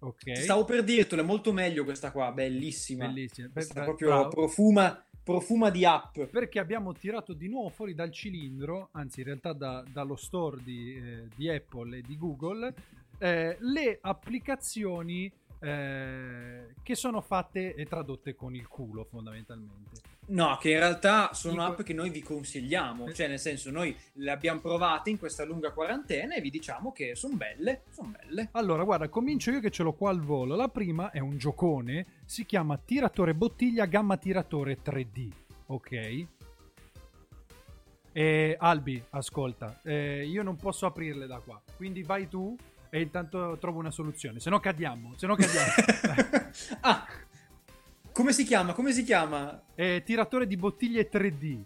Ok. 0.00 0.36
Stavo 0.36 0.64
per 0.64 0.84
dirtelo, 0.84 1.22
è 1.22 1.24
molto 1.24 1.52
meglio 1.52 1.84
questa 1.84 2.10
qua, 2.12 2.30
bellissima. 2.30 3.06
Bellissima. 3.06 3.48
Questa 3.50 3.80
Beh, 3.80 3.84
proprio 3.86 4.08
bravo. 4.08 4.28
profuma, 4.28 5.02
profuma 5.22 5.70
di 5.70 5.84
app. 5.86 6.20
Perché 6.30 6.58
abbiamo 6.58 6.92
tirato 6.92 7.32
di 7.32 7.48
nuovo 7.48 7.70
fuori 7.70 7.94
dal 7.94 8.12
cilindro, 8.12 8.88
anzi 8.92 9.20
in 9.20 9.26
realtà 9.26 9.54
da- 9.54 9.82
dallo 9.90 10.16
store 10.16 10.62
di, 10.62 10.94
eh, 10.96 11.28
di 11.34 11.48
Apple 11.48 11.98
e 11.98 12.02
di 12.02 12.18
Google, 12.18 12.74
eh, 13.18 13.56
le 13.60 13.98
applicazioni 14.02 15.32
eh, 15.64 16.74
che 16.82 16.94
sono 16.94 17.20
fatte 17.20 17.74
e 17.74 17.86
tradotte 17.86 18.34
con 18.34 18.54
il 18.54 18.68
culo 18.68 19.04
fondamentalmente. 19.04 20.00
No, 20.26 20.56
che 20.58 20.70
in 20.70 20.78
realtà 20.78 21.34
sono 21.34 21.54
Dico- 21.54 21.64
app 21.64 21.80
che 21.82 21.92
noi 21.92 22.08
vi 22.10 22.22
consigliamo, 22.22 23.08
Eh. 23.08 23.12
cioè 23.14 23.28
nel 23.28 23.38
senso 23.38 23.70
noi 23.70 23.94
le 24.14 24.30
abbiamo 24.30 24.60
provate 24.60 25.10
in 25.10 25.18
questa 25.18 25.44
lunga 25.44 25.70
quarantena 25.72 26.34
e 26.34 26.40
vi 26.40 26.48
diciamo 26.50 26.92
che 26.92 27.14
sono 27.14 27.36
belle, 27.36 27.82
sono 27.90 28.08
belle. 28.18 28.48
Allora, 28.52 28.84
guarda, 28.84 29.08
comincio 29.08 29.50
io 29.50 29.60
che 29.60 29.70
ce 29.70 29.82
l'ho 29.82 29.92
qua 29.92 30.10
al 30.10 30.20
volo. 30.20 30.56
La 30.56 30.68
prima 30.68 31.10
è 31.10 31.18
un 31.18 31.36
giocone, 31.36 32.06
si 32.24 32.46
chiama 32.46 32.78
Tiratore 32.78 33.34
Bottiglia 33.34 33.84
Gamma 33.84 34.16
Tiratore 34.16 34.78
3D, 34.82 35.28
ok? 35.66 36.26
E 38.16 38.56
Albi, 38.58 39.02
ascolta, 39.10 39.80
eh, 39.82 40.24
io 40.24 40.42
non 40.42 40.56
posso 40.56 40.86
aprirle 40.86 41.26
da 41.26 41.40
qua, 41.40 41.60
quindi 41.76 42.02
vai 42.02 42.28
tu 42.28 42.56
e 42.94 43.00
intanto 43.00 43.56
trovo 43.58 43.80
una 43.80 43.90
soluzione, 43.90 44.38
se 44.38 44.50
no 44.50 44.60
cadiamo, 44.60 45.14
se 45.16 45.26
no 45.26 45.34
cadiamo. 45.34 45.72
ah, 46.82 47.04
come 48.12 48.32
si 48.32 48.44
chiama? 48.44 48.72
Come 48.72 48.92
si 48.92 49.02
chiama? 49.02 49.64
Eh, 49.74 50.04
tiratore 50.04 50.46
di 50.46 50.56
bottiglie 50.56 51.10
3D, 51.10 51.58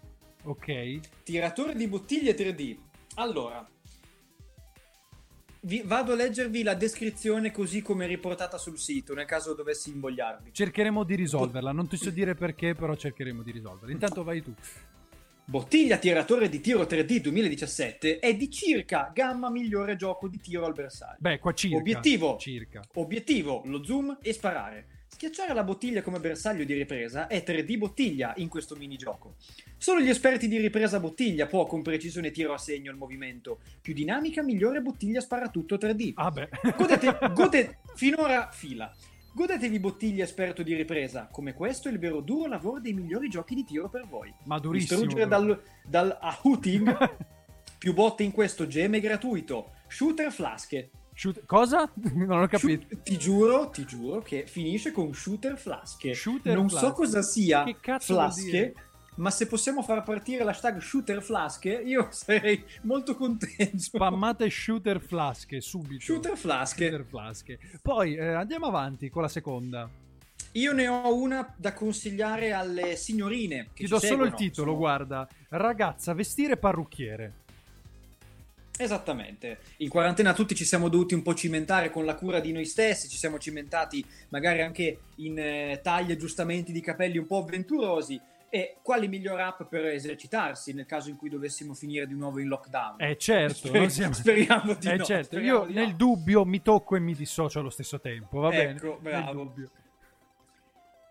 ok? 0.45 0.99
Tiratore 1.21 1.75
di 1.75 1.87
bottiglie 1.87 2.35
3D. 2.35 2.77
Allora, 3.17 3.63
vi- 5.59 5.83
vado 5.85 6.13
a 6.13 6.15
leggervi 6.15 6.63
la 6.63 6.73
descrizione 6.73 7.51
così 7.51 7.83
come 7.83 8.07
riportata 8.07 8.57
sul 8.57 8.79
sito, 8.79 9.13
nel 9.13 9.27
caso 9.27 9.53
dovessi 9.53 9.91
invogliarvi. 9.91 10.51
Cercheremo 10.51 11.03
di 11.03 11.13
risolverla, 11.13 11.71
non 11.71 11.87
ti 11.87 11.97
so 11.97 12.09
dire 12.09 12.33
perché, 12.33 12.73
però 12.73 12.95
cercheremo 12.95 13.43
di 13.43 13.51
risolverla. 13.51 13.91
Intanto 13.91 14.23
vai 14.23 14.41
tu. 14.41 14.51
Bottiglia 15.49 15.97
tiratore 15.97 16.47
di 16.47 16.61
tiro 16.61 16.83
3D 16.83 17.21
2017 17.21 18.19
è 18.19 18.35
di 18.35 18.51
circa 18.51 19.09
gamma 19.11 19.49
migliore 19.49 19.95
gioco 19.95 20.27
di 20.27 20.39
tiro 20.39 20.63
al 20.63 20.73
bersaglio. 20.73 21.17
Beh, 21.17 21.39
qua 21.39 21.53
circa. 21.53 21.77
Obiettivo. 21.77 22.37
Circa. 22.37 22.83
Obiettivo, 22.93 23.63
lo 23.65 23.83
zoom 23.83 24.15
e 24.21 24.31
sparare. 24.31 24.85
Schiacciare 25.07 25.55
la 25.55 25.63
bottiglia 25.63 26.03
come 26.03 26.19
bersaglio 26.19 26.63
di 26.65 26.73
ripresa 26.75 27.25
è 27.25 27.43
3D 27.43 27.77
bottiglia 27.79 28.33
in 28.35 28.47
questo 28.47 28.75
minigioco. 28.75 29.37
Solo 29.75 30.01
gli 30.01 30.09
esperti 30.09 30.47
di 30.47 30.59
ripresa 30.59 30.99
bottiglia 30.99 31.47
può 31.47 31.65
con 31.65 31.81
precisione 31.81 32.29
tiro 32.29 32.53
a 32.53 32.59
segno 32.59 32.91
il 32.91 32.97
movimento. 32.97 33.61
Più 33.81 33.95
dinamica, 33.95 34.43
migliore 34.43 34.81
bottiglia 34.81 35.19
spara 35.19 35.49
tutto 35.49 35.77
3D. 35.77 36.11
Ah 36.13 36.29
beh. 36.29 36.49
Godete, 36.77 37.17
gode- 37.33 37.77
finora 37.95 38.51
fila. 38.51 38.95
Godetevi 39.33 39.79
bottiglia 39.79 40.23
esperto 40.23 40.63
di 40.63 40.73
ripresa. 40.75 41.27
Come 41.31 41.53
questo 41.53 41.87
è 41.87 41.91
il 41.91 41.99
vero 41.99 42.19
duro 42.21 42.47
lavoro 42.47 42.79
dei 42.79 42.93
migliori 42.93 43.29
giochi 43.29 43.55
di 43.55 43.63
tiro 43.63 43.89
per 43.89 44.07
voi. 44.07 44.33
Ma 44.45 44.59
durissimo. 44.59 44.99
Distruggere 45.01 45.29
dal, 45.29 45.61
dal 45.85 46.17
ahooting. 46.19 47.15
Più 47.77 47.93
botte 47.93 48.23
in 48.23 48.31
questo 48.31 48.67
gemme 48.67 48.99
gratuito. 48.99 49.71
Shooter 49.87 50.31
flasche. 50.31 50.89
Shoot- 51.13 51.45
Cosa? 51.45 51.89
Non 52.13 52.41
ho 52.41 52.47
capito. 52.47 52.85
Shoot- 52.89 53.01
ti 53.03 53.17
giuro, 53.17 53.69
ti 53.69 53.85
giuro 53.85 54.21
che 54.21 54.45
finisce 54.47 54.91
con 54.91 55.13
shooter 55.13 55.57
flasche. 55.57 56.13
Shooter 56.13 56.55
non 56.55 56.67
flasche. 56.69 56.85
so 56.87 56.93
cosa 56.93 57.21
sia 57.21 57.63
Che 57.63 57.77
cazzo 57.79 58.13
flasche? 58.13 58.73
Ma 59.19 59.31
se 59.31 59.47
possiamo 59.47 59.83
far 59.83 60.03
partire 60.03 60.43
l'hashtag 60.43 60.79
shooter 60.79 61.21
flasche, 61.21 61.71
io 61.71 62.07
sarei 62.11 62.63
molto 62.83 63.15
contento. 63.15 63.77
Spammate 63.77 64.49
shooter 64.49 64.99
flasche 65.01 65.61
subito. 65.61 66.01
Shooter 66.01 66.37
flasche. 66.37 66.87
Shooter 66.87 67.05
flasche. 67.05 67.59
Poi 67.81 68.15
eh, 68.15 68.27
andiamo 68.33 68.67
avanti 68.67 69.09
con 69.09 69.21
la 69.21 69.27
seconda. 69.27 69.89
Io 70.53 70.73
ne 70.73 70.87
ho 70.87 71.13
una 71.13 71.53
da 71.55 71.73
consigliare 71.73 72.53
alle 72.53 72.95
signorine. 72.95 73.65
Che 73.73 73.83
Ti 73.83 73.83
ci 73.83 73.89
do 73.89 73.99
solo 73.99 74.23
il 74.23 74.29
seguono. 74.31 74.35
titolo, 74.35 74.67
Sono- 74.67 74.77
guarda. 74.79 75.27
Ragazza, 75.49 76.13
vestire 76.13 76.57
parrucchiere. 76.57 77.33
Esattamente. 78.77 79.59
In 79.77 79.89
quarantena 79.89 80.33
tutti 80.33 80.55
ci 80.55 80.63
siamo 80.63 80.87
dovuti 80.87 81.13
un 81.13 81.21
po' 81.21 81.35
cimentare 81.35 81.91
con 81.91 82.05
la 82.05 82.15
cura 82.15 82.39
di 82.39 82.53
noi 82.53 82.63
stessi, 82.65 83.09
ci 83.09 83.17
siamo 83.17 83.37
cimentati 83.37 84.03
magari 84.29 84.61
anche 84.61 84.99
in 85.15 85.37
eh, 85.37 85.81
tagli 85.83 86.11
e 86.11 86.13
aggiustamenti 86.13 86.71
di 86.71 86.79
capelli 86.79 87.17
un 87.17 87.27
po' 87.27 87.39
avventurosi. 87.39 88.19
E 88.51 88.77
quale 88.81 89.07
miglior 89.07 89.39
app 89.39 89.63
per 89.63 89.85
esercitarsi 89.85 90.73
nel 90.73 90.85
caso 90.87 91.09
in 91.09 91.17
cui 91.17 91.29
dovessimo 91.29 91.73
finire 91.75 92.07
di 92.07 92.15
nuovo 92.15 92.39
in 92.39 92.47
lockdown? 92.47 92.95
Eh 92.99 93.15
certo, 93.17 93.71
non 93.71 93.89
siamo- 93.91 94.13
speriamo 94.13 94.73
di 94.73 94.87
Eh 94.87 94.95
no. 94.97 95.03
certo, 95.03 95.25
speriamo 95.35 95.59
io 95.61 95.65
di 95.67 95.73
nel 95.73 95.89
no. 95.89 95.95
dubbio 95.95 96.45
mi 96.45 96.61
tocco 96.61 96.95
e 96.95 96.99
mi 96.99 97.13
dissocio 97.13 97.59
allo 97.59 97.69
stesso 97.69 97.99
tempo, 97.99 98.39
va 98.39 98.49
bene? 98.49 98.71
Ecco, 98.71 98.87
Nel 98.87 98.97
bravo. 99.01 99.53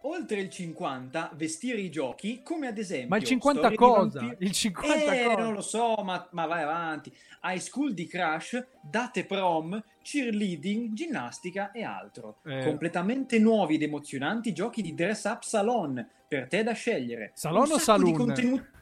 Oltre 0.03 0.41
il 0.41 0.49
50, 0.49 1.33
vestire 1.35 1.81
i 1.81 1.91
giochi, 1.91 2.41
come 2.43 2.69
ad 2.69 2.79
esempio... 2.79 3.09
Ma 3.09 3.17
il 3.17 3.25
50 3.25 3.59
Storie 3.61 3.77
di 3.77 3.85
cosa? 3.85 4.21
vampiri- 4.21 4.47
Il 4.47 4.53
50 4.53 4.95
eh, 5.15 5.25
cosa? 5.25 5.43
non 5.43 5.53
lo 5.55 5.61
so, 5.61 5.95
ma, 6.05 6.29
ma 6.33 6.47
vai 6.47 6.63
avanti. 6.63 7.13
High 7.43 7.59
school 7.59 7.93
di 7.95 8.07
Crash, 8.07 8.65
date 8.81 9.25
prom, 9.25 9.83
cheerleading, 10.09 10.95
ginnastica 10.95 11.71
e 11.73 11.83
altro. 11.83 12.39
Eh. 12.47 12.65
Completamente 12.65 13.39
nuovi 13.39 13.75
ed 13.75 13.83
emozionanti 13.83 14.53
giochi 14.55 14.81
di 14.81 14.95
dress 14.95 15.25
up 15.25 15.43
salon, 15.43 16.07
per 16.27 16.49
te 16.49 16.63
da 16.63 16.73
scegliere. 16.73 17.33
Salon 17.35 17.71
o 17.73 17.79
saloon? 17.79 18.13
contenuti- 18.15 18.77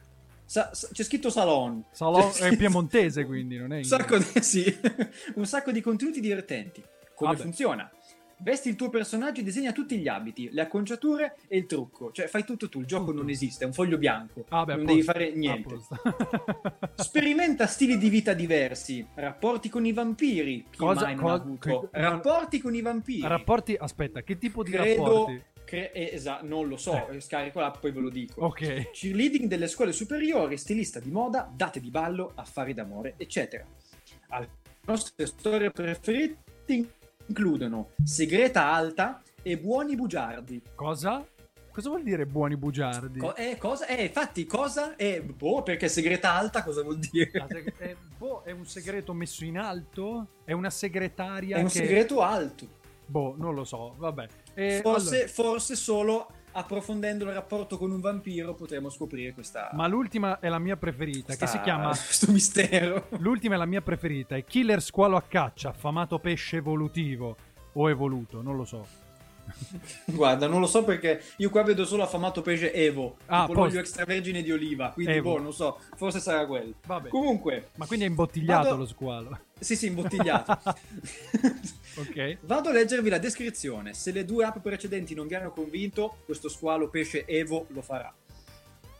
Sa- 0.45 0.73
sa- 0.73 0.87
c'è 0.93 1.03
scritto 1.03 1.29
salon. 1.29 1.83
Salon 1.91 2.31
C'è 2.31 2.47
è 2.51 2.55
piemontese, 2.55 3.25
quindi 3.25 3.57
non 3.57 3.73
è 3.73 3.79
un 3.79 3.83
inglese. 3.83 3.97
sacco, 3.97 4.17
di, 4.17 4.41
sì, 4.41 4.79
un 5.35 5.45
sacco 5.45 5.71
di 5.73 5.81
contenuti 5.81 6.21
divertenti. 6.21 6.81
Come 7.13 7.31
Vabbè. 7.31 7.41
funziona? 7.43 7.91
Vesti 8.39 8.69
il 8.69 8.75
tuo 8.75 8.89
personaggio 8.89 9.41
e 9.41 9.43
disegna 9.43 9.71
tutti 9.71 9.97
gli 9.97 10.07
abiti, 10.07 10.49
le 10.51 10.61
acconciature 10.61 11.37
e 11.47 11.57
il 11.57 11.65
trucco. 11.65 12.11
Cioè, 12.11 12.27
fai 12.27 12.43
tutto 12.45 12.69
tu. 12.69 12.79
Il 12.81 12.85
gioco 12.85 13.11
non 13.11 13.29
esiste, 13.29 13.63
è 13.63 13.67
un 13.67 13.73
foglio 13.73 13.97
bianco. 13.97 14.45
Ah, 14.49 14.63
beh, 14.63 14.75
non 14.75 14.85
posto, 14.85 14.93
devi 14.93 15.03
fare 15.05 15.31
niente. 15.33 15.75
Sperimenta 16.95 17.65
stili 17.67 17.97
di 17.97 18.09
vita 18.09 18.33
diversi, 18.33 19.05
rapporti 19.15 19.69
con 19.69 19.85
i 19.85 19.91
vampiri. 19.93 20.65
Chi 20.69 20.77
Cosa- 20.77 21.05
mai 21.05 21.15
non 21.15 21.23
co- 21.23 21.29
ha 21.29 21.33
avuto? 21.33 21.89
che- 21.91 21.99
Rapporti 21.99 22.59
con 22.61 22.75
i 22.75 22.81
vampiri. 22.81 23.27
rapporti, 23.27 23.75
aspetta, 23.77 24.21
che 24.21 24.37
tipo 24.37 24.63
di 24.63 24.71
Credo. 24.71 25.03
rapporti? 25.03 25.41
cre- 25.65 25.91
eh, 25.91 26.11
esatto, 26.13 26.45
non 26.45 26.67
lo 26.69 26.77
so, 26.77 27.07
scarico 27.19 27.59
l'app 27.59 27.77
poi 27.81 27.91
ve 27.91 27.99
lo 27.99 28.09
dico. 28.09 28.45
Ok. 28.45 28.91
Cheerleading 28.91 29.47
delle 29.49 29.67
scuole 29.67 29.91
superiori, 29.91 30.57
stilista 30.57 30.99
di 31.01 31.09
moda, 31.11 31.51
date 31.53 31.79
di 31.81 31.89
ballo, 31.89 32.31
affari 32.35 32.73
d'amore, 32.73 33.15
eccetera. 33.17 33.65
Altre 34.29 34.55
nostre 34.85 35.25
storie 35.25 35.69
preferite 35.71 36.37
includono 37.27 37.91
Segreta 38.03 38.71
Alta 38.71 39.21
e 39.41 39.57
Buoni 39.57 39.95
Bugiardi. 39.95 40.61
Cosa? 40.75 41.25
Cosa 41.77 41.89
vuol 41.89 42.01
dire 42.01 42.25
buoni 42.25 42.57
bugiardi? 42.57 43.19
Co- 43.19 43.35
eh, 43.35 43.55
cosa? 43.59 43.85
Eh, 43.85 44.05
infatti, 44.05 44.47
cosa? 44.47 44.95
Eh, 44.95 45.21
boh, 45.21 45.61
perché 45.61 45.87
Segreta 45.87 46.33
Alta 46.33 46.63
cosa 46.63 46.81
vuol 46.81 46.97
dire? 46.97 47.29
Seg- 47.47 47.77
è, 47.77 47.95
boh, 48.17 48.41
è 48.43 48.49
un 48.49 48.65
segreto 48.65 49.13
messo 49.13 49.45
in 49.45 49.59
alto? 49.59 50.39
È 50.43 50.53
una 50.53 50.71
segretaria 50.71 51.57
È 51.57 51.59
un 51.59 51.67
che... 51.67 51.73
segreto 51.73 52.21
alto. 52.23 52.67
Boh, 53.05 53.35
non 53.37 53.53
lo 53.53 53.63
so, 53.63 53.93
vabbè. 53.95 54.27
Eh, 54.55 54.79
Forse, 54.81 55.15
allora, 55.15 55.27
forse 55.29 55.75
solo 55.75 56.27
approfondendo 56.51 57.25
il 57.25 57.33
rapporto 57.33 57.77
con 57.77 57.91
un 57.91 57.99
vampiro 57.99 58.53
potremo 58.55 58.89
scoprire 58.89 59.33
questa... 59.33 59.69
ma 59.73 59.87
l'ultima 59.87 60.39
è 60.39 60.49
la 60.49 60.59
mia 60.59 60.75
preferita, 60.77 61.27
che 61.27 61.33
si 61.33 61.37
questa- 61.37 61.61
chiama... 61.61 61.89
Questo 61.95 62.31
mistero. 62.31 63.07
L'ultima 63.19 63.55
è 63.55 63.57
la 63.57 63.65
mia 63.65 63.81
preferita, 63.81 64.35
è 64.35 64.43
Killer 64.43 64.81
Squalo 64.81 65.15
a 65.17 65.21
caccia, 65.21 65.69
affamato 65.69 66.19
pesce 66.19 66.57
evolutivo. 66.57 67.35
O 67.73 67.89
evoluto, 67.89 68.41
non 68.41 68.55
lo 68.55 68.65
so. 68.65 68.87
Guarda, 70.05 70.47
non 70.47 70.59
lo 70.59 70.65
so 70.67 70.83
perché 70.83 71.21
io 71.37 71.49
qua 71.51 71.61
vedo 71.63 71.85
solo 71.85 72.01
affamato 72.03 72.41
pesce 72.41 72.73
Evo, 72.73 73.17
Ah, 73.27 73.45
posto. 73.45 73.61
l'olio 73.61 73.79
extravergine 73.79 74.41
di 74.41 74.51
oliva, 74.51 74.89
quindi 74.91 75.13
Evo. 75.13 75.33
boh, 75.35 75.41
non 75.41 75.53
so, 75.53 75.79
forse 75.95 76.19
sarà 76.19 76.45
quello. 76.47 76.73
Vabbè. 76.85 77.09
Comunque, 77.09 77.69
Ma 77.75 77.85
quindi 77.85 78.05
è 78.05 78.07
imbottigliato 78.09 78.63
Vado- 78.63 78.77
lo 78.77 78.85
squalo. 78.87 79.39
Sì 79.59 79.75
sì, 79.75 79.87
imbottigliato. 79.87 80.51
ok. 81.97 82.37
Vado 82.41 82.69
a 82.69 82.71
leggervi 82.71 83.09
la 83.09 83.17
descrizione. 83.17 83.93
Se 83.93 84.11
le 84.11 84.25
due 84.25 84.45
app 84.45 84.59
precedenti 84.59 85.13
non 85.13 85.27
vi 85.27 85.35
hanno 85.35 85.51
convinto, 85.51 86.17
questo 86.25 86.49
squalo 86.49 86.89
pesce 86.89 87.25
Evo 87.25 87.65
lo 87.69 87.81
farà. 87.81 88.13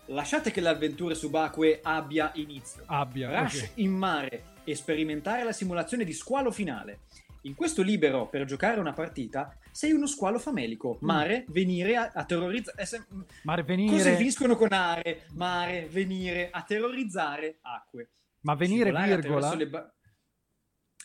Lasciate 0.08 0.52
che 0.52 0.62
le 0.62 0.70
avventure 0.70 1.16
subacquee 1.16 1.80
abbia 1.84 2.32
inizio. 2.36 2.84
Abbia, 2.86 3.42
Rush 3.42 3.62
ok. 3.62 3.70
in 3.76 3.92
mare 3.92 4.44
e 4.64 4.74
sperimentare 4.76 5.44
la 5.44 5.52
simulazione 5.52 6.04
di 6.04 6.14
squalo 6.14 6.52
finale. 6.52 7.00
In 7.42 7.56
questo 7.56 7.82
libero 7.82 8.28
per 8.28 8.46
giocare 8.46 8.80
una 8.80 8.94
partita 8.94 9.58
sei 9.72 9.92
uno 9.92 10.08
squalo 10.08 10.40
famelico. 10.40 10.98
Mare, 11.02 11.46
venire 11.50 11.96
a, 11.96 12.12
a 12.14 12.26
terrorizzare. 12.26 12.84
Mare 13.44 13.62
Cose 13.64 13.76
venire... 13.76 14.16
finiscono 14.16 14.56
con 14.56 14.70
are, 14.72 15.28
mare, 15.34 15.88
venire, 15.90 16.50
a 16.52 16.64
terrorizzare 16.64 17.60
acque. 17.62 18.10
Ma 18.42 18.56
venire 18.56 18.86
Scivolare 18.86 19.16
virgola... 19.22 19.54
le 19.54 19.68
ba- 19.68 19.92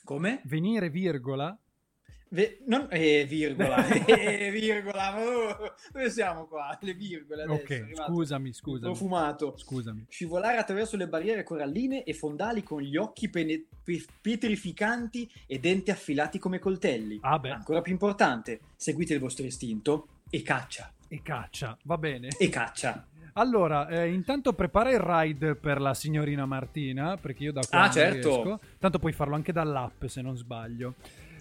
Come? 0.05 0.41
Venire 0.45 0.89
virgola... 0.91 1.57
Ve- 2.33 2.61
non, 2.67 2.87
eh, 2.91 3.27
virgola, 3.29 3.87
eh, 4.07 4.51
virgola, 4.51 5.21
oh, 5.23 5.75
dove 5.93 6.09
siamo 6.09 6.47
qua? 6.47 6.79
Le 6.81 6.95
virgole 6.95 7.43
adesso, 7.43 7.61
Ok, 7.63 7.91
scusami, 8.07 8.53
scusami. 8.55 8.81
Profumato. 8.87 9.55
Scusami. 9.59 10.07
Scivolare 10.09 10.57
attraverso 10.57 10.97
le 10.97 11.09
barriere 11.09 11.43
coralline 11.43 12.05
e 12.05 12.15
fondali 12.15 12.63
con 12.63 12.81
gli 12.81 12.97
occhi 12.97 13.29
pene- 13.29 13.67
pe- 13.85 14.03
pietrificanti 14.23 15.31
e 15.47 15.59
denti 15.59 15.91
affilati 15.91 16.39
come 16.39 16.59
coltelli. 16.59 17.19
Ah 17.21 17.39
beh, 17.39 17.51
Ancora 17.51 17.83
più 17.83 17.93
importante, 17.93 18.61
seguite 18.77 19.13
il 19.13 19.21
vostro 19.21 19.45
istinto 19.45 20.09
e 20.31 20.41
caccia. 20.41 20.91
e 21.09 21.21
caccia, 21.21 21.77
va 21.85 21.99
bene. 21.99 22.29
E 22.39 22.49
caccia. 22.49 23.07
Allora, 23.35 23.89
eh, 23.89 24.09
intanto 24.12 24.53
prepara 24.53 24.91
il 24.91 25.01
ride 25.01 25.55
per 25.55 25.80
la 25.80 25.95
signorina 25.95 26.45
Martina, 26.45 27.16
perché 27.16 27.45
io 27.45 27.53
da 27.53 27.62
qua 27.68 27.83
Ah, 27.85 27.91
certo. 27.91 28.28
riesco. 28.43 28.61
Tanto 28.78 28.99
puoi 28.99 29.12
farlo 29.12 29.35
anche 29.35 29.53
dall'app 29.53 30.05
se 30.07 30.20
non 30.20 30.37
sbaglio. 30.37 30.95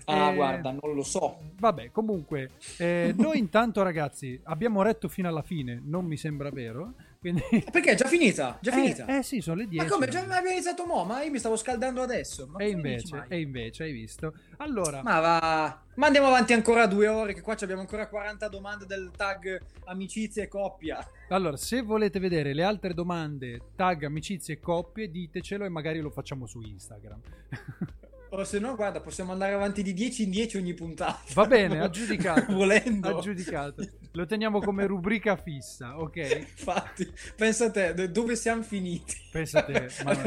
Ah, 0.06 0.32
Eh, 0.32 0.36
guarda, 0.36 0.72
non 0.72 0.96
lo 0.96 1.04
so. 1.04 1.38
Vabbè, 1.60 1.92
comunque, 1.92 2.52
eh, 2.78 3.14
noi 3.18 3.38
intanto 3.40 3.84
ragazzi 3.84 4.40
abbiamo 4.46 4.82
retto 4.82 5.08
fino 5.10 5.28
alla 5.28 5.42
fine, 5.44 5.82
non 5.84 6.06
mi 6.06 6.18
sembra 6.18 6.50
vero. 6.50 6.94
Quindi... 7.22 7.44
Perché 7.72 7.92
è 7.92 7.96
già 7.96 8.08
finita? 8.08 8.58
Già 8.60 8.72
finita? 8.72 9.06
Eh, 9.06 9.18
eh 9.18 9.24
sì, 9.24 9.42
sono 9.42 9.58
le 9.58 9.68
10. 9.68 9.86
Ma 9.86 9.92
come? 9.92 10.08
Già 10.08 10.22
abbiamo 10.22 10.50
iniziato 10.50 10.88
mo? 10.88 11.04
Ma 11.04 11.22
io 11.22 11.30
mi 11.30 11.38
stavo 11.38 11.56
scaldando 11.56 12.02
adesso. 12.02 12.52
E 12.58 12.70
invece, 12.70 13.26
e 13.28 13.40
invece, 13.42 13.84
hai 13.84 13.92
visto? 13.92 14.34
Allora, 14.58 15.04
Ma 15.04 15.20
va. 15.20 15.82
Ma 15.94 16.08
andiamo 16.08 16.28
avanti 16.28 16.54
ancora 16.54 16.88
due 16.88 17.08
ore, 17.08 17.36
che 17.36 17.42
qua 17.42 17.56
ci 17.56 17.64
abbiamo 17.64 17.82
ancora 17.82 18.08
40 18.08 18.48
domande 18.48 18.88
del 18.88 19.12
tag 19.16 19.62
amicizia 19.86 20.42
e 20.42 20.48
coppia. 20.48 21.08
allora, 21.30 21.58
se 21.58 21.84
volete 21.84 22.18
vedere 22.18 22.56
le 22.56 22.64
altre 22.64 22.96
domande, 22.96 23.62
tag 23.76 24.04
amicizie 24.04 24.56
e 24.56 24.60
coppie, 24.60 25.12
ditecelo 25.12 25.64
e 25.64 25.70
magari 25.70 26.00
lo 26.00 26.10
facciamo 26.10 26.48
su 26.48 26.60
Instagram. 26.60 27.22
O 28.34 28.46
se 28.46 28.60
no, 28.60 28.76
guarda, 28.76 29.02
possiamo 29.02 29.34
andare 29.34 29.54
avanti 29.54 29.84
di 29.84 29.94
10 29.94 30.24
in 30.24 30.30
10 30.30 30.58
ogni 30.58 30.74
puntata. 30.74 31.20
Va 31.34 31.46
bene, 31.46 31.80
aggiudicato. 31.84 32.54
Volendo. 32.54 33.18
Aggiudicato. 33.18 33.86
Lo 34.14 34.26
teniamo 34.26 34.60
come 34.62 34.86
rubrica 34.86 35.36
fissa, 35.36 36.00
ok? 36.00 36.16
Infatti, 36.40 37.12
pensa 37.36 37.66
a 37.66 37.72
te, 37.72 38.10
dove 38.10 38.38
siamo 38.38 38.62
finiti? 38.64 39.16
Pensa 39.32 39.64
te, 39.64 39.90
ma- 40.06 40.18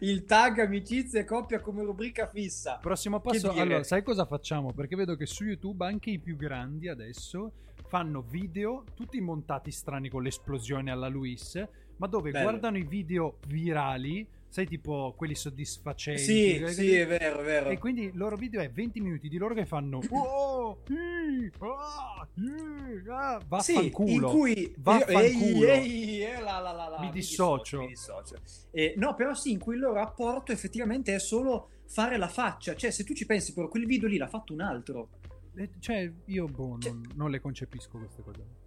Il 0.00 0.24
tag 0.26 0.58
amicizia 0.60 1.20
e 1.20 1.24
coppia 1.24 1.60
come 1.60 1.82
rubrica 1.84 2.26
fissa. 2.26 2.78
Prossimo 2.82 3.20
passo, 3.20 3.50
allora, 3.52 3.82
sai 3.82 4.02
cosa 4.02 4.26
facciamo? 4.26 4.72
Perché 4.72 4.94
vedo 4.94 5.16
che 5.16 5.24
su 5.24 5.44
YouTube 5.44 5.86
anche 5.86 6.10
i 6.10 6.18
più 6.18 6.36
grandi 6.36 6.88
adesso 6.88 7.52
fanno 7.86 8.20
video 8.22 8.84
tutti 8.94 9.18
montati 9.22 9.70
strani 9.70 10.10
con 10.10 10.22
l'esplosione 10.22 10.90
alla 10.90 11.08
Luis, 11.08 11.62
ma 11.96 12.06
dove 12.08 12.30
Bello. 12.30 12.44
guardano 12.44 12.76
i 12.76 12.84
video 12.84 13.38
virali, 13.46 14.26
sai 14.54 14.66
tipo 14.68 15.14
quelli 15.16 15.34
soddisfacenti. 15.34 16.22
Sì, 16.22 16.58
quelli- 16.60 16.72
sì, 16.74 16.94
è 16.94 17.06
vero, 17.08 17.40
è 17.40 17.42
vero. 17.44 17.70
E 17.70 17.78
quindi 17.78 18.02
il 18.04 18.16
loro 18.16 18.36
video 18.36 18.60
è 18.60 18.70
20 18.70 19.00
minuti 19.00 19.28
di 19.28 19.36
loro 19.36 19.52
che 19.52 19.66
fanno 19.66 19.98
oh, 20.10 20.78
sì, 20.86 21.50
ah, 21.58 22.28
sì, 22.32 23.08
ah", 23.10 23.38
Sì, 23.60 23.72
vaffanculo. 23.72 24.10
in 24.12 24.22
cui 24.22 24.74
Vaffanculo. 24.78 25.66
Ehi, 25.66 26.22
ehi, 26.22 26.22
eh, 26.22 26.40
la, 26.40 26.60
la, 26.60 26.70
la, 26.70 26.86
la, 26.86 27.00
Mi 27.00 27.10
dissocio. 27.10 27.80
mi 27.80 27.88
dissocio. 27.88 28.36
Eh, 28.70 28.94
no, 28.96 29.16
però 29.16 29.34
sì, 29.34 29.50
in 29.50 29.58
cui 29.58 29.74
il 29.74 29.80
loro 29.80 30.00
apporto 30.00 30.52
effettivamente 30.52 31.12
è 31.12 31.18
solo 31.18 31.70
fare 31.88 32.16
la 32.16 32.28
faccia. 32.28 32.76
Cioè, 32.76 32.92
se 32.92 33.02
tu 33.02 33.12
ci 33.12 33.26
pensi, 33.26 33.52
però 33.54 33.66
quel 33.66 33.86
video 33.86 34.06
lì 34.06 34.18
l'ha 34.18 34.28
fatto 34.28 34.52
un 34.52 34.60
altro. 34.60 35.08
Eh, 35.56 35.70
Cioè, 35.80 36.12
io 36.26 36.46
boh, 36.46 36.78
Cioè- 36.78 36.92
non, 36.92 37.10
non 37.16 37.30
le 37.32 37.40
concepisco 37.40 37.98
queste 37.98 38.22
cose. 38.22 38.62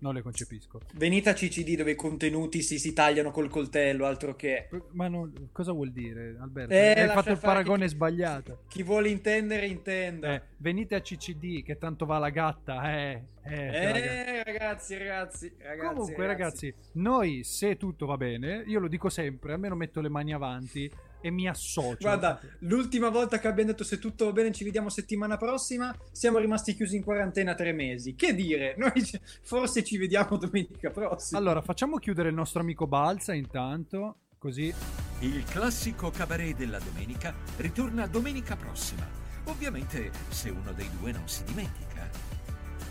Non 0.00 0.14
le 0.14 0.22
concepisco. 0.22 0.80
Venite 0.94 1.28
a 1.28 1.34
CCD 1.34 1.76
dove 1.76 1.90
i 1.92 1.94
contenuti 1.94 2.62
si, 2.62 2.78
si 2.78 2.92
tagliano 2.92 3.30
col 3.30 3.50
coltello, 3.50 4.06
altro 4.06 4.34
che... 4.34 4.68
Ma 4.92 5.08
non- 5.08 5.50
cosa 5.52 5.72
vuol 5.72 5.90
dire, 5.92 6.36
Alberto? 6.40 6.72
Eh, 6.72 7.00
Hai 7.02 7.08
fatto 7.08 7.32
il 7.32 7.38
paragone 7.38 7.84
chi- 7.84 7.90
sbagliato. 7.90 8.62
Chi 8.68 8.82
vuole 8.82 9.10
intendere, 9.10 9.66
intenda. 9.66 10.34
Eh, 10.34 10.42
venite 10.56 10.94
a 10.94 11.00
CCD 11.02 11.62
che 11.62 11.76
tanto 11.76 12.06
va 12.06 12.18
la 12.18 12.30
gatta. 12.30 12.90
Eh, 12.92 13.22
eh. 13.44 13.54
Eh, 13.54 14.44
ragazzi, 14.44 14.96
ragazzi, 14.96 15.52
ragazzi. 15.58 15.94
Comunque, 15.94 16.26
ragazzi, 16.26 16.74
noi 16.92 17.44
se 17.44 17.76
tutto 17.76 18.06
va 18.06 18.16
bene, 18.16 18.62
io 18.66 18.80
lo 18.80 18.88
dico 18.88 19.10
sempre, 19.10 19.52
almeno 19.52 19.74
metto 19.76 20.00
le 20.00 20.08
mani 20.08 20.32
avanti 20.32 20.90
e 21.20 21.30
mi 21.30 21.48
associo. 21.48 21.98
Guarda, 22.00 22.40
l'ultima 22.60 23.08
volta 23.08 23.38
che 23.38 23.48
abbiamo 23.48 23.70
detto 23.70 23.84
se 23.84 23.98
tutto 23.98 24.26
va 24.26 24.32
bene 24.32 24.52
ci 24.52 24.64
vediamo 24.64 24.88
settimana 24.88 25.36
prossima, 25.36 25.94
siamo 26.12 26.38
rimasti 26.38 26.74
chiusi 26.74 26.96
in 26.96 27.04
quarantena 27.04 27.54
tre 27.54 27.72
mesi. 27.72 28.14
Che 28.14 28.34
dire? 28.34 28.74
Noi 28.76 29.04
ci- 29.04 29.20
forse 29.42 29.84
ci 29.84 29.96
vediamo 29.98 30.36
domenica 30.36 30.90
prossima. 30.90 31.38
Allora, 31.38 31.60
facciamo 31.60 31.98
chiudere 31.98 32.28
il 32.28 32.34
nostro 32.34 32.60
amico 32.60 32.86
Balza 32.86 33.32
intanto, 33.34 34.16
così. 34.38 34.72
Il 35.20 35.44
classico 35.44 36.10
cabaret 36.10 36.56
della 36.56 36.78
domenica 36.78 37.34
ritorna 37.58 38.06
domenica 38.06 38.56
prossima. 38.56 39.06
Ovviamente 39.44 40.10
se 40.28 40.50
uno 40.50 40.72
dei 40.72 40.88
due 40.98 41.12
non 41.12 41.28
si 41.28 41.44
dimentica. 41.44 42.08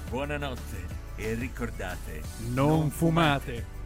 Buonanotte 0.10 0.88
e 1.16 1.34
ricordate... 1.36 2.22
Non 2.52 2.90
fumate. 2.90 3.78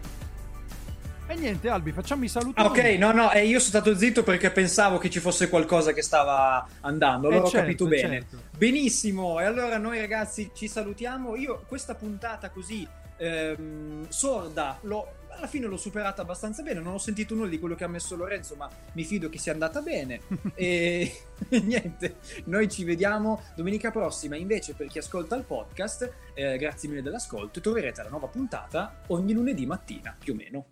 E 1.25 1.35
niente, 1.35 1.69
Albi, 1.69 1.91
facciamo 1.93 2.25
i 2.25 2.27
saluti. 2.27 2.59
Ah, 2.59 2.65
ok, 2.65 2.77
no, 2.99 3.11
no, 3.11 3.31
eh, 3.31 3.45
io 3.45 3.57
sono 3.59 3.81
stato 3.81 3.95
zitto 3.97 4.23
perché 4.23 4.51
pensavo 4.51 4.97
che 4.97 5.09
ci 5.09 5.19
fosse 5.19 5.49
qualcosa 5.49 5.93
che 5.93 6.01
stava 6.01 6.67
andando. 6.81 7.27
Allora 7.27 7.43
Eh, 7.43 7.45
ho 7.45 7.49
certo, 7.49 7.65
capito 7.65 7.87
bene. 7.87 8.19
certo. 8.19 8.37
Benissimo, 8.57 9.39
e 9.39 9.45
allora 9.45 9.77
noi 9.77 9.99
ragazzi 9.99 10.51
ci 10.53 10.67
salutiamo. 10.67 11.35
Io 11.35 11.63
questa 11.67 11.95
puntata 11.95 12.49
così 12.49 12.87
ehm, 13.17 14.05
sorda, 14.09 14.77
l'ho- 14.81 15.21
alla 15.35 15.47
fine 15.47 15.65
l'ho 15.65 15.77
superata 15.77 16.21
abbastanza 16.21 16.61
bene. 16.61 16.81
Non 16.81 16.93
ho 16.93 16.97
sentito 16.99 17.33
nulla 17.33 17.47
di 17.49 17.57
quello 17.57 17.73
che 17.73 17.83
ha 17.85 17.87
messo 17.87 18.15
Lorenzo, 18.15 18.55
ma 18.55 18.69
mi 18.91 19.03
fido 19.03 19.29
che 19.29 19.39
sia 19.39 19.53
andata 19.53 19.81
bene. 19.81 20.19
e 20.53 21.11
niente, 21.63 22.17
noi 22.45 22.69
ci 22.69 22.83
vediamo 22.83 23.41
domenica 23.55 23.89
prossima. 23.91 24.35
Invece, 24.35 24.73
per 24.75 24.87
chi 24.87 24.99
ascolta 24.99 25.35
il 25.35 25.43
podcast, 25.45 26.11
eh, 26.35 26.57
grazie 26.57 26.89
mille 26.89 27.01
dell'ascolto. 27.01 27.59
Troverete 27.61 28.03
la 28.03 28.09
nuova 28.09 28.27
puntata 28.27 28.99
ogni 29.07 29.33
lunedì 29.33 29.65
mattina, 29.65 30.15
più 30.19 30.33
o 30.33 30.35
meno. 30.35 30.65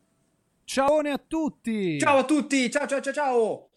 Ciao 0.73 0.99
a 0.99 1.17
tutti! 1.17 1.99
Ciao 1.99 2.19
a 2.19 2.23
tutti, 2.23 2.71
ciao 2.71 2.87
ciao 2.87 3.01
ciao 3.01 3.11
ciao! 3.11 3.67